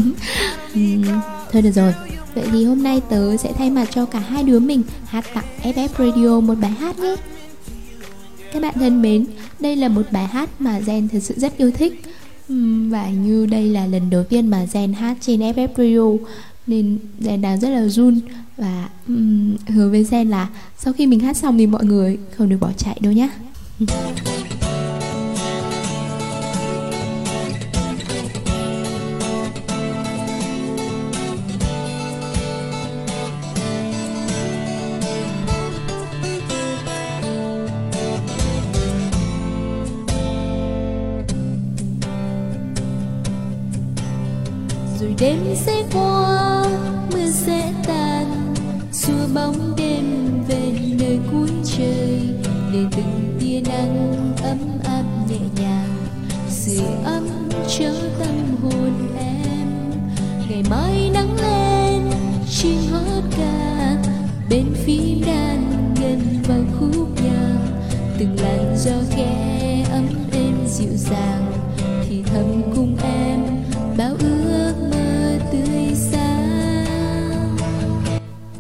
Ừ. 0.74 0.82
Thôi 1.52 1.62
được 1.62 1.72
rồi. 1.72 1.94
Vậy 2.36 2.46
thì 2.52 2.66
hôm 2.66 2.84
nay 2.84 3.02
tớ 3.10 3.38
sẽ 3.38 3.54
thay 3.54 3.70
mặt 3.70 3.88
cho 3.92 4.06
cả 4.06 4.20
hai 4.20 4.44
đứa 4.44 4.60
mình 4.60 4.84
hát 5.06 5.26
tặng 5.34 5.46
FF 5.64 5.88
Radio 5.98 6.40
một 6.40 6.56
bài 6.62 6.72
hát 6.72 7.00
nhé. 7.00 7.16
Các 8.54 8.62
bạn 8.62 8.74
thân 8.76 9.02
mến, 9.02 9.26
đây 9.60 9.76
là 9.76 9.88
một 9.88 10.02
bài 10.12 10.28
hát 10.28 10.50
mà 10.60 10.80
Gen 10.80 11.08
thật 11.08 11.20
sự 11.22 11.34
rất 11.38 11.58
yêu 11.58 11.72
thích. 11.72 12.02
Ừ, 12.50 12.56
và 12.90 13.10
như 13.10 13.46
đây 13.46 13.70
là 13.70 13.86
lần 13.86 14.10
đầu 14.10 14.24
tiên 14.24 14.48
mà 14.48 14.66
Gen 14.74 14.94
hát 14.94 15.18
trên 15.22 15.40
FF 15.40 15.68
Radio 15.78 16.26
Nên 16.68 17.00
Gen 17.20 17.42
đang 17.42 17.60
rất 17.60 17.70
là 17.70 17.88
run. 17.88 18.20
Và 18.58 18.90
um, 19.08 19.56
hứa 19.68 19.90
với 19.90 20.06
Gen 20.12 20.30
là 20.30 20.48
sau 20.78 20.94
khi 20.94 21.08
mình 21.08 21.20
hát 21.20 21.38
xong 21.38 21.58
thì 21.58 21.68
mọi 21.68 21.86
người 21.86 22.18
không 22.38 22.50
được 22.50 22.58
bỏ 22.60 22.72
chạy 22.78 22.98
đâu 23.02 23.14
nhé 23.14 23.30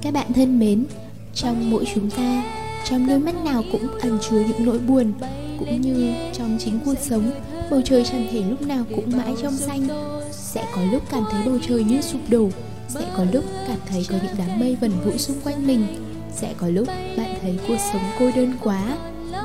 các 0.07 0.13
bạn 0.13 0.33
thân 0.33 0.59
mến, 0.59 0.85
trong 1.33 1.69
mỗi 1.71 1.85
chúng 1.95 2.09
ta, 2.09 2.43
trong 2.89 3.07
đôi 3.07 3.19
mắt 3.19 3.35
nào 3.45 3.63
cũng 3.71 3.87
ẩn 3.99 4.17
chứa 4.29 4.43
những 4.47 4.65
nỗi 4.65 4.79
buồn, 4.79 5.13
cũng 5.59 5.81
như 5.81 6.13
trong 6.33 6.57
chính 6.59 6.79
cuộc 6.85 6.93
sống, 7.01 7.31
bầu 7.71 7.81
trời 7.85 8.03
chẳng 8.03 8.27
thể 8.31 8.43
lúc 8.49 8.61
nào 8.61 8.85
cũng 8.95 9.11
mãi 9.17 9.33
trong 9.41 9.57
xanh. 9.57 9.87
Sẽ 10.31 10.65
có 10.75 10.81
lúc 10.91 11.03
cảm 11.11 11.23
thấy 11.31 11.41
bầu 11.45 11.59
trời 11.67 11.83
như 11.83 12.01
sụp 12.01 12.21
đổ, 12.29 12.49
sẽ 12.89 13.05
có 13.17 13.25
lúc 13.33 13.43
cảm 13.67 13.77
thấy 13.89 14.05
có 14.09 14.15
những 14.23 14.35
đám 14.37 14.59
mây 14.59 14.77
vần 14.81 14.91
vũ 15.05 15.17
xung 15.17 15.41
quanh 15.43 15.67
mình, 15.67 15.87
sẽ 16.35 16.53
có 16.57 16.67
lúc 16.67 16.87
bạn 17.17 17.37
thấy 17.41 17.59
cuộc 17.67 17.77
sống 17.93 18.03
cô 18.19 18.31
đơn 18.35 18.53
quá 18.63 18.97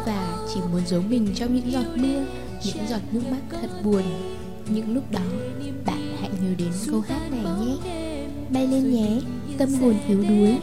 và 0.07 0.39
chỉ 0.55 0.61
muốn 0.73 0.83
giấu 0.87 1.03
mình 1.09 1.29
trong 1.35 1.57
những 1.57 1.73
giọt 1.73 1.87
mưa, 1.97 2.25
những 2.65 2.89
giọt 2.91 3.01
nước 3.13 3.23
mắt 3.31 3.41
thật 3.51 3.71
buồn. 3.85 4.03
Những 4.69 4.95
lúc 4.95 5.11
đó, 5.11 5.21
bạn 5.87 6.17
hãy 6.21 6.31
nhớ 6.43 6.55
đến 6.59 6.73
câu 6.91 7.01
hát 7.01 7.31
này 7.31 7.67
nhé. 7.67 7.77
Bay 8.51 8.67
lên 8.67 8.95
nhé 8.95 9.21
tâm 9.63 9.75
hồn 9.75 9.95
yếu 10.09 10.23
đuối, 10.29 10.59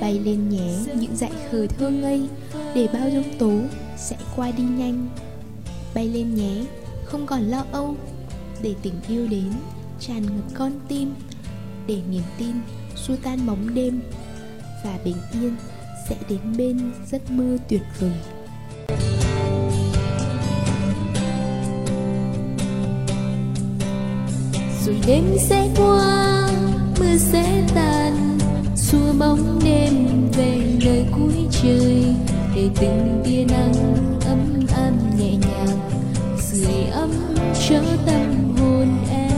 bay 0.00 0.20
lên 0.24 0.48
nhé 0.48 0.74
những 0.94 1.16
dại 1.16 1.30
khờ 1.50 1.66
thơ 1.66 1.90
ngây, 1.90 2.28
để 2.74 2.88
bao 2.92 3.10
giông 3.10 3.38
tố 3.38 3.52
sẽ 3.96 4.16
qua 4.36 4.50
đi 4.50 4.62
nhanh. 4.62 5.08
Bay 5.94 6.08
lên 6.08 6.34
nhé, 6.34 6.64
không 7.04 7.26
còn 7.26 7.40
lo 7.42 7.64
âu, 7.72 7.96
để 8.62 8.74
tình 8.82 8.94
yêu 9.08 9.26
đến 9.26 9.52
tràn 10.00 10.22
ngập 10.22 10.44
con 10.54 10.72
tim, 10.88 11.14
để 11.86 12.00
niềm 12.10 12.22
tin 12.38 12.52
xua 12.96 13.16
tan 13.22 13.46
bóng 13.46 13.74
đêm, 13.74 14.00
và 14.84 14.98
bình 15.04 15.16
yên 15.32 15.56
sẽ 16.08 16.16
đến 16.28 16.40
bên 16.56 16.92
giấc 17.10 17.30
mơ 17.30 17.58
tuyệt 17.68 17.82
vời. 18.00 18.12
Rồi 24.86 24.96
đêm 25.06 25.24
sẽ 25.38 25.70
qua, 25.76 26.48
mưa 27.00 27.16
sẽ 27.18 27.68
tàn 27.74 28.32
xua 28.92 29.12
bóng 29.18 29.60
đêm 29.64 30.06
về 30.36 30.58
nơi 30.84 31.04
cuối 31.16 31.34
trời, 31.50 32.04
để 32.56 32.68
từng 32.80 33.22
tia 33.24 33.44
nắng 33.44 33.74
ấm 34.26 34.66
áp 34.74 34.92
nhẹ 35.18 35.30
nhàng, 35.30 35.78
sưởi 36.38 36.84
ấm 36.92 37.10
cho 37.68 37.80
tâm 38.06 38.54
hồn 38.58 38.88
em. 39.10 39.32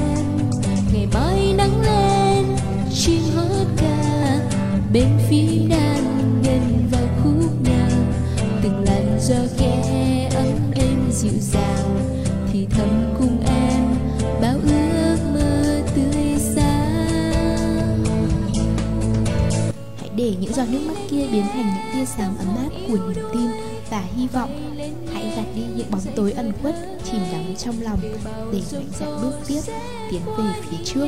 Ngày 0.93 1.09
mai 1.15 1.55
nắng 1.57 1.81
lên, 1.83 2.45
chim 2.95 3.23
hót 3.37 3.67
ca, 3.77 4.41
bên 4.93 5.09
phía 5.31 5.69
đàn 5.69 6.03
ngân 6.43 6.89
vào 6.91 7.09
khúc 7.23 7.63
nhạc, 7.65 7.91
từng 8.63 8.85
làn 8.87 9.19
gió 9.21 9.37
khẽ 9.59 10.31
ấm 10.35 10.73
êm 10.75 11.11
dịu 11.13 11.33
dàng. 11.41 11.74
Để 20.25 20.35
những 20.41 20.55
giọt 20.55 20.64
nước 20.70 20.81
mắt 20.87 20.95
kia 21.11 21.27
biến 21.33 21.45
thành 21.53 21.75
những 21.75 21.93
tia 21.93 22.05
sáng 22.05 22.37
ấm 22.39 22.57
áp 22.57 22.70
của 22.89 22.97
niềm 22.97 23.25
tin 23.33 23.51
và 23.91 24.03
hy 24.16 24.27
vọng. 24.27 24.77
Hãy 25.14 25.33
gạt 25.37 25.45
đi 25.55 25.62
những 25.77 25.91
bóng 25.91 26.01
tối 26.16 26.33
ẩn 26.33 26.53
khuất, 26.62 26.75
chìm 27.05 27.20
đắm 27.33 27.55
trong 27.59 27.75
lòng 27.83 27.99
để 28.53 28.61
mạnh 28.72 28.89
dạn 29.01 29.11
bước 29.22 29.33
tiếp, 29.47 29.61
tiến 30.11 30.20
về 30.39 30.45
phía 30.62 30.77
trước. 30.85 31.07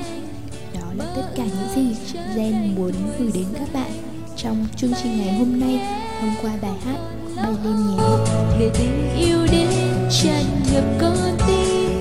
Đó 0.74 0.86
là 0.96 1.04
tất 1.16 1.22
cả 1.36 1.44
những 1.44 1.74
gì 1.74 2.12
Gen 2.36 2.74
muốn 2.76 2.92
gửi 3.18 3.30
đến 3.34 3.44
các 3.58 3.72
bạn 3.72 3.90
trong 4.36 4.66
chương 4.76 4.92
trình 5.02 5.18
ngày 5.18 5.38
hôm 5.38 5.60
nay. 5.60 5.80
Thông 6.20 6.34
qua 6.42 6.52
bài 6.62 6.74
hát 6.84 6.98
bay 7.36 7.52
lên 7.64 7.76
nhé. 7.86 8.02
Để 8.60 8.70
tình 8.78 9.10
yêu 9.18 9.38
đến 9.52 9.68
tràn 10.22 10.44
ngập 10.72 10.84
con 11.00 11.16
tim. 11.46 12.00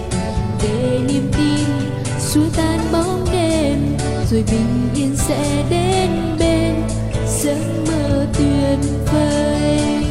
Để 0.64 1.00
niềm 1.08 1.32
tin, 1.38 1.90
xua 2.20 2.46
tan 2.58 2.80
bóng 2.92 3.26
đêm, 3.32 3.98
rồi 4.32 4.44
bình 4.52 4.90
yên 4.96 5.16
sẽ 5.16 5.66
đến 5.70 6.10
bên 6.40 6.45
giấc 7.46 7.58
mơ 7.88 8.26
tuyệt 8.38 8.80
vời. 9.14 10.04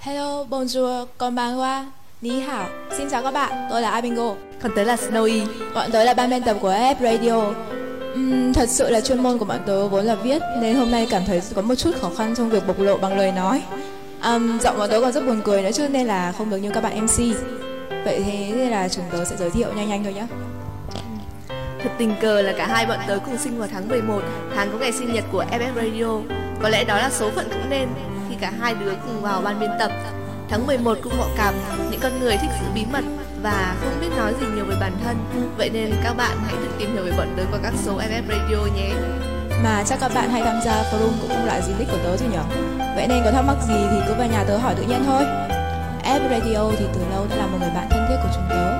Hello, 0.00 0.44
bonjour, 0.50 1.06
konbanwa, 1.18 1.84
Ní 2.20 2.40
hảo, 2.40 2.68
xin 2.98 3.10
chào 3.10 3.22
các 3.22 3.30
bạn, 3.30 3.66
tôi 3.70 3.82
là 3.82 3.90
Abingo. 3.90 4.34
Còn 4.62 4.72
tớ 4.76 4.82
là 4.82 4.96
Snowy. 4.96 5.46
Bọn 5.74 5.90
tớ 5.92 6.04
là 6.04 6.14
ban 6.14 6.30
biên 6.30 6.42
tập 6.42 6.56
của 6.60 6.70
F 6.70 6.94
Radio. 7.00 7.52
Uhm, 8.14 8.52
thật 8.52 8.68
sự 8.68 8.90
là 8.90 9.00
chuyên 9.00 9.22
môn 9.22 9.38
của 9.38 9.44
bọn 9.44 9.58
tớ 9.66 9.88
vốn 9.88 10.04
là 10.04 10.14
viết 10.14 10.42
Nên 10.60 10.76
hôm 10.76 10.90
nay 10.90 11.06
cảm 11.10 11.22
thấy 11.26 11.42
có 11.54 11.62
một 11.62 11.74
chút 11.74 11.90
khó 12.00 12.10
khăn 12.16 12.34
trong 12.36 12.50
việc 12.50 12.66
bộc 12.66 12.80
lộ 12.80 12.96
bằng 12.96 13.18
lời 13.18 13.32
nói 13.32 13.62
um, 14.22 14.58
Giọng 14.58 14.78
bọn 14.78 14.90
tớ 14.90 15.00
còn 15.00 15.12
rất 15.12 15.26
buồn 15.26 15.40
cười 15.44 15.62
nữa 15.62 15.70
chứ 15.74 15.88
nên 15.88 16.06
là 16.06 16.32
không 16.32 16.50
được 16.50 16.56
như 16.56 16.70
các 16.70 16.82
bạn 16.82 17.04
MC 17.04 17.18
Vậy 18.04 18.22
thế 18.26 18.52
nên 18.56 18.70
là 18.70 18.88
chúng 18.88 19.04
tớ 19.10 19.24
sẽ 19.24 19.36
giới 19.36 19.50
thiệu 19.50 19.68
nhanh 19.76 19.88
nhanh 19.88 20.04
thôi 20.04 20.14
nhé 20.14 20.26
Thật 21.82 21.90
tình 21.98 22.14
cờ 22.20 22.42
là 22.42 22.52
cả 22.58 22.66
hai 22.66 22.86
bọn 22.86 22.98
tớ 23.08 23.18
cùng 23.24 23.38
sinh 23.38 23.58
vào 23.58 23.68
tháng 23.72 23.88
11, 23.88 24.22
tháng 24.56 24.72
có 24.72 24.78
ngày 24.78 24.92
sinh 24.92 25.12
nhật 25.12 25.24
của 25.32 25.44
FF 25.50 25.74
Radio. 25.74 26.20
Có 26.62 26.68
lẽ 26.68 26.84
đó 26.84 26.96
là 26.96 27.10
số 27.10 27.30
phận 27.30 27.48
cũng 27.50 27.70
nên 27.70 27.88
khi 28.28 28.34
cả 28.40 28.52
hai 28.60 28.74
đứa 28.74 28.92
cùng 29.06 29.22
vào 29.22 29.40
ban 29.40 29.60
biên 29.60 29.70
tập. 29.78 29.90
Tháng 30.48 30.66
11 30.66 30.98
cũng 31.02 31.12
họ 31.18 31.28
cảm, 31.36 31.54
những 31.90 32.00
con 32.00 32.20
người 32.20 32.36
thích 32.36 32.50
sự 32.60 32.66
bí 32.74 32.84
mật 32.92 33.04
và 33.42 33.76
không 33.80 34.00
biết 34.00 34.16
nói 34.16 34.34
gì 34.40 34.46
nhiều 34.54 34.64
về 34.64 34.76
bản 34.80 34.92
thân. 35.04 35.16
Vậy 35.58 35.70
nên 35.70 35.90
các 36.04 36.14
bạn 36.16 36.36
hãy 36.46 36.54
tự 36.62 36.68
tìm 36.78 36.92
hiểu 36.92 37.04
về 37.04 37.12
bọn 37.18 37.28
tớ 37.36 37.42
qua 37.50 37.58
các 37.62 37.72
số 37.84 37.98
FF 37.98 38.22
Radio 38.28 38.74
nhé. 38.76 38.90
Mà 39.64 39.84
chắc 39.86 40.00
các 40.00 40.12
bạn 40.14 40.30
hay 40.30 40.42
tham 40.42 40.60
gia 40.64 40.82
forum 40.82 41.12
cũng 41.20 41.28
không 41.28 41.46
lại 41.46 41.62
gì 41.62 41.72
nick 41.78 41.90
của 41.90 41.98
tớ 42.04 42.16
chứ 42.16 42.24
nhở? 42.32 42.42
Vậy 42.96 43.06
nên 43.08 43.22
có 43.24 43.30
thắc 43.30 43.44
mắc 43.44 43.56
gì 43.68 43.74
thì 43.90 43.96
cứ 44.08 44.14
về 44.14 44.28
nhà 44.28 44.44
tớ 44.48 44.56
hỏi 44.56 44.74
tự 44.74 44.82
nhiên 44.82 45.02
thôi. 45.06 45.22
F 46.04 46.20
Radio 46.30 46.70
thì 46.78 46.86
từ 46.94 47.00
lâu 47.10 47.26
đã 47.30 47.36
là 47.36 47.46
một 47.46 47.58
người 47.60 47.70
bạn 47.74 47.86
thân 47.90 48.06
thiết 48.08 48.16
của 48.22 48.30
chúng 48.34 48.44
tớ. 48.50 48.70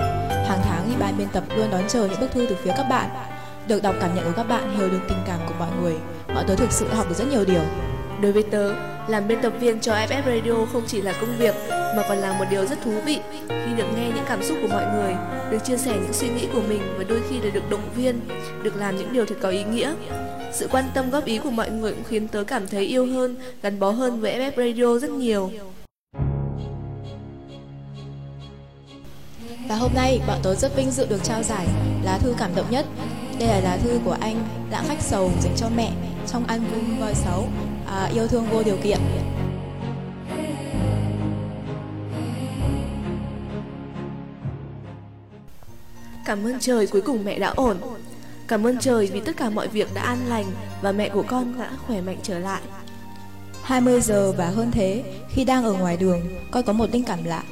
Hàng 0.49 0.61
tháng 0.65 0.85
thì 0.89 0.95
ban 1.01 1.19
biên 1.19 1.29
tập 1.29 1.45
luôn 1.57 1.71
đón 1.71 1.83
chờ 1.89 2.07
những 2.07 2.21
bức 2.21 2.33
thư 2.33 2.47
từ 2.49 2.57
phía 2.63 2.73
các 2.77 2.87
bạn. 2.91 3.09
Được 3.69 3.83
đọc 3.83 3.95
cảm 4.01 4.15
nhận 4.15 4.25
của 4.25 4.33
các 4.37 4.49
bạn, 4.49 4.77
hiểu 4.77 4.89
được 4.89 5.01
tình 5.09 5.19
cảm 5.27 5.39
của 5.49 5.55
mọi 5.59 5.69
người. 5.83 5.95
Bọn 6.35 6.45
tớ 6.49 6.55
thực 6.55 6.73
sự 6.73 6.89
học 6.89 7.09
được 7.09 7.15
rất 7.19 7.29
nhiều 7.31 7.45
điều. 7.45 7.63
Đối 8.23 8.33
với 8.33 8.43
tớ, 8.43 8.75
làm 9.09 9.29
biên 9.29 9.43
tập 9.43 9.53
viên 9.61 9.81
cho 9.81 9.93
FF 9.93 10.23
Radio 10.27 10.67
không 10.73 10.83
chỉ 10.87 11.03
là 11.03 11.13
công 11.21 11.37
việc 11.39 11.55
mà 11.71 12.03
còn 12.09 12.19
là 12.19 12.33
một 12.33 12.45
điều 12.51 12.67
rất 12.67 12.79
thú 12.85 12.93
vị 13.05 13.21
khi 13.49 13.75
được 13.77 13.87
nghe 13.97 14.07
những 14.15 14.25
cảm 14.29 14.43
xúc 14.43 14.59
của 14.63 14.69
mọi 14.69 14.85
người, 14.95 15.15
được 15.51 15.59
chia 15.65 15.77
sẻ 15.77 15.93
những 15.95 16.13
suy 16.13 16.29
nghĩ 16.29 16.49
của 16.53 16.63
mình 16.69 16.95
và 16.99 17.05
đôi 17.09 17.21
khi 17.31 17.41
là 17.41 17.51
được 17.55 17.71
động 17.71 17.89
viên, 17.97 18.21
được 18.63 18.77
làm 18.77 18.97
những 18.97 19.13
điều 19.13 19.27
thật 19.27 19.35
có 19.43 19.49
ý 19.49 19.65
nghĩa. 19.65 19.93
Sự 20.53 20.69
quan 20.73 20.85
tâm 20.95 21.11
góp 21.11 21.25
ý 21.25 21.39
của 21.39 21.51
mọi 21.51 21.71
người 21.71 21.93
cũng 21.93 22.05
khiến 22.05 22.29
tớ 22.29 22.45
cảm 22.45 22.67
thấy 22.67 22.85
yêu 22.85 23.07
hơn, 23.07 23.37
gắn 23.63 23.81
bó 23.81 23.91
hơn 23.91 24.21
với 24.21 24.39
FF 24.39 24.53
Radio 24.57 24.99
rất 24.99 25.11
nhiều. 25.11 25.51
Và 29.69 29.77
hôm 29.77 29.91
nay 29.95 30.21
bọn 30.27 30.39
tớ 30.43 30.55
rất 30.55 30.77
vinh 30.77 30.91
dự 30.91 31.07
được 31.07 31.25
trao 31.25 31.43
giải 31.43 31.67
lá 32.05 32.19
thư 32.19 32.35
cảm 32.39 32.55
động 32.55 32.67
nhất. 32.71 32.87
Đây 33.39 33.49
là 33.49 33.61
lá 33.61 33.77
thư 33.77 33.99
của 34.05 34.17
anh 34.21 34.45
Lãng 34.71 34.85
Khách 34.89 35.01
Sầu 35.03 35.31
dành 35.43 35.55
cho 35.57 35.69
mẹ 35.77 35.93
trong 36.27 36.47
album 36.47 37.01
Voi 37.01 37.15
6 37.15 37.45
à, 37.87 38.11
Yêu 38.15 38.27
thương 38.27 38.47
vô 38.51 38.63
điều 38.63 38.77
kiện. 38.77 38.99
Cảm 46.25 46.45
ơn 46.45 46.59
trời 46.61 46.87
cuối 46.87 47.01
cùng 47.01 47.25
mẹ 47.25 47.39
đã 47.39 47.53
ổn 47.57 47.77
Cảm 48.49 48.67
ơn 48.67 48.79
trời 48.79 49.11
vì 49.13 49.21
tất 49.21 49.37
cả 49.37 49.51
mọi 49.51 49.69
việc 49.69 49.95
đã 49.95 50.03
an 50.03 50.19
lành 50.29 50.47
Và 50.83 50.93
mẹ 50.93 51.09
của 51.09 51.25
con 51.27 51.59
đã 51.59 51.71
khỏe 51.87 52.01
mạnh 52.01 52.19
trở 52.23 52.39
lại 52.39 52.63
20 53.69 54.01
giờ 54.01 54.33
và 54.33 54.47
hơn 54.47 54.71
thế, 54.71 55.05
khi 55.29 55.45
đang 55.45 55.65
ở 55.65 55.73
ngoài 55.73 55.97
đường, 55.97 56.21
con 56.51 56.65
có 56.65 56.73
một 56.73 56.91
linh 56.93 57.05
cảm 57.05 57.25
lạ. 57.25 57.43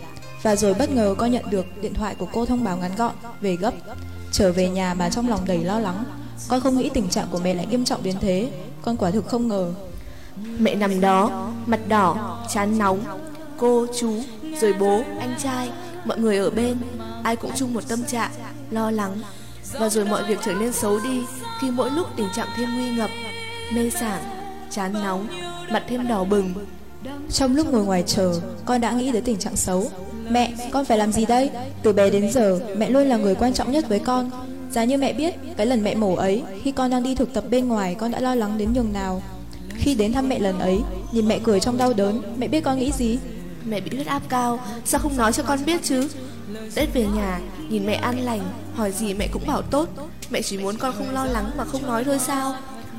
Và 0.43 0.57
rồi 0.57 0.75
bất 0.75 0.91
ngờ 0.91 1.15
con 1.19 1.31
nhận 1.31 1.51
được 1.51 1.67
điện 1.83 1.95
thoại 1.95 2.15
của 2.19 2.27
cô 2.33 2.47
thông 2.47 2.65
báo 2.65 2.77
ngắn 2.77 2.91
gọn, 2.97 3.15
về 3.41 3.57
gấp. 3.57 3.75
Trở 4.33 4.53
về 4.53 4.69
nhà 4.69 4.95
mà 4.95 5.11
trong 5.11 5.29
lòng 5.29 5.41
đầy 5.47 5.65
lo 5.65 5.79
lắng. 5.79 6.05
Con 6.49 6.61
không 6.61 6.79
nghĩ 6.79 6.91
tình 6.95 7.09
trạng 7.09 7.27
của 7.31 7.39
mẹ 7.39 7.55
lại 7.55 7.67
nghiêm 7.67 7.85
trọng 7.85 8.03
đến 8.03 8.17
thế. 8.21 8.51
Con 8.83 8.97
quả 8.97 9.11
thực 9.11 9.27
không 9.27 9.49
ngờ. 9.49 9.73
Mẹ 10.59 10.75
nằm 10.75 11.01
đó, 11.01 11.53
mặt 11.67 11.81
đỏ, 11.89 12.39
chán 12.55 12.79
nóng 12.79 13.01
Cô, 13.59 13.87
chú, 13.99 14.15
rồi 14.61 14.73
bố, 14.73 15.03
anh 15.21 15.35
trai 15.43 15.71
Mọi 16.05 16.19
người 16.19 16.37
ở 16.37 16.51
bên 16.51 16.77
Ai 17.23 17.37
cũng 17.37 17.51
chung 17.57 17.75
một 17.75 17.89
tâm 17.89 18.05
trạng, 18.05 18.31
lo 18.71 18.91
lắng 18.91 19.19
Và 19.73 19.89
rồi 19.89 20.05
mọi 20.05 20.25
việc 20.25 20.39
trở 20.45 20.55
nên 20.55 20.73
xấu 20.73 21.01
đi 21.01 21.23
Khi 21.61 21.71
mỗi 21.71 21.91
lúc 21.91 22.07
tình 22.17 22.29
trạng 22.35 22.49
thêm 22.57 22.69
nguy 22.75 22.91
ngập 22.91 23.11
Mê 23.75 23.91
sảng, 23.91 24.23
chán 24.71 24.93
nóng 24.93 25.27
Mặt 25.71 25.83
thêm 25.89 26.09
đỏ 26.09 26.25
bừng 26.25 26.55
Trong 27.31 27.57
lúc 27.57 27.73
ngồi 27.73 27.85
ngoài 27.85 28.05
chờ, 28.07 28.41
con 28.65 28.81
đã 28.81 28.93
nghĩ 28.93 29.13
đến 29.13 29.25
tình 29.25 29.39
trạng 29.39 29.57
xấu. 29.57 29.91
Mẹ, 30.31 30.55
con 30.73 30.85
phải 30.85 30.99
làm 30.99 31.13
gì 31.13 31.25
đây? 31.25 31.51
Từ 31.83 31.93
bé 31.93 32.11
đến 32.11 32.33
giờ, 32.33 32.61
mẹ 32.77 32.91
luôn 32.91 33.07
là 33.07 33.17
người 33.17 33.35
quan 33.35 33.53
trọng 33.53 33.73
nhất 33.73 33.89
với 33.89 33.99
con. 33.99 34.31
Giá 34.71 34.85
như 34.85 34.99
mẹ 34.99 35.13
biết, 35.13 35.35
cái 35.57 35.67
lần 35.67 35.85
mẹ 35.85 35.95
mổ 35.95 36.15
ấy, 36.15 36.43
khi 36.63 36.73
con 36.73 36.91
đang 36.91 37.03
đi 37.03 37.15
thực 37.15 37.35
tập 37.35 37.45
bên 37.51 37.69
ngoài, 37.69 37.95
con 37.95 38.11
đã 38.11 38.21
lo 38.21 38.35
lắng 38.35 38.59
đến 38.59 38.73
nhường 38.73 38.93
nào. 38.93 39.23
Khi 39.75 39.95
đến 39.95 40.13
thăm 40.13 40.29
mẹ 40.29 40.39
lần 40.39 40.59
ấy, 40.59 40.81
nhìn 41.13 41.29
mẹ 41.29 41.39
cười 41.45 41.61
trong 41.61 41.77
đau 41.77 41.93
đớn, 41.93 42.23
mẹ 42.39 42.49
biết 42.49 42.61
con 42.61 42.79
nghĩ 42.79 42.93
gì? 42.93 43.19
Mẹ 43.69 43.81
bị 43.81 43.91
huyết 43.91 44.07
áp 44.07 44.23
cao 44.29 44.61
Sao 44.85 45.01
không 45.01 45.17
nói 45.17 45.33
cho 45.33 45.43
con 45.43 45.59
biết 45.67 45.81
chứ 45.83 46.09
Tết 46.75 46.95
về 46.95 47.07
nhà 47.17 47.41
Nhìn 47.69 47.87
mẹ 47.87 47.95
an 47.95 48.19
lành 48.19 48.41
Hỏi 48.75 48.93
gì 48.93 49.15
mẹ 49.15 49.29
cũng 49.33 49.47
bảo 49.47 49.63
tốt. 49.63 49.89
Mẹ 50.31 50.43
chỉ 50.43 50.59
muốn 50.59 50.77
con 50.77 50.95
không 50.99 51.11
lo 51.15 51.25
lắng 51.25 51.51
mà 51.57 51.65
không 51.65 51.87
nói 51.87 52.05
thôi 52.05 52.19
sao? 52.19 52.55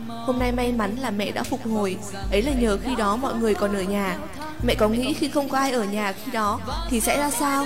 Hôm 0.08 0.40
nay 0.40 0.52
may 0.52 0.72
mắn 0.72 0.96
là 0.96 1.12
mẹ 1.12 1.32
đã 1.32 1.44
phục 1.44 1.60
hồi. 1.66 1.98
Ấy 2.32 2.42
là 2.42 2.52
nhờ 2.54 2.78
khi 2.84 2.96
đó 2.96 3.16
mọi 3.16 3.36
người 3.36 3.54
còn 3.54 3.76
ở 3.76 3.82
nhà. 3.82 4.18
Mẹ 4.64 4.76
có 4.76 4.88
nghĩ 4.88 5.14
khi 5.14 5.30
không 5.30 5.50
có 5.50 5.58
ai 5.58 5.72
ở 5.72 5.84
nhà 5.84 6.14
khi 6.26 6.32
đó 6.32 6.60
Thì 6.90 7.00
sẽ 7.00 7.18
ra 7.18 7.30
sao? 7.30 7.66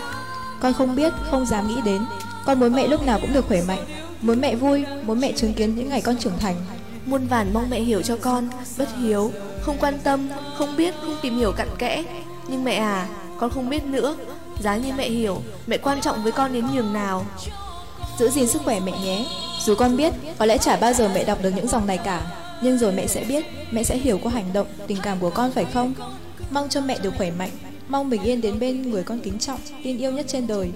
Con 0.62 0.74
không 0.74 0.96
biết, 0.96 1.14
không 1.32 1.46
dám 1.46 1.68
nghĩ 1.68 1.76
đến. 1.86 2.02
Con 2.46 2.60
muốn 2.60 2.74
mẹ 2.74 2.88
lúc 2.88 3.06
nào 3.06 3.20
cũng 3.22 3.34
được 3.34 3.46
khỏe 3.48 3.62
mạnh. 3.68 3.86
Muốn 4.22 4.42
mẹ 4.42 4.56
vui, 4.56 4.86
muốn 5.06 5.20
mẹ 5.20 5.32
chứng 5.32 5.54
kiến 5.54 5.76
những 5.76 5.90
ngày 5.90 6.02
con 6.02 6.18
trưởng 6.18 6.40
thành. 6.40 6.56
Muôn 7.06 7.28
vàn 7.28 7.54
mong 7.54 7.70
mẹ 7.70 7.80
hiểu 7.80 8.02
cho 8.02 8.18
con 8.22 8.50
Bất 8.78 8.90
hiếu 9.02 9.32
Không 9.62 9.78
quan 9.80 10.00
tâm 10.04 10.30
Không 10.58 10.78
biết 10.78 10.94
Không 11.02 11.18
tìm 11.22 11.38
hiểu 11.38 11.52
cặn 11.52 11.68
kẽ. 11.78 12.04
Nhưng 12.48 12.64
mẹ 12.64 12.76
à 12.76 13.08
Con 13.40 13.50
không 13.50 13.70
biết 13.70 13.84
nữa 13.84 14.16
Giá 14.62 14.76
như 14.78 14.94
mẹ 14.98 15.10
hiểu 15.10 15.42
Mẹ 15.68 15.78
quan 15.78 16.02
trọng 16.02 16.24
với 16.24 16.32
con 16.32 16.54
đến 16.54 16.66
nhường 16.74 16.94
nào 16.94 17.26
Giữ 18.20 18.30
gìn 18.30 18.48
sức 18.48 18.62
khỏe 18.66 18.80
mẹ 18.80 18.92
nhé. 19.04 19.26
Dù 19.66 19.76
con 19.76 19.98
biết, 19.98 20.14
có 20.38 20.46
lẽ 20.46 20.58
chả 20.58 20.76
bao 20.76 20.94
giờ 20.94 21.10
mẹ 21.14 21.24
đọc 21.24 21.38
được 21.42 21.50
những 21.56 21.68
dòng 21.68 21.88
này 21.88 21.98
cả. 21.98 22.22
Nhưng 22.62 22.78
rồi 22.78 22.92
mẹ 22.92 23.08
sẽ 23.08 23.24
biết, 23.24 23.46
mẹ 23.72 23.84
sẽ 23.84 23.98
hiểu 23.98 24.20
qua 24.24 24.32
hành 24.32 24.54
động, 24.54 24.68
tình 24.88 24.98
cảm 25.04 25.20
của 25.20 25.30
con 25.30 25.52
phải 25.52 25.66
không? 25.74 25.94
Mong 26.52 26.70
cho 26.70 26.82
mẹ 26.82 26.98
được 27.02 27.14
khỏe 27.18 27.32
mạnh, 27.32 27.50
mong 27.88 28.10
bình 28.10 28.22
yên 28.22 28.42
đến 28.42 28.60
bên 28.60 28.90
người 28.90 29.04
con 29.04 29.20
kính 29.20 29.40
trọng, 29.40 29.60
tin 29.84 29.98
yêu 29.98 30.12
nhất 30.12 30.26
trên 30.30 30.48
đời. 30.48 30.72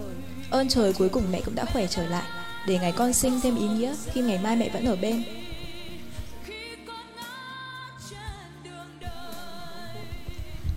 Ơn 0.49 0.67
trời 0.67 0.93
cuối 0.93 1.09
cùng 1.09 1.23
mẹ 1.31 1.41
cũng 1.45 1.55
đã 1.55 1.65
khỏe 1.73 1.87
trở 1.87 2.07
lại, 2.07 2.23
để 2.67 2.77
ngày 2.79 2.91
con 2.91 3.13
sinh 3.13 3.41
thêm 3.41 3.57
ý 3.57 3.67
nghĩa 3.67 3.95
khi 4.13 4.21
ngày 4.21 4.39
mai 4.43 4.55
mẹ 4.55 4.69
vẫn 4.69 4.85
ở 4.85 4.95
bên. 4.95 5.23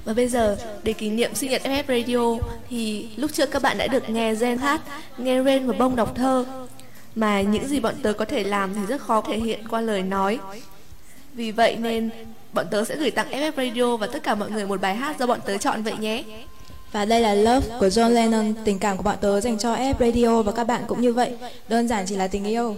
Và 0.09 0.15
bây 0.15 0.29
giờ, 0.29 0.57
để 0.83 0.93
kỷ 0.93 1.11
niệm 1.11 1.35
sinh 1.35 1.51
nhật 1.51 1.63
FF 1.65 1.83
Radio 1.89 2.47
thì 2.71 3.09
lúc 3.17 3.33
trước 3.33 3.51
các 3.51 3.63
bạn 3.63 3.79
đã 3.79 3.87
được 3.87 4.11
nghe 4.11 4.35
Zen 4.35 4.59
hát, 4.59 4.81
nghe 5.19 5.43
Ren 5.45 5.67
và 5.67 5.75
Bông 5.79 5.97
đọc 5.97 6.15
thơ. 6.15 6.45
Mà 7.15 7.41
những 7.41 7.69
gì 7.69 7.81
bọn 7.81 7.95
tớ 8.03 8.13
có 8.13 8.25
thể 8.25 8.45
làm 8.45 8.75
thì 8.75 8.81
rất 8.89 9.01
khó 9.01 9.21
thể 9.21 9.37
hiện 9.37 9.69
qua 9.69 9.81
lời 9.81 10.03
nói. 10.03 10.39
Vì 11.35 11.51
vậy 11.51 11.77
nên 11.77 12.11
bọn 12.53 12.67
tớ 12.71 12.85
sẽ 12.85 12.97
gửi 12.97 13.11
tặng 13.11 13.31
FF 13.31 13.53
Radio 13.57 13.97
và 13.97 14.07
tất 14.07 14.23
cả 14.23 14.35
mọi 14.35 14.51
người 14.51 14.67
một 14.67 14.81
bài 14.81 14.95
hát 14.95 15.19
do 15.19 15.27
bọn 15.27 15.41
tớ 15.47 15.59
chọn 15.59 15.83
vậy 15.83 15.95
nhé. 16.01 16.25
Và 16.93 17.05
đây 17.05 17.21
là 17.21 17.35
Love 17.35 17.79
của 17.81 17.89
John 17.89 18.09
Lennon, 18.09 18.55
tình 18.65 18.79
cảm 18.79 18.97
của 18.97 19.03
bọn 19.03 19.17
tớ 19.21 19.41
dành 19.41 19.59
cho 19.59 19.77
ff 19.77 19.95
Radio 20.01 20.43
và 20.43 20.53
các 20.53 20.65
bạn 20.65 20.83
cũng 20.87 21.01
như 21.01 21.13
vậy. 21.13 21.33
Đơn 21.69 21.89
giản 21.89 22.05
chỉ 22.09 22.17
là 22.17 22.29
tình 22.29 22.45
yêu. 22.45 22.77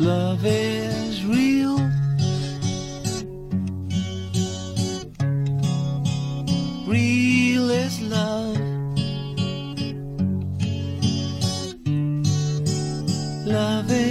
Love 0.00 0.44
is 0.44 1.24
real. 1.24 1.78
Real 6.86 7.70
is 7.70 8.00
love. 8.02 8.58
Love 13.46 13.90
is 13.90 14.03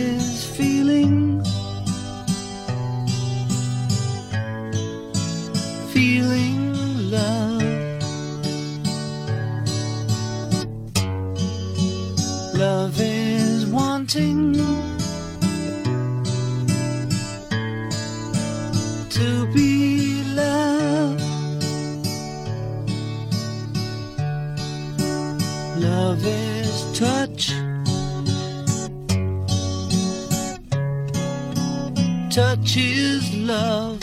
Touch 32.33 32.77
is 32.77 33.31
love. 33.35 34.01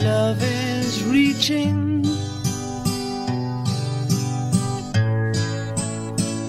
Love 0.00 0.42
is 0.42 1.04
reaching. 1.04 2.02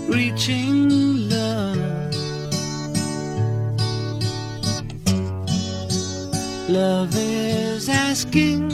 Reaching 0.08 1.28
love. 1.28 2.16
Love 6.70 7.14
is 7.18 7.90
asking 7.90 8.73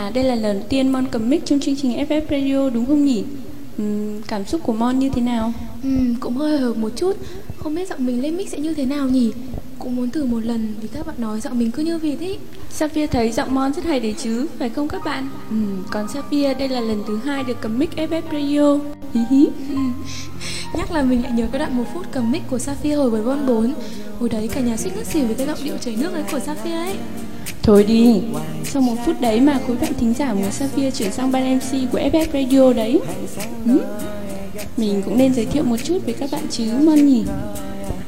à, 0.00 0.10
đây 0.10 0.24
là 0.24 0.34
lần 0.34 0.58
đầu 0.58 0.66
tiên 0.68 0.92
Mon 0.92 1.06
cầm 1.10 1.30
mic 1.30 1.44
trong 1.44 1.60
chương 1.60 1.76
trình 1.76 2.06
FF 2.08 2.22
Radio 2.30 2.70
đúng 2.70 2.86
không 2.86 3.04
nhỉ? 3.04 3.24
Ừm, 3.78 4.22
cảm 4.22 4.44
xúc 4.44 4.60
của 4.64 4.72
Mon 4.72 4.98
như 4.98 5.10
thế 5.14 5.22
nào? 5.22 5.52
Ừ, 5.82 5.88
cũng 6.20 6.36
hơi 6.36 6.58
hợp 6.58 6.76
một 6.76 6.92
chút 6.96 7.16
Không 7.58 7.74
biết 7.74 7.88
giọng 7.88 8.06
mình 8.06 8.22
lên 8.22 8.36
mic 8.36 8.48
sẽ 8.48 8.58
như 8.58 8.74
thế 8.74 8.84
nào 8.84 9.08
nhỉ 9.08 9.32
Cũng 9.78 9.96
muốn 9.96 10.10
thử 10.10 10.24
một 10.24 10.44
lần 10.44 10.74
vì 10.80 10.88
các 10.88 11.06
bạn 11.06 11.16
nói 11.18 11.40
giọng 11.40 11.58
mình 11.58 11.70
cứ 11.70 11.82
như 11.82 11.98
vịt 11.98 12.20
ấy 12.20 12.38
Sapphire 12.70 13.06
thấy 13.06 13.32
giọng 13.32 13.54
Mon 13.54 13.72
rất 13.72 13.84
hay 13.84 14.00
đấy 14.00 14.14
chứ, 14.18 14.46
phải 14.58 14.68
không 14.68 14.88
các 14.88 15.04
bạn? 15.04 15.28
Ừm, 15.50 15.82
còn 15.90 16.08
Sapphire 16.08 16.54
đây 16.54 16.68
là 16.68 16.80
lần 16.80 17.02
thứ 17.06 17.16
hai 17.16 17.44
được 17.44 17.56
cầm 17.60 17.78
mic 17.78 17.90
FF 17.96 18.22
Radio. 18.32 18.78
Hí 19.14 19.20
hí. 19.30 19.48
Nhắc 20.74 20.92
là 20.92 21.02
mình 21.02 21.22
lại 21.22 21.32
nhớ 21.32 21.46
cái 21.52 21.58
đoạn 21.58 21.76
một 21.76 21.84
phút 21.94 22.06
cầm 22.12 22.32
mic 22.32 22.42
của 22.50 22.58
Sapphire 22.58 22.96
hồi 22.96 23.10
với 23.10 23.22
Von 23.22 23.46
4 23.46 23.74
Hồi 24.20 24.28
đấy 24.28 24.48
cả 24.48 24.60
nhà 24.60 24.76
suýt 24.76 24.90
ngất 24.96 25.06
xỉu 25.06 25.26
với 25.26 25.34
cái 25.34 25.46
giọng 25.46 25.58
điệu 25.64 25.74
chảy 25.80 25.96
nước 25.96 26.12
ấy 26.12 26.24
của 26.32 26.38
Sapphire 26.38 26.76
ấy 26.76 26.96
Thôi 27.62 27.84
đi, 27.84 28.20
sau 28.64 28.82
một 28.82 28.94
phút 29.06 29.20
đấy 29.20 29.40
mà 29.40 29.58
khối 29.66 29.76
bạn 29.76 29.92
thính 30.00 30.14
giả 30.18 30.34
muốn 30.34 30.50
Sapphire 30.50 30.90
chuyển 30.90 31.12
sang 31.12 31.32
ban 31.32 31.56
MC 31.56 31.92
của 31.92 31.98
FF 31.98 32.26
Radio 32.32 32.72
đấy. 32.72 33.00
Ừm, 33.66 33.78
Mình 34.76 35.02
cũng 35.04 35.18
nên 35.18 35.34
giới 35.34 35.46
thiệu 35.46 35.62
một 35.64 35.76
chút 35.84 35.98
với 36.04 36.14
các 36.14 36.30
bạn 36.32 36.42
chứ 36.50 36.64
Mon 36.84 37.06
nhỉ? 37.06 37.24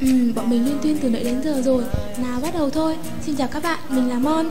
Ừ, 0.01 0.07
bọn 0.37 0.51
mình 0.51 0.65
liên 0.65 0.77
tuyên 0.83 0.97
từ 1.03 1.09
nãy 1.11 1.25
đến 1.25 1.43
giờ 1.45 1.63
rồi. 1.65 1.83
Nào 2.23 2.41
bắt 2.43 2.55
đầu 2.55 2.71
thôi. 2.71 2.97
Xin 3.27 3.35
chào 3.37 3.49
các 3.49 3.63
bạn, 3.63 3.79
mình 3.89 4.09
là 4.09 4.19
Mon. 4.19 4.47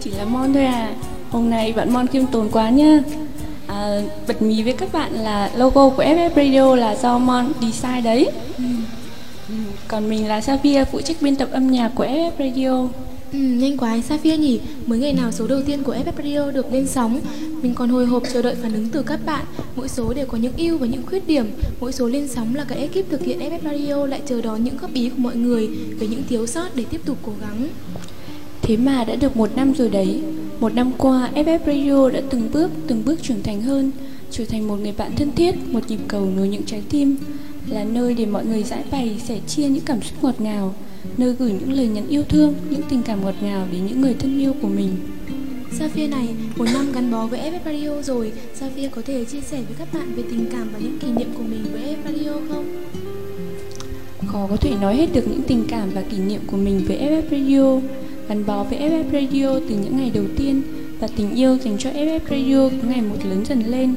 Chỉ 0.00 0.10
là 0.10 0.24
Mon 0.24 0.54
thôi 0.54 0.64
à. 0.64 0.90
Hôm 1.30 1.50
nay 1.50 1.72
bạn 1.72 1.92
Mon 1.92 2.06
khiêm 2.06 2.26
tốn 2.26 2.48
quá 2.52 2.70
nha 2.70 3.02
à, 3.66 4.00
Bật 4.28 4.42
mí 4.42 4.62
với 4.62 4.72
các 4.72 4.92
bạn 4.92 5.12
là 5.14 5.50
logo 5.56 5.88
của 5.88 6.02
FF 6.04 6.30
Radio 6.36 6.74
là 6.74 6.96
do 7.02 7.18
Mon 7.18 7.52
design 7.62 8.04
đấy. 8.04 8.30
Ừ, 9.48 9.54
Còn 9.88 10.08
mình 10.08 10.28
là 10.28 10.40
Savia 10.40 10.84
phụ 10.84 11.00
trách 11.00 11.16
biên 11.20 11.36
tập 11.36 11.48
âm 11.52 11.70
nhạc 11.70 11.90
của 11.94 12.04
FF 12.04 12.30
Radio 12.38 12.88
Ừ, 13.34 13.40
nhanh 13.40 13.76
quá 13.76 14.00
Sapphire 14.00 14.36
nhỉ. 14.36 14.60
Mới 14.86 14.98
ngày 14.98 15.12
nào 15.12 15.32
số 15.32 15.46
đầu 15.46 15.62
tiên 15.66 15.82
của 15.82 15.94
FF 15.94 16.12
Radio 16.16 16.50
được 16.50 16.72
lên 16.72 16.86
sóng. 16.86 17.20
Mình 17.62 17.74
còn 17.74 17.88
hồi 17.88 18.06
hộp 18.06 18.22
chờ 18.32 18.42
đợi 18.42 18.54
phản 18.54 18.74
ứng 18.74 18.88
từ 18.88 19.02
các 19.02 19.26
bạn. 19.26 19.44
Mỗi 19.76 19.88
số 19.88 20.12
đều 20.12 20.26
có 20.26 20.38
những 20.38 20.52
ưu 20.56 20.78
và 20.78 20.86
những 20.86 21.06
khuyết 21.06 21.26
điểm. 21.26 21.46
Mỗi 21.80 21.92
số 21.92 22.08
lên 22.08 22.28
sóng 22.28 22.54
là 22.54 22.64
cả 22.64 22.74
ekip 22.74 23.10
thực 23.10 23.20
hiện 23.20 23.38
FF 23.38 23.58
Radio 23.64 24.06
Lại 24.06 24.20
chờ 24.26 24.40
đón 24.40 24.64
những 24.64 24.76
góp 24.76 24.94
ý 24.94 25.08
của 25.08 25.18
mọi 25.18 25.36
người 25.36 25.68
Về 25.98 26.06
những 26.06 26.22
thiếu 26.28 26.46
sót 26.46 26.76
để 26.76 26.84
tiếp 26.90 27.00
tục 27.04 27.18
cố 27.22 27.32
gắng. 27.40 27.68
Thế 28.62 28.76
mà 28.76 29.04
đã 29.04 29.14
được 29.16 29.36
một 29.36 29.56
năm 29.56 29.74
rồi 29.74 29.88
đấy. 29.88 30.20
Một 30.60 30.74
năm 30.74 30.92
qua 30.98 31.30
FF 31.34 31.58
Radio 31.66 32.10
đã 32.10 32.20
từng 32.30 32.48
bước 32.52 32.70
từng 32.86 33.02
bước 33.04 33.22
trưởng 33.22 33.42
thành 33.42 33.62
hơn 33.62 33.90
Trở 34.30 34.44
thành 34.44 34.68
một 34.68 34.76
người 34.76 34.92
bạn 34.96 35.12
thân 35.16 35.32
thiết 35.36 35.54
Một 35.70 35.80
nhịp 35.88 36.00
cầu 36.08 36.28
nối 36.36 36.48
những 36.48 36.62
trái 36.62 36.82
tim 36.90 37.16
Là 37.68 37.84
nơi 37.84 38.14
để 38.14 38.26
mọi 38.26 38.46
người 38.46 38.62
giải 38.62 38.84
bày 38.90 39.20
sẻ 39.28 39.38
chia 39.46 39.68
những 39.68 39.84
cảm 39.84 40.02
xúc 40.02 40.24
ngọt 40.24 40.40
ngào. 40.40 40.74
Nơi 41.18 41.34
gửi 41.38 41.52
những 41.52 41.72
lời 41.72 41.86
nhắn 41.86 42.08
yêu 42.08 42.22
thương 42.28 42.54
Những 42.70 42.82
tình 42.88 43.02
cảm 43.02 43.24
ngọt 43.24 43.34
ngào 43.42 43.66
đến 43.72 43.86
những 43.86 44.00
người 44.00 44.14
thân 44.18 44.40
yêu 44.40 44.54
của 44.62 44.68
mình. 44.68 44.96
Sapphire 45.78 46.06
này, 46.06 46.28
một 46.56 46.64
năm 46.74 46.92
gắn 46.92 47.10
bó 47.10 47.26
với 47.26 47.40
FF 47.40 47.64
Radio 47.64 48.02
rồi. 48.02 48.32
Sapphire 48.54 48.88
có 48.88 49.02
thể 49.06 49.24
chia 49.24 49.40
sẻ 49.40 49.56
với 49.56 49.76
các 49.78 49.88
bạn 49.94 50.14
về 50.14 50.22
tình 50.30 50.46
cảm 50.52 50.68
và 50.72 50.78
những 50.78 50.98
kỷ 50.98 51.06
niệm 51.06 51.28
của 51.38 51.42
mình 51.42 51.64
với 51.72 51.82
FF 51.82 52.12
Radio 52.12 52.32
không? 52.48 52.84
Khó 54.26 54.46
có 54.50 54.56
thể 54.56 54.70
nói 54.80 54.96
hết 54.96 55.06
được 55.12 55.28
những 55.28 55.42
tình 55.42 55.64
cảm 55.68 55.90
và 55.94 56.02
kỷ 56.02 56.18
niệm 56.18 56.40
của 56.46 56.56
mình 56.56 56.84
với 56.88 56.98
FF 56.98 57.22
Radio. 57.30 57.80
Gắn 58.28 58.46
bó 58.46 58.64
với 58.64 58.78
FF 58.78 59.04
Radio 59.12 59.60
từ 59.68 59.74
những 59.74 59.96
ngày 59.96 60.10
đầu 60.14 60.24
tiên 60.36 60.62
Và 61.00 61.08
tình 61.16 61.34
yêu 61.34 61.58
dành 61.64 61.76
cho 61.78 61.90
FF 61.90 62.20
Radio 62.30 62.68
cứ 62.68 62.88
ngày 62.88 63.02
một 63.02 63.16
lớn 63.28 63.44
dần 63.48 63.62
lên. 63.66 63.94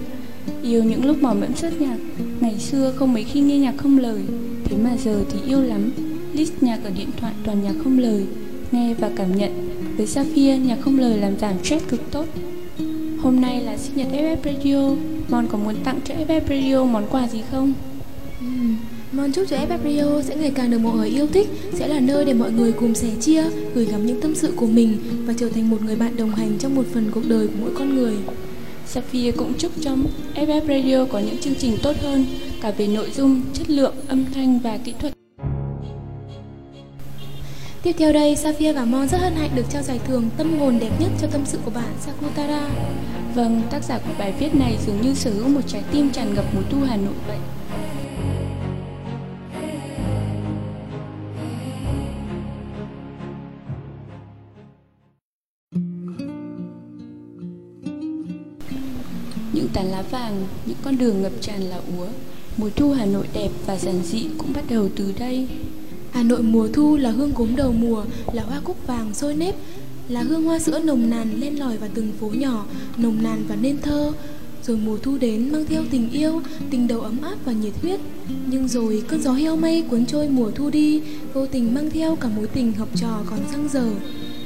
Yêu 0.61 0.83
những 0.83 1.05
lúc 1.05 1.17
mỏi 1.21 1.35
mẫm 1.35 1.55
xuất 1.55 1.81
nhạc 1.81 1.97
Ngày 2.39 2.59
xưa 2.59 2.93
không 2.95 3.13
mấy 3.13 3.23
khi 3.23 3.39
nghe 3.39 3.57
nhạc 3.57 3.73
không 3.77 3.97
lời 3.97 4.21
Thế 4.65 4.77
mà 4.77 4.97
giờ 5.03 5.23
thì 5.31 5.39
yêu 5.47 5.61
lắm 5.61 5.91
List 6.37 6.53
nhạc 6.61 6.79
ở 6.83 6.89
điện 6.97 7.09
thoại 7.17 7.33
toàn 7.43 7.63
nhạc 7.63 7.73
không 7.83 7.99
lời 7.99 8.25
Nghe 8.71 8.93
và 8.93 9.11
cảm 9.15 9.35
nhận 9.37 9.51
Với 9.97 10.07
Sapphire 10.07 10.57
nhạc 10.57 10.77
không 10.81 10.99
lời 10.99 11.17
làm 11.17 11.39
giảm 11.39 11.53
stress 11.63 11.87
cực 11.87 12.11
tốt 12.11 12.25
Hôm 13.21 13.41
nay 13.41 13.61
là 13.61 13.77
sinh 13.77 13.95
nhật 13.95 14.07
FF 14.11 14.37
Radio 14.43 14.95
Mon 15.29 15.47
có 15.47 15.57
muốn 15.57 15.75
tặng 15.83 15.99
cho 16.05 16.15
FF 16.27 16.41
Radio 16.49 16.83
món 16.83 17.07
quà 17.11 17.27
gì 17.27 17.41
không? 17.51 17.73
Ừm, 18.39 18.77
Mong 19.11 19.31
chúc 19.31 19.45
cho 19.49 19.57
FF 19.57 19.77
Radio 19.83 20.21
sẽ 20.21 20.35
ngày 20.35 20.51
càng 20.55 20.71
được 20.71 20.77
mọi 20.77 20.97
người 20.97 21.09
yêu 21.09 21.27
thích 21.27 21.47
Sẽ 21.73 21.87
là 21.87 21.99
nơi 21.99 22.25
để 22.25 22.33
mọi 22.33 22.51
người 22.51 22.71
cùng 22.71 22.95
sẻ 22.95 23.07
chia 23.21 23.43
Gửi 23.75 23.85
gắm 23.85 24.05
những 24.05 24.21
tâm 24.21 24.35
sự 24.35 24.53
của 24.55 24.67
mình 24.67 24.97
Và 25.25 25.33
trở 25.37 25.49
thành 25.49 25.69
một 25.69 25.81
người 25.81 25.95
bạn 25.95 26.17
đồng 26.17 26.29
hành 26.29 26.57
trong 26.59 26.75
một 26.75 26.85
phần 26.93 27.11
cuộc 27.13 27.23
đời 27.27 27.47
của 27.47 27.53
mỗi 27.61 27.71
con 27.77 27.95
người 27.95 28.13
Sapphire 28.87 29.31
cũng 29.31 29.53
chúc 29.57 29.71
cho 29.81 29.95
FF 30.35 30.61
Radio 30.67 31.05
có 31.05 31.19
những 31.19 31.37
chương 31.37 31.55
trình 31.59 31.77
tốt 31.83 31.95
hơn 32.01 32.25
cả 32.61 32.71
về 32.71 32.87
nội 32.87 33.11
dung, 33.15 33.41
chất 33.53 33.69
lượng, 33.69 33.95
âm 34.07 34.25
thanh 34.33 34.59
và 34.59 34.77
kỹ 34.77 34.93
thuật. 34.99 35.13
Tiếp 37.83 37.95
theo 37.97 38.13
đây, 38.13 38.35
Safia 38.35 38.73
và 38.73 38.85
Mon 38.85 39.07
rất 39.07 39.17
hân 39.17 39.35
hạnh 39.35 39.49
được 39.55 39.65
trao 39.69 39.83
giải 39.83 39.99
thưởng 40.07 40.29
tâm 40.37 40.59
hồn 40.59 40.79
đẹp 40.79 40.91
nhất 40.99 41.09
cho 41.21 41.27
tâm 41.27 41.41
sự 41.45 41.59
của 41.65 41.71
bạn 41.71 41.93
Sakutara. 42.05 42.69
Vâng, 43.35 43.61
tác 43.71 43.83
giả 43.83 43.97
của 43.97 44.13
bài 44.19 44.33
viết 44.39 44.55
này 44.55 44.77
dường 44.85 45.01
như 45.01 45.13
sở 45.13 45.31
hữu 45.31 45.47
một 45.47 45.61
trái 45.67 45.83
tim 45.91 46.09
tràn 46.11 46.33
ngập 46.33 46.45
mùa 46.55 46.61
thu 46.69 46.77
Hà 46.87 46.97
Nội 46.97 47.13
vậy. 47.27 47.37
Những 59.53 59.67
tán 59.73 59.85
lá 59.85 60.01
vàng, 60.11 60.47
những 60.65 60.77
con 60.83 60.97
đường 60.97 61.21
ngập 61.21 61.33
tràn 61.41 61.61
là 61.61 61.77
úa. 61.97 62.07
Mùa 62.57 62.69
thu 62.75 62.93
Hà 62.93 63.05
Nội 63.05 63.27
đẹp 63.33 63.49
và 63.65 63.77
giản 63.77 64.03
dị 64.03 64.25
cũng 64.37 64.53
bắt 64.53 64.63
đầu 64.69 64.89
từ 64.95 65.13
đây. 65.19 65.47
Hà 66.17 66.23
Nội 66.23 66.43
mùa 66.43 66.67
thu 66.67 66.97
là 66.97 67.11
hương 67.11 67.31
cốm 67.31 67.55
đầu 67.55 67.71
mùa, 67.71 68.03
là 68.33 68.43
hoa 68.43 68.59
cúc 68.63 68.87
vàng 68.87 69.13
sôi 69.13 69.33
nếp, 69.33 69.55
là 70.09 70.21
hương 70.21 70.43
hoa 70.43 70.59
sữa 70.59 70.79
nồng 70.79 71.09
nàn 71.09 71.39
len 71.39 71.59
lỏi 71.59 71.77
vào 71.77 71.89
từng 71.93 72.11
phố 72.19 72.27
nhỏ, 72.27 72.65
nồng 72.97 73.23
nàn 73.23 73.43
và 73.47 73.55
nên 73.55 73.81
thơ. 73.81 74.11
Rồi 74.63 74.77
mùa 74.77 74.97
thu 74.97 75.17
đến 75.17 75.51
mang 75.51 75.65
theo 75.65 75.83
tình 75.91 76.09
yêu, 76.09 76.41
tình 76.69 76.87
đầu 76.87 77.01
ấm 77.01 77.21
áp 77.21 77.35
và 77.45 77.51
nhiệt 77.51 77.73
huyết. 77.81 77.99
Nhưng 78.49 78.67
rồi 78.67 79.03
cơn 79.07 79.21
gió 79.21 79.33
heo 79.33 79.55
may 79.55 79.81
cuốn 79.81 80.05
trôi 80.05 80.29
mùa 80.29 80.51
thu 80.51 80.69
đi, 80.69 81.01
vô 81.33 81.45
tình 81.45 81.73
mang 81.73 81.89
theo 81.89 82.15
cả 82.15 82.29
mối 82.35 82.47
tình 82.47 82.73
học 82.73 82.89
trò 82.95 83.23
còn 83.29 83.39
dang 83.51 83.69
dở. 83.73 83.89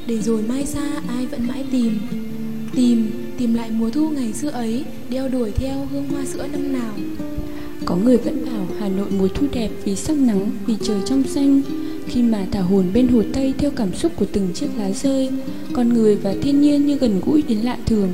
Để 0.06 0.18
rồi 0.18 0.42
mai 0.42 0.66
xa 0.66 1.02
ai 1.08 1.26
vẫn 1.26 1.46
mãi 1.46 1.64
tìm, 1.70 1.98
tìm, 2.74 3.10
tìm 3.38 3.54
lại 3.54 3.70
mùa 3.70 3.90
thu 3.90 4.08
ngày 4.08 4.32
xưa 4.32 4.50
ấy, 4.50 4.84
đeo 5.10 5.28
đuổi 5.28 5.50
theo 5.50 5.88
hương 5.92 6.08
hoa 6.08 6.24
sữa 6.24 6.46
năm 6.52 6.72
nào. 6.72 6.94
Có 7.84 7.96
người 7.96 8.16
vẫn 8.16 8.44
bảo 8.44 8.66
Hà 8.80 8.88
Nội 8.88 9.10
mùa 9.10 9.28
thu 9.34 9.46
đẹp 9.52 9.70
vì 9.84 9.96
sắc 9.96 10.16
nắng, 10.16 10.50
vì 10.66 10.74
trời 10.82 10.96
trong 11.06 11.22
xanh. 11.22 11.62
Khi 12.06 12.22
mà 12.22 12.46
thả 12.52 12.60
hồn 12.60 12.84
bên 12.94 13.08
hồ 13.08 13.22
Tây 13.32 13.54
theo 13.58 13.70
cảm 13.70 13.94
xúc 13.94 14.12
của 14.16 14.26
từng 14.32 14.48
chiếc 14.54 14.66
lá 14.78 14.90
rơi 14.90 15.30
Con 15.72 15.88
người 15.88 16.16
và 16.16 16.34
thiên 16.42 16.60
nhiên 16.60 16.86
như 16.86 16.96
gần 16.96 17.20
gũi 17.26 17.42
đến 17.48 17.58
lạ 17.58 17.76
thường. 17.86 18.08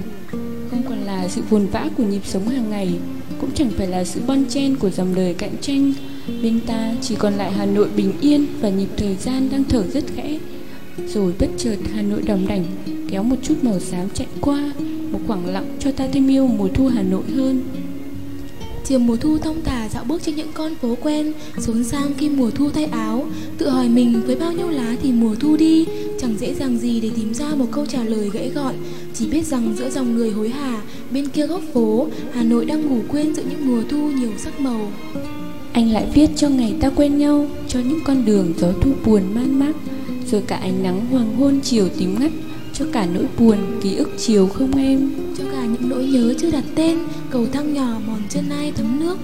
Không 0.70 0.82
còn 0.88 0.98
là 0.98 1.28
sự 1.28 1.42
vồn 1.50 1.66
vã 1.66 1.90
của 1.96 2.02
nhịp 2.02 2.20
sống 2.24 2.48
hàng 2.48 2.70
ngày 2.70 2.98
Cũng 3.40 3.50
chẳng 3.54 3.70
phải 3.70 3.86
là 3.86 4.04
sự 4.04 4.20
bon 4.26 4.44
chen 4.48 4.76
của 4.76 4.90
dòng 4.90 5.14
đời 5.14 5.34
cạnh 5.34 5.54
tranh. 5.60 5.92
Bên 6.42 6.60
ta 6.66 6.94
chỉ 7.02 7.14
còn 7.14 7.34
lại 7.34 7.52
Hà 7.52 7.66
Nội 7.66 7.88
bình 7.96 8.12
yên 8.20 8.46
và 8.60 8.68
nhịp 8.68 8.88
thời 8.96 9.16
gian 9.16 9.48
đang 9.52 9.64
thở 9.64 9.82
rất 9.92 10.04
khẽ. 10.16 10.38
Rồi 11.06 11.32
bất 11.38 11.48
chợt 11.56 11.76
Hà 11.94 12.02
Nội 12.02 12.22
đầm 12.22 12.46
đảnh 12.46 12.64
kéo 13.10 13.22
một 13.22 13.36
chút 13.42 13.54
màu 13.62 13.80
xám 13.80 14.08
chạy 14.14 14.26
qua 14.40 14.72
Một 15.12 15.20
khoảng 15.26 15.46
lặng 15.46 15.76
cho 15.78 15.92
ta 15.92 16.08
thêm 16.12 16.28
yêu 16.28 16.46
mùa 16.46 16.68
thu 16.68 16.86
Hà 16.86 17.02
Nội 17.02 17.24
hơn. 17.34 17.62
Chiều 18.88 18.98
mùa 18.98 19.16
thu 19.16 19.38
thong 19.38 19.60
thả 19.64 19.88
dạo 19.88 20.04
bước 20.04 20.22
trên 20.22 20.36
những 20.36 20.52
con 20.54 20.74
phố 20.74 20.96
quen, 21.02 21.32
Xuống 21.58 21.84
sang 21.84 22.10
khi 22.18 22.28
mùa 22.28 22.50
thu 22.50 22.70
thay 22.70 22.84
áo. 22.84 23.26
Tự 23.58 23.68
hỏi 23.68 23.88
mình, 23.88 24.22
với 24.26 24.36
bao 24.36 24.52
nhiêu 24.52 24.68
lá 24.68 24.96
thì 25.02 25.12
mùa 25.12 25.34
thu 25.34 25.56
đi? 25.56 25.86
Chẳng 26.20 26.34
dễ 26.38 26.54
dàng 26.54 26.78
gì 26.78 27.00
để 27.00 27.10
tìm 27.16 27.34
ra 27.34 27.54
một 27.54 27.66
câu 27.72 27.86
trả 27.86 28.04
lời 28.04 28.30
gãy 28.32 28.50
gọn. 28.54 28.74
Chỉ 29.14 29.26
biết 29.26 29.46
rằng 29.46 29.74
giữa 29.78 29.90
dòng 29.90 30.16
người 30.16 30.30
hối 30.30 30.48
hả, 30.48 30.82
Bên 31.10 31.28
kia 31.28 31.46
góc 31.46 31.62
phố, 31.74 32.06
Hà 32.32 32.42
Nội 32.42 32.64
đang 32.64 32.86
ngủ 32.88 32.98
quên 33.08 33.34
giữa 33.34 33.42
những 33.50 33.66
mùa 33.66 33.82
thu 33.88 34.10
nhiều 34.10 34.30
sắc 34.38 34.60
màu. 34.60 34.92
Anh 35.72 35.92
lại 35.92 36.06
viết 36.14 36.30
cho 36.36 36.48
ngày 36.48 36.74
ta 36.80 36.90
quen 36.90 37.18
nhau, 37.18 37.46
Cho 37.68 37.80
những 37.80 38.00
con 38.04 38.24
đường 38.24 38.54
gió 38.58 38.68
thu 38.82 38.90
buồn 39.04 39.22
man 39.34 39.58
mác, 39.58 39.72
Rồi 40.30 40.42
cả 40.46 40.56
ánh 40.56 40.82
nắng 40.82 41.06
hoàng 41.06 41.36
hôn 41.36 41.60
chiều 41.62 41.88
tím 41.98 42.20
ngắt, 42.20 42.32
Cho 42.72 42.84
cả 42.92 43.06
nỗi 43.14 43.24
buồn 43.38 43.58
ký 43.82 43.96
ức 43.96 44.10
chiều 44.18 44.46
không 44.46 44.76
em 44.76 45.10
những 45.80 45.90
nỗi 45.90 46.04
nhớ 46.04 46.34
chưa 46.38 46.50
đặt 46.50 46.64
tên, 46.74 46.98
Cầu 47.30 47.46
thang 47.52 47.74
nhỏ 47.74 48.00
mòn 48.06 48.20
chân 48.28 48.48
ai 48.50 48.72
thấm 48.72 49.00
nước. 49.00 49.18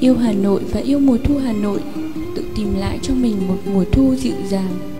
Yêu 0.00 0.16
Hà 0.16 0.32
Nội 0.32 0.62
và 0.72 0.80
yêu 0.80 0.98
mùa 0.98 1.18
thu 1.24 1.38
Hà 1.38 1.52
Nội, 1.52 1.80
Tự 2.36 2.44
tìm 2.56 2.74
lại 2.74 2.98
cho 3.02 3.14
mình 3.14 3.48
một 3.48 3.58
mùa 3.72 3.84
thu 3.92 4.14
dịu 4.14 4.34
dàng. 4.50 4.97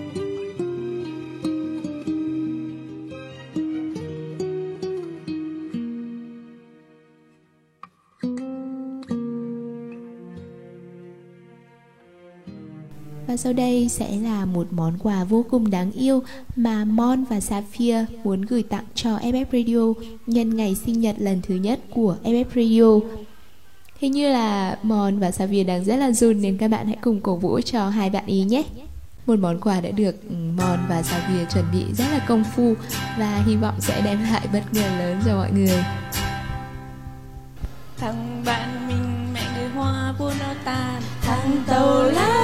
Sau 13.39 13.53
đây 13.53 13.89
sẽ 13.89 14.17
là 14.23 14.45
một 14.45 14.67
món 14.71 14.99
quà 14.99 15.25
vô 15.25 15.45
cùng 15.51 15.71
đáng 15.71 15.93
yêu 15.93 16.23
mà 16.57 16.85
Mon 16.85 17.25
và 17.25 17.41
Sapphire 17.41 18.07
muốn 18.25 18.43
gửi 18.43 18.63
tặng 18.63 18.85
cho 18.95 19.17
FF 19.17 19.45
Radio 19.53 20.03
nhân 20.27 20.57
ngày 20.57 20.75
sinh 20.75 21.01
nhật 21.01 21.17
lần 21.19 21.41
thứ 21.43 21.55
nhất 21.55 21.81
của 21.95 22.17
FF 22.25 22.45
Radio. 22.55 23.07
Hình 23.99 24.13
như 24.13 24.33
là 24.33 24.79
Mon 24.83 25.19
và 25.19 25.31
Sapphire 25.31 25.65
đang 25.65 25.85
rất 25.85 25.97
là 25.97 26.13
run 26.13 26.41
nên 26.41 26.59
các 26.59 26.69
bạn 26.69 26.87
hãy 26.87 26.97
cùng 27.01 27.21
cổ 27.21 27.37
vũ 27.37 27.61
cho 27.61 27.89
hai 27.89 28.11
bạn 28.11 28.27
ý 28.27 28.43
nhé. 28.43 28.63
Một 29.27 29.39
món 29.39 29.61
quà 29.61 29.81
đã 29.81 29.91
được 29.91 30.31
Mon 30.31 30.79
và 30.89 31.03
Sapphire 31.03 31.47
chuẩn 31.55 31.65
bị 31.73 31.85
rất 31.99 32.07
là 32.13 32.25
công 32.29 32.45
phu 32.57 32.75
và 33.19 33.43
hy 33.47 33.57
vọng 33.57 33.75
sẽ 33.79 34.01
đem 34.05 34.23
lại 34.23 34.49
bất 34.53 34.63
ngờ 34.73 34.89
lớn 34.99 35.21
cho 35.27 35.37
mọi 35.37 35.53
người. 35.53 35.85
Thằng 37.99 38.43
bạn 38.47 38.89
mình 38.89 39.33
mẹ 39.35 39.43
người 39.57 39.69
hoa 39.69 40.15
buôn 40.19 40.33
nó 40.41 40.55
tàn, 40.65 41.03
Thằng 41.23 41.63
tàu 41.67 42.03
lái 42.03 42.38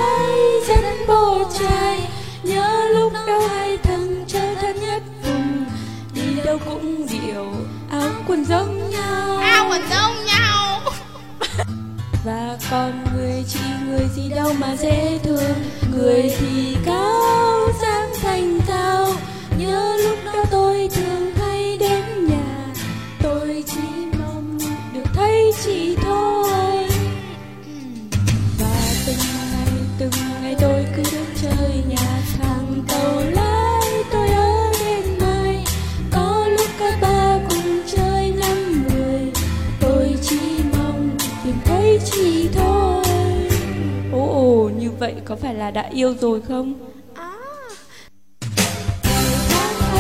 nhau 9.75 9.83
giống 9.91 10.25
nhau. 10.25 10.81
Và 12.25 12.59
còn 12.71 13.05
người 13.15 13.45
chị 13.49 13.61
người 13.87 14.09
gì 14.17 14.29
đâu 14.29 14.53
mà 14.59 14.77
dễ 14.77 15.19
thương. 15.23 15.55
Người 15.93 16.35
thì 16.39 16.77
cao 16.87 17.69
dáng 17.83 18.11
thành 18.23 18.59
thao 18.67 19.04
có 45.35 45.41
phải 45.41 45.55
là 45.55 45.71
đã 45.71 45.89
yêu 45.93 46.15
rồi 46.21 46.41
không? 46.41 46.75
tháng 47.15 47.39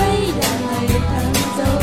ấy 0.00 0.18
là 0.40 0.58
ngày 0.66 0.88
tháng 1.08 1.32
dâu 1.58 1.80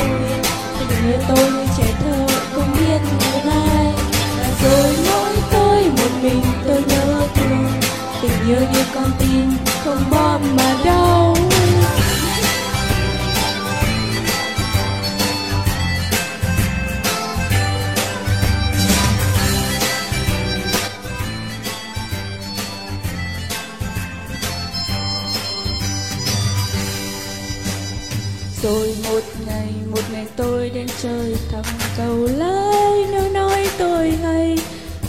tình 0.79 0.89
yêu 1.09 1.19
tôi 1.27 1.51
như 1.51 1.65
trẻ 1.77 1.87
thơ 1.99 2.27
không 2.53 2.71
biết 2.79 2.99
ngày 3.19 3.41
mai 3.45 3.93
và 4.37 4.47
rồi 4.63 4.95
mỗi 5.09 5.35
tôi 5.51 5.83
một 5.83 6.11
mình 6.23 6.41
tôi 6.67 6.83
nhớ 6.87 7.27
thương 7.35 7.65
tình 8.21 8.47
yêu 8.47 8.61
như 8.73 8.83
con 8.95 9.11
tim 9.19 9.47
không 9.83 10.03
bom 10.11 10.41
mà 10.57 10.75
đau 10.85 11.35
Rồi 28.63 28.95
một 29.03 29.21
ngày, 29.45 29.69
một 29.91 30.01
ngày 30.11 30.25
tôi 30.35 30.69
đến 30.69 30.87
chơi 31.01 31.35
thăm 31.51 31.63
cầu 31.97 32.27
lái 32.37 33.05
Nó 33.11 33.27
nói 33.33 33.67
tôi 33.77 34.11
hay 34.11 34.57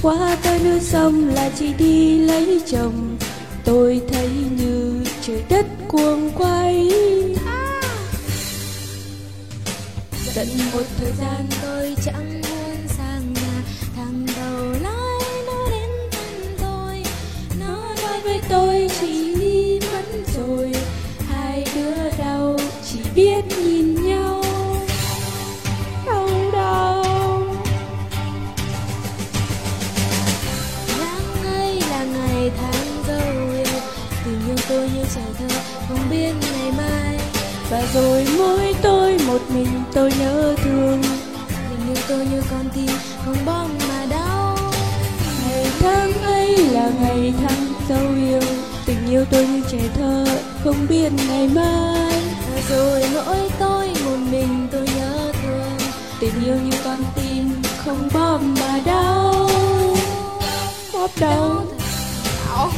Qua 0.03 0.37
tới 0.43 0.59
nước 0.65 0.79
sông 0.83 1.29
là 1.35 1.51
chị 1.59 1.73
đi 1.79 2.19
lấy 2.19 2.63
chồng. 2.67 3.19
Tôi 3.65 4.01
thấy 4.13 4.29
như 4.59 5.05
trời 5.21 5.43
đất 5.49 5.67
cuồng 5.89 6.31
quay. 6.39 6.91
Tận 10.35 10.49
một 10.73 10.83
thời 10.99 11.13
gian 11.19 11.47
tôi 11.63 11.97
chẳng 12.05 12.32
tôi 35.15 35.25
trẻ 35.25 35.47
thơ, 35.49 35.61
không 35.89 36.11
biết 36.11 36.33
ngày 36.41 36.73
mai. 36.77 37.19
Và 37.71 37.83
rồi 37.95 38.27
mỗi 38.39 38.75
tôi 38.83 39.19
một 39.27 39.41
mình 39.49 39.83
tôi 39.95 40.13
nhớ 40.19 40.55
thương. 40.65 41.03
Tình 41.49 41.87
yêu 41.87 42.03
tôi 42.09 42.27
như 42.27 42.43
con 42.51 42.69
tim 42.75 42.91
không 43.25 43.37
bom 43.47 43.71
mà 43.89 44.07
đau. 44.11 44.59
Ngày 45.45 45.67
tháng 45.81 46.23
ấy 46.23 46.57
là 46.57 46.91
ngày 47.01 47.35
tháng 47.41 47.73
sâu 47.89 48.09
yêu. 48.17 48.41
Tình 48.87 49.11
yêu 49.11 49.25
tôi 49.31 49.47
như 49.47 49.63
trẻ 49.73 49.81
thơ, 49.95 50.25
không 50.65 50.87
biết 50.89 51.13
ngày 51.29 51.49
mai. 51.49 52.23
Và 52.51 52.61
rồi 52.69 53.05
mỗi 53.15 53.51
tôi 53.59 53.89
một 54.05 54.17
mình 54.31 54.69
tôi 54.73 54.89
nhớ 54.97 55.33
thương. 55.43 55.89
Tình 56.21 56.45
yêu 56.45 56.57
như 56.57 56.77
con 56.85 56.99
tim 57.15 57.63
không 57.85 58.09
bom 58.15 58.55
mà 58.61 58.81
đau. 58.85 59.49
Bóp 60.93 61.11
đau 61.21 61.65
đau. 62.49 62.73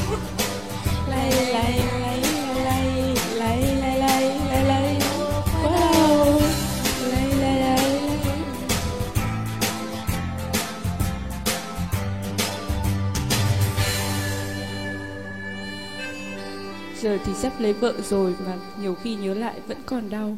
Thì 17.24 17.32
sắp 17.34 17.52
lấy 17.58 17.72
vợ 17.72 17.94
rồi 18.08 18.34
mà 18.46 18.56
nhiều 18.80 18.94
khi 18.94 19.14
nhớ 19.14 19.34
lại 19.34 19.60
vẫn 19.66 19.78
còn 19.86 20.10
đau? 20.10 20.36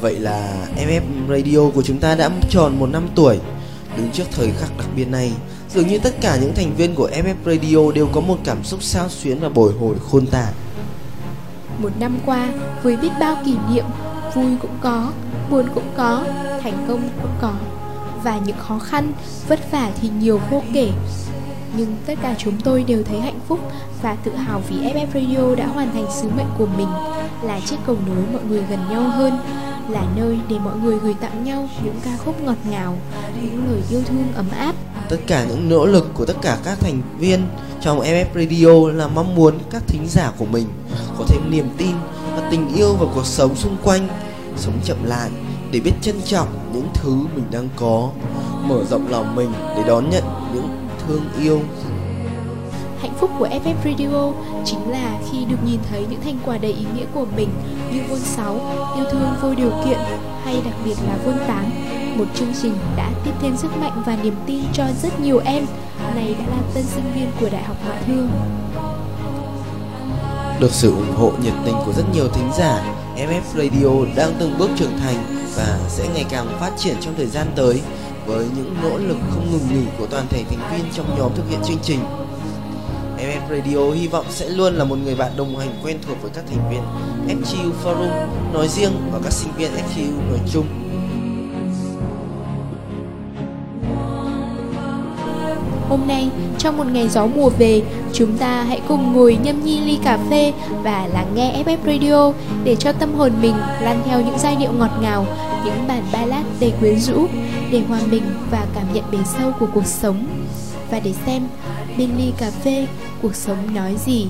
Vậy 0.00 0.18
là 0.18 0.66
FF 0.76 1.02
Radio 1.28 1.70
của 1.74 1.82
chúng 1.82 1.98
ta 1.98 2.14
đã 2.14 2.30
tròn 2.50 2.78
một 2.78 2.86
năm 2.86 3.08
tuổi. 3.14 3.38
Đứng 3.96 4.10
trước 4.12 4.24
thời 4.30 4.50
khắc 4.50 4.70
đặc 4.78 4.88
biệt 4.96 5.08
này 5.08 5.32
Dường 5.74 5.88
như 5.88 5.98
tất 5.98 6.14
cả 6.20 6.36
những 6.36 6.54
thành 6.54 6.74
viên 6.76 6.94
của 6.94 7.10
FF 7.12 7.34
Radio 7.44 7.92
đều 7.92 8.08
có 8.12 8.20
một 8.20 8.38
cảm 8.44 8.64
xúc 8.64 8.82
sao 8.82 9.08
xuyến 9.08 9.40
và 9.40 9.48
bồi 9.48 9.72
hồi 9.80 9.96
khôn 10.10 10.26
tả. 10.26 10.52
Một 11.78 11.90
năm 12.00 12.18
qua, 12.26 12.48
với 12.82 12.96
biết 12.96 13.10
bao 13.20 13.36
kỷ 13.44 13.54
niệm, 13.72 13.84
vui 14.34 14.56
cũng 14.60 14.78
có, 14.80 15.12
buồn 15.50 15.66
cũng 15.74 15.90
có, 15.96 16.24
thành 16.62 16.84
công 16.88 17.08
cũng 17.22 17.32
có. 17.40 17.52
Và 18.22 18.38
những 18.46 18.56
khó 18.58 18.78
khăn, 18.78 19.12
vất 19.48 19.70
vả 19.72 19.90
thì 20.00 20.08
nhiều 20.20 20.40
vô 20.50 20.62
kể. 20.74 20.90
Nhưng 21.76 21.96
tất 22.06 22.14
cả 22.22 22.34
chúng 22.38 22.60
tôi 22.64 22.84
đều 22.84 23.02
thấy 23.02 23.20
hạnh 23.20 23.40
phúc 23.48 23.60
và 24.02 24.16
tự 24.24 24.34
hào 24.34 24.62
vì 24.68 24.76
FF 24.76 25.06
Radio 25.14 25.54
đã 25.54 25.66
hoàn 25.66 25.92
thành 25.92 26.06
sứ 26.10 26.28
mệnh 26.36 26.50
của 26.58 26.66
mình 26.66 26.88
Là 27.42 27.60
chiếc 27.60 27.76
cầu 27.86 27.96
nối 28.06 28.24
mọi 28.32 28.42
người 28.48 28.62
gần 28.70 28.80
nhau 28.90 29.02
hơn 29.02 29.38
Là 29.88 30.04
nơi 30.16 30.38
để 30.48 30.58
mọi 30.58 30.76
người 30.76 30.98
gửi 30.98 31.14
tặng 31.20 31.44
nhau 31.44 31.68
những 31.84 32.00
ca 32.04 32.10
khúc 32.24 32.42
ngọt 32.42 32.56
ngào, 32.70 32.96
những 33.42 33.70
lời 33.70 33.82
yêu 33.90 34.02
thương 34.06 34.24
ấm 34.34 34.46
áp. 34.58 34.74
Tất 35.08 35.16
cả 35.26 35.44
những 35.48 35.68
nỗ 35.68 35.86
lực 35.86 36.10
của 36.14 36.26
tất 36.26 36.36
cả 36.42 36.58
các 36.64 36.80
thành 36.80 37.02
viên 37.18 37.42
trong 37.80 38.00
FF 38.00 38.24
Radio 38.34 38.90
là 38.98 39.08
mong 39.08 39.34
muốn 39.34 39.58
các 39.70 39.82
thính 39.86 40.06
giả 40.08 40.32
của 40.38 40.44
mình 40.44 40.66
có 41.18 41.24
thêm 41.28 41.50
niềm 41.50 41.68
tin 41.76 41.92
và 42.36 42.48
tình 42.50 42.74
yêu 42.76 42.94
vào 42.94 43.10
cuộc 43.14 43.26
sống 43.26 43.56
xung 43.56 43.76
quanh. 43.82 44.08
Sống 44.56 44.78
chậm 44.84 45.04
lại, 45.04 45.30
để 45.72 45.80
biết 45.80 45.92
trân 46.00 46.22
trọng 46.24 46.48
những 46.72 46.88
thứ 46.94 47.12
mình 47.34 47.44
đang 47.50 47.68
có 47.76 48.10
mở 48.68 48.84
rộng 48.90 49.08
lòng 49.10 49.36
mình 49.36 49.52
để 49.76 49.82
đón 49.86 50.10
nhận 50.10 50.24
những 50.54 50.68
thương 51.06 51.22
yêu 51.38 51.60
Hạnh 53.00 53.14
phúc 53.20 53.30
của 53.38 53.46
FF 53.46 53.74
Radio 53.84 54.32
chính 54.64 54.90
là 54.90 55.18
khi 55.30 55.44
được 55.44 55.56
nhìn 55.64 55.80
thấy 55.90 56.06
những 56.10 56.20
thành 56.24 56.38
quả 56.46 56.58
đầy 56.58 56.72
ý 56.72 56.84
nghĩa 56.94 57.06
của 57.14 57.26
mình 57.36 57.48
như 57.92 58.00
Vôn 58.08 58.18
6, 58.18 58.54
yêu 58.96 59.04
thương 59.10 59.28
vô 59.42 59.54
điều 59.54 59.70
kiện 59.84 59.98
hay 60.44 60.62
đặc 60.64 60.74
biệt 60.84 60.94
là 61.06 61.16
Vôn 61.24 61.34
8. 61.46 61.64
Một 62.16 62.24
chương 62.34 62.52
trình 62.62 62.74
đã 62.96 63.10
tiếp 63.24 63.30
thêm 63.40 63.56
sức 63.56 63.76
mạnh 63.76 64.02
và 64.06 64.18
niềm 64.22 64.34
tin 64.46 64.62
cho 64.72 64.84
rất 65.02 65.20
nhiều 65.20 65.40
em, 65.44 65.66
này 66.14 66.34
đã 66.38 66.46
là 66.46 66.62
tân 66.74 66.84
sinh 66.84 67.04
viên 67.14 67.30
của 67.40 67.48
Đại 67.52 67.62
học 67.62 67.76
Ngoại 67.86 68.02
thương. 68.06 68.28
Được 70.60 70.72
sự 70.72 70.90
ủng 70.90 71.16
hộ 71.16 71.32
nhiệt 71.42 71.54
tình 71.64 71.74
của 71.86 71.92
rất 71.92 72.04
nhiều 72.14 72.28
thính 72.28 72.50
giả, 72.58 72.94
FF 73.20 73.42
Radio 73.54 74.14
đang 74.16 74.32
từng 74.38 74.58
bước 74.58 74.70
trưởng 74.76 74.98
thành 74.98 75.16
và 75.56 75.78
sẽ 75.88 76.08
ngày 76.14 76.24
càng 76.30 76.56
phát 76.60 76.70
triển 76.78 76.96
trong 77.00 77.14
thời 77.16 77.26
gian 77.26 77.46
tới 77.56 77.80
với 78.26 78.46
những 78.56 78.74
nỗ 78.82 78.98
lực 78.98 79.16
không 79.30 79.52
ngừng 79.52 79.68
nghỉ 79.68 79.86
của 79.98 80.06
toàn 80.06 80.26
thể 80.30 80.44
thành 80.50 80.72
viên 80.72 80.92
trong 80.96 81.18
nhóm 81.18 81.32
thực 81.34 81.42
hiện 81.50 81.60
chương 81.64 81.78
trình. 81.82 82.00
FF 83.18 83.56
Radio 83.56 83.90
hy 83.90 84.08
vọng 84.08 84.26
sẽ 84.30 84.48
luôn 84.48 84.74
là 84.74 84.84
một 84.84 84.96
người 84.96 85.14
bạn 85.14 85.32
đồng 85.36 85.58
hành 85.58 85.80
quen 85.84 85.98
thuộc 86.06 86.22
với 86.22 86.30
các 86.34 86.44
thành 86.50 86.70
viên 86.70 86.82
FGU 87.40 87.70
Forum 87.84 88.28
nói 88.52 88.68
riêng 88.68 88.92
và 89.12 89.20
các 89.24 89.32
sinh 89.32 89.52
viên 89.56 89.70
FGU 89.70 90.30
nói 90.30 90.40
chung. 90.52 90.79
Hôm 95.90 96.06
nay, 96.06 96.28
trong 96.58 96.76
một 96.76 96.86
ngày 96.92 97.08
gió 97.08 97.26
mùa 97.26 97.48
về, 97.48 97.82
chúng 98.12 98.38
ta 98.38 98.62
hãy 98.62 98.80
cùng 98.88 99.12
ngồi 99.12 99.38
nhâm 99.42 99.64
nhi 99.64 99.80
ly 99.80 99.98
cà 100.04 100.18
phê 100.30 100.52
và 100.82 101.08
lắng 101.12 101.32
nghe 101.34 101.62
FF 101.64 101.76
Radio 101.86 102.32
để 102.64 102.76
cho 102.76 102.92
tâm 102.92 103.14
hồn 103.14 103.32
mình 103.42 103.54
lan 103.80 104.02
theo 104.04 104.20
những 104.20 104.38
giai 104.38 104.56
điệu 104.56 104.72
ngọt 104.72 104.90
ngào, 105.02 105.26
những 105.64 105.88
bản 105.88 106.02
ballad 106.12 106.46
đầy 106.60 106.72
quyến 106.80 107.00
rũ 107.00 107.26
để 107.70 107.82
hòa 107.88 108.00
mình 108.10 108.22
và 108.50 108.66
cảm 108.74 108.84
nhận 108.94 109.04
bề 109.12 109.18
sâu 109.38 109.52
của 109.60 109.66
cuộc 109.74 109.86
sống. 109.86 110.26
Và 110.90 111.00
để 111.00 111.12
xem 111.26 111.42
bên 111.98 112.10
ly 112.18 112.32
cà 112.38 112.50
phê 112.50 112.86
cuộc 113.22 113.34
sống 113.34 113.74
nói 113.74 113.96
gì. 114.06 114.26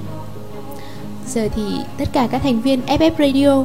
Giờ 1.27 1.49
thì 1.55 1.63
tất 1.99 2.09
cả 2.13 2.29
các 2.31 2.43
thành 2.43 2.61
viên 2.61 2.81
FF 2.87 3.11
Radio 3.19 3.65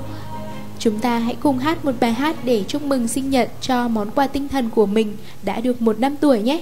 Chúng 0.79 0.99
ta 0.99 1.19
hãy 1.19 1.35
cùng 1.39 1.57
hát 1.57 1.85
một 1.85 1.91
bài 1.99 2.13
hát 2.13 2.35
để 2.43 2.63
chúc 2.67 2.81
mừng 2.81 3.07
sinh 3.07 3.29
nhật 3.29 3.49
cho 3.61 3.87
món 3.87 4.11
quà 4.11 4.27
tinh 4.27 4.47
thần 4.47 4.69
của 4.69 4.85
mình 4.85 5.17
đã 5.43 5.59
được 5.59 5.81
một 5.81 5.99
năm 5.99 6.15
tuổi 6.17 6.41
nhé. 6.41 6.61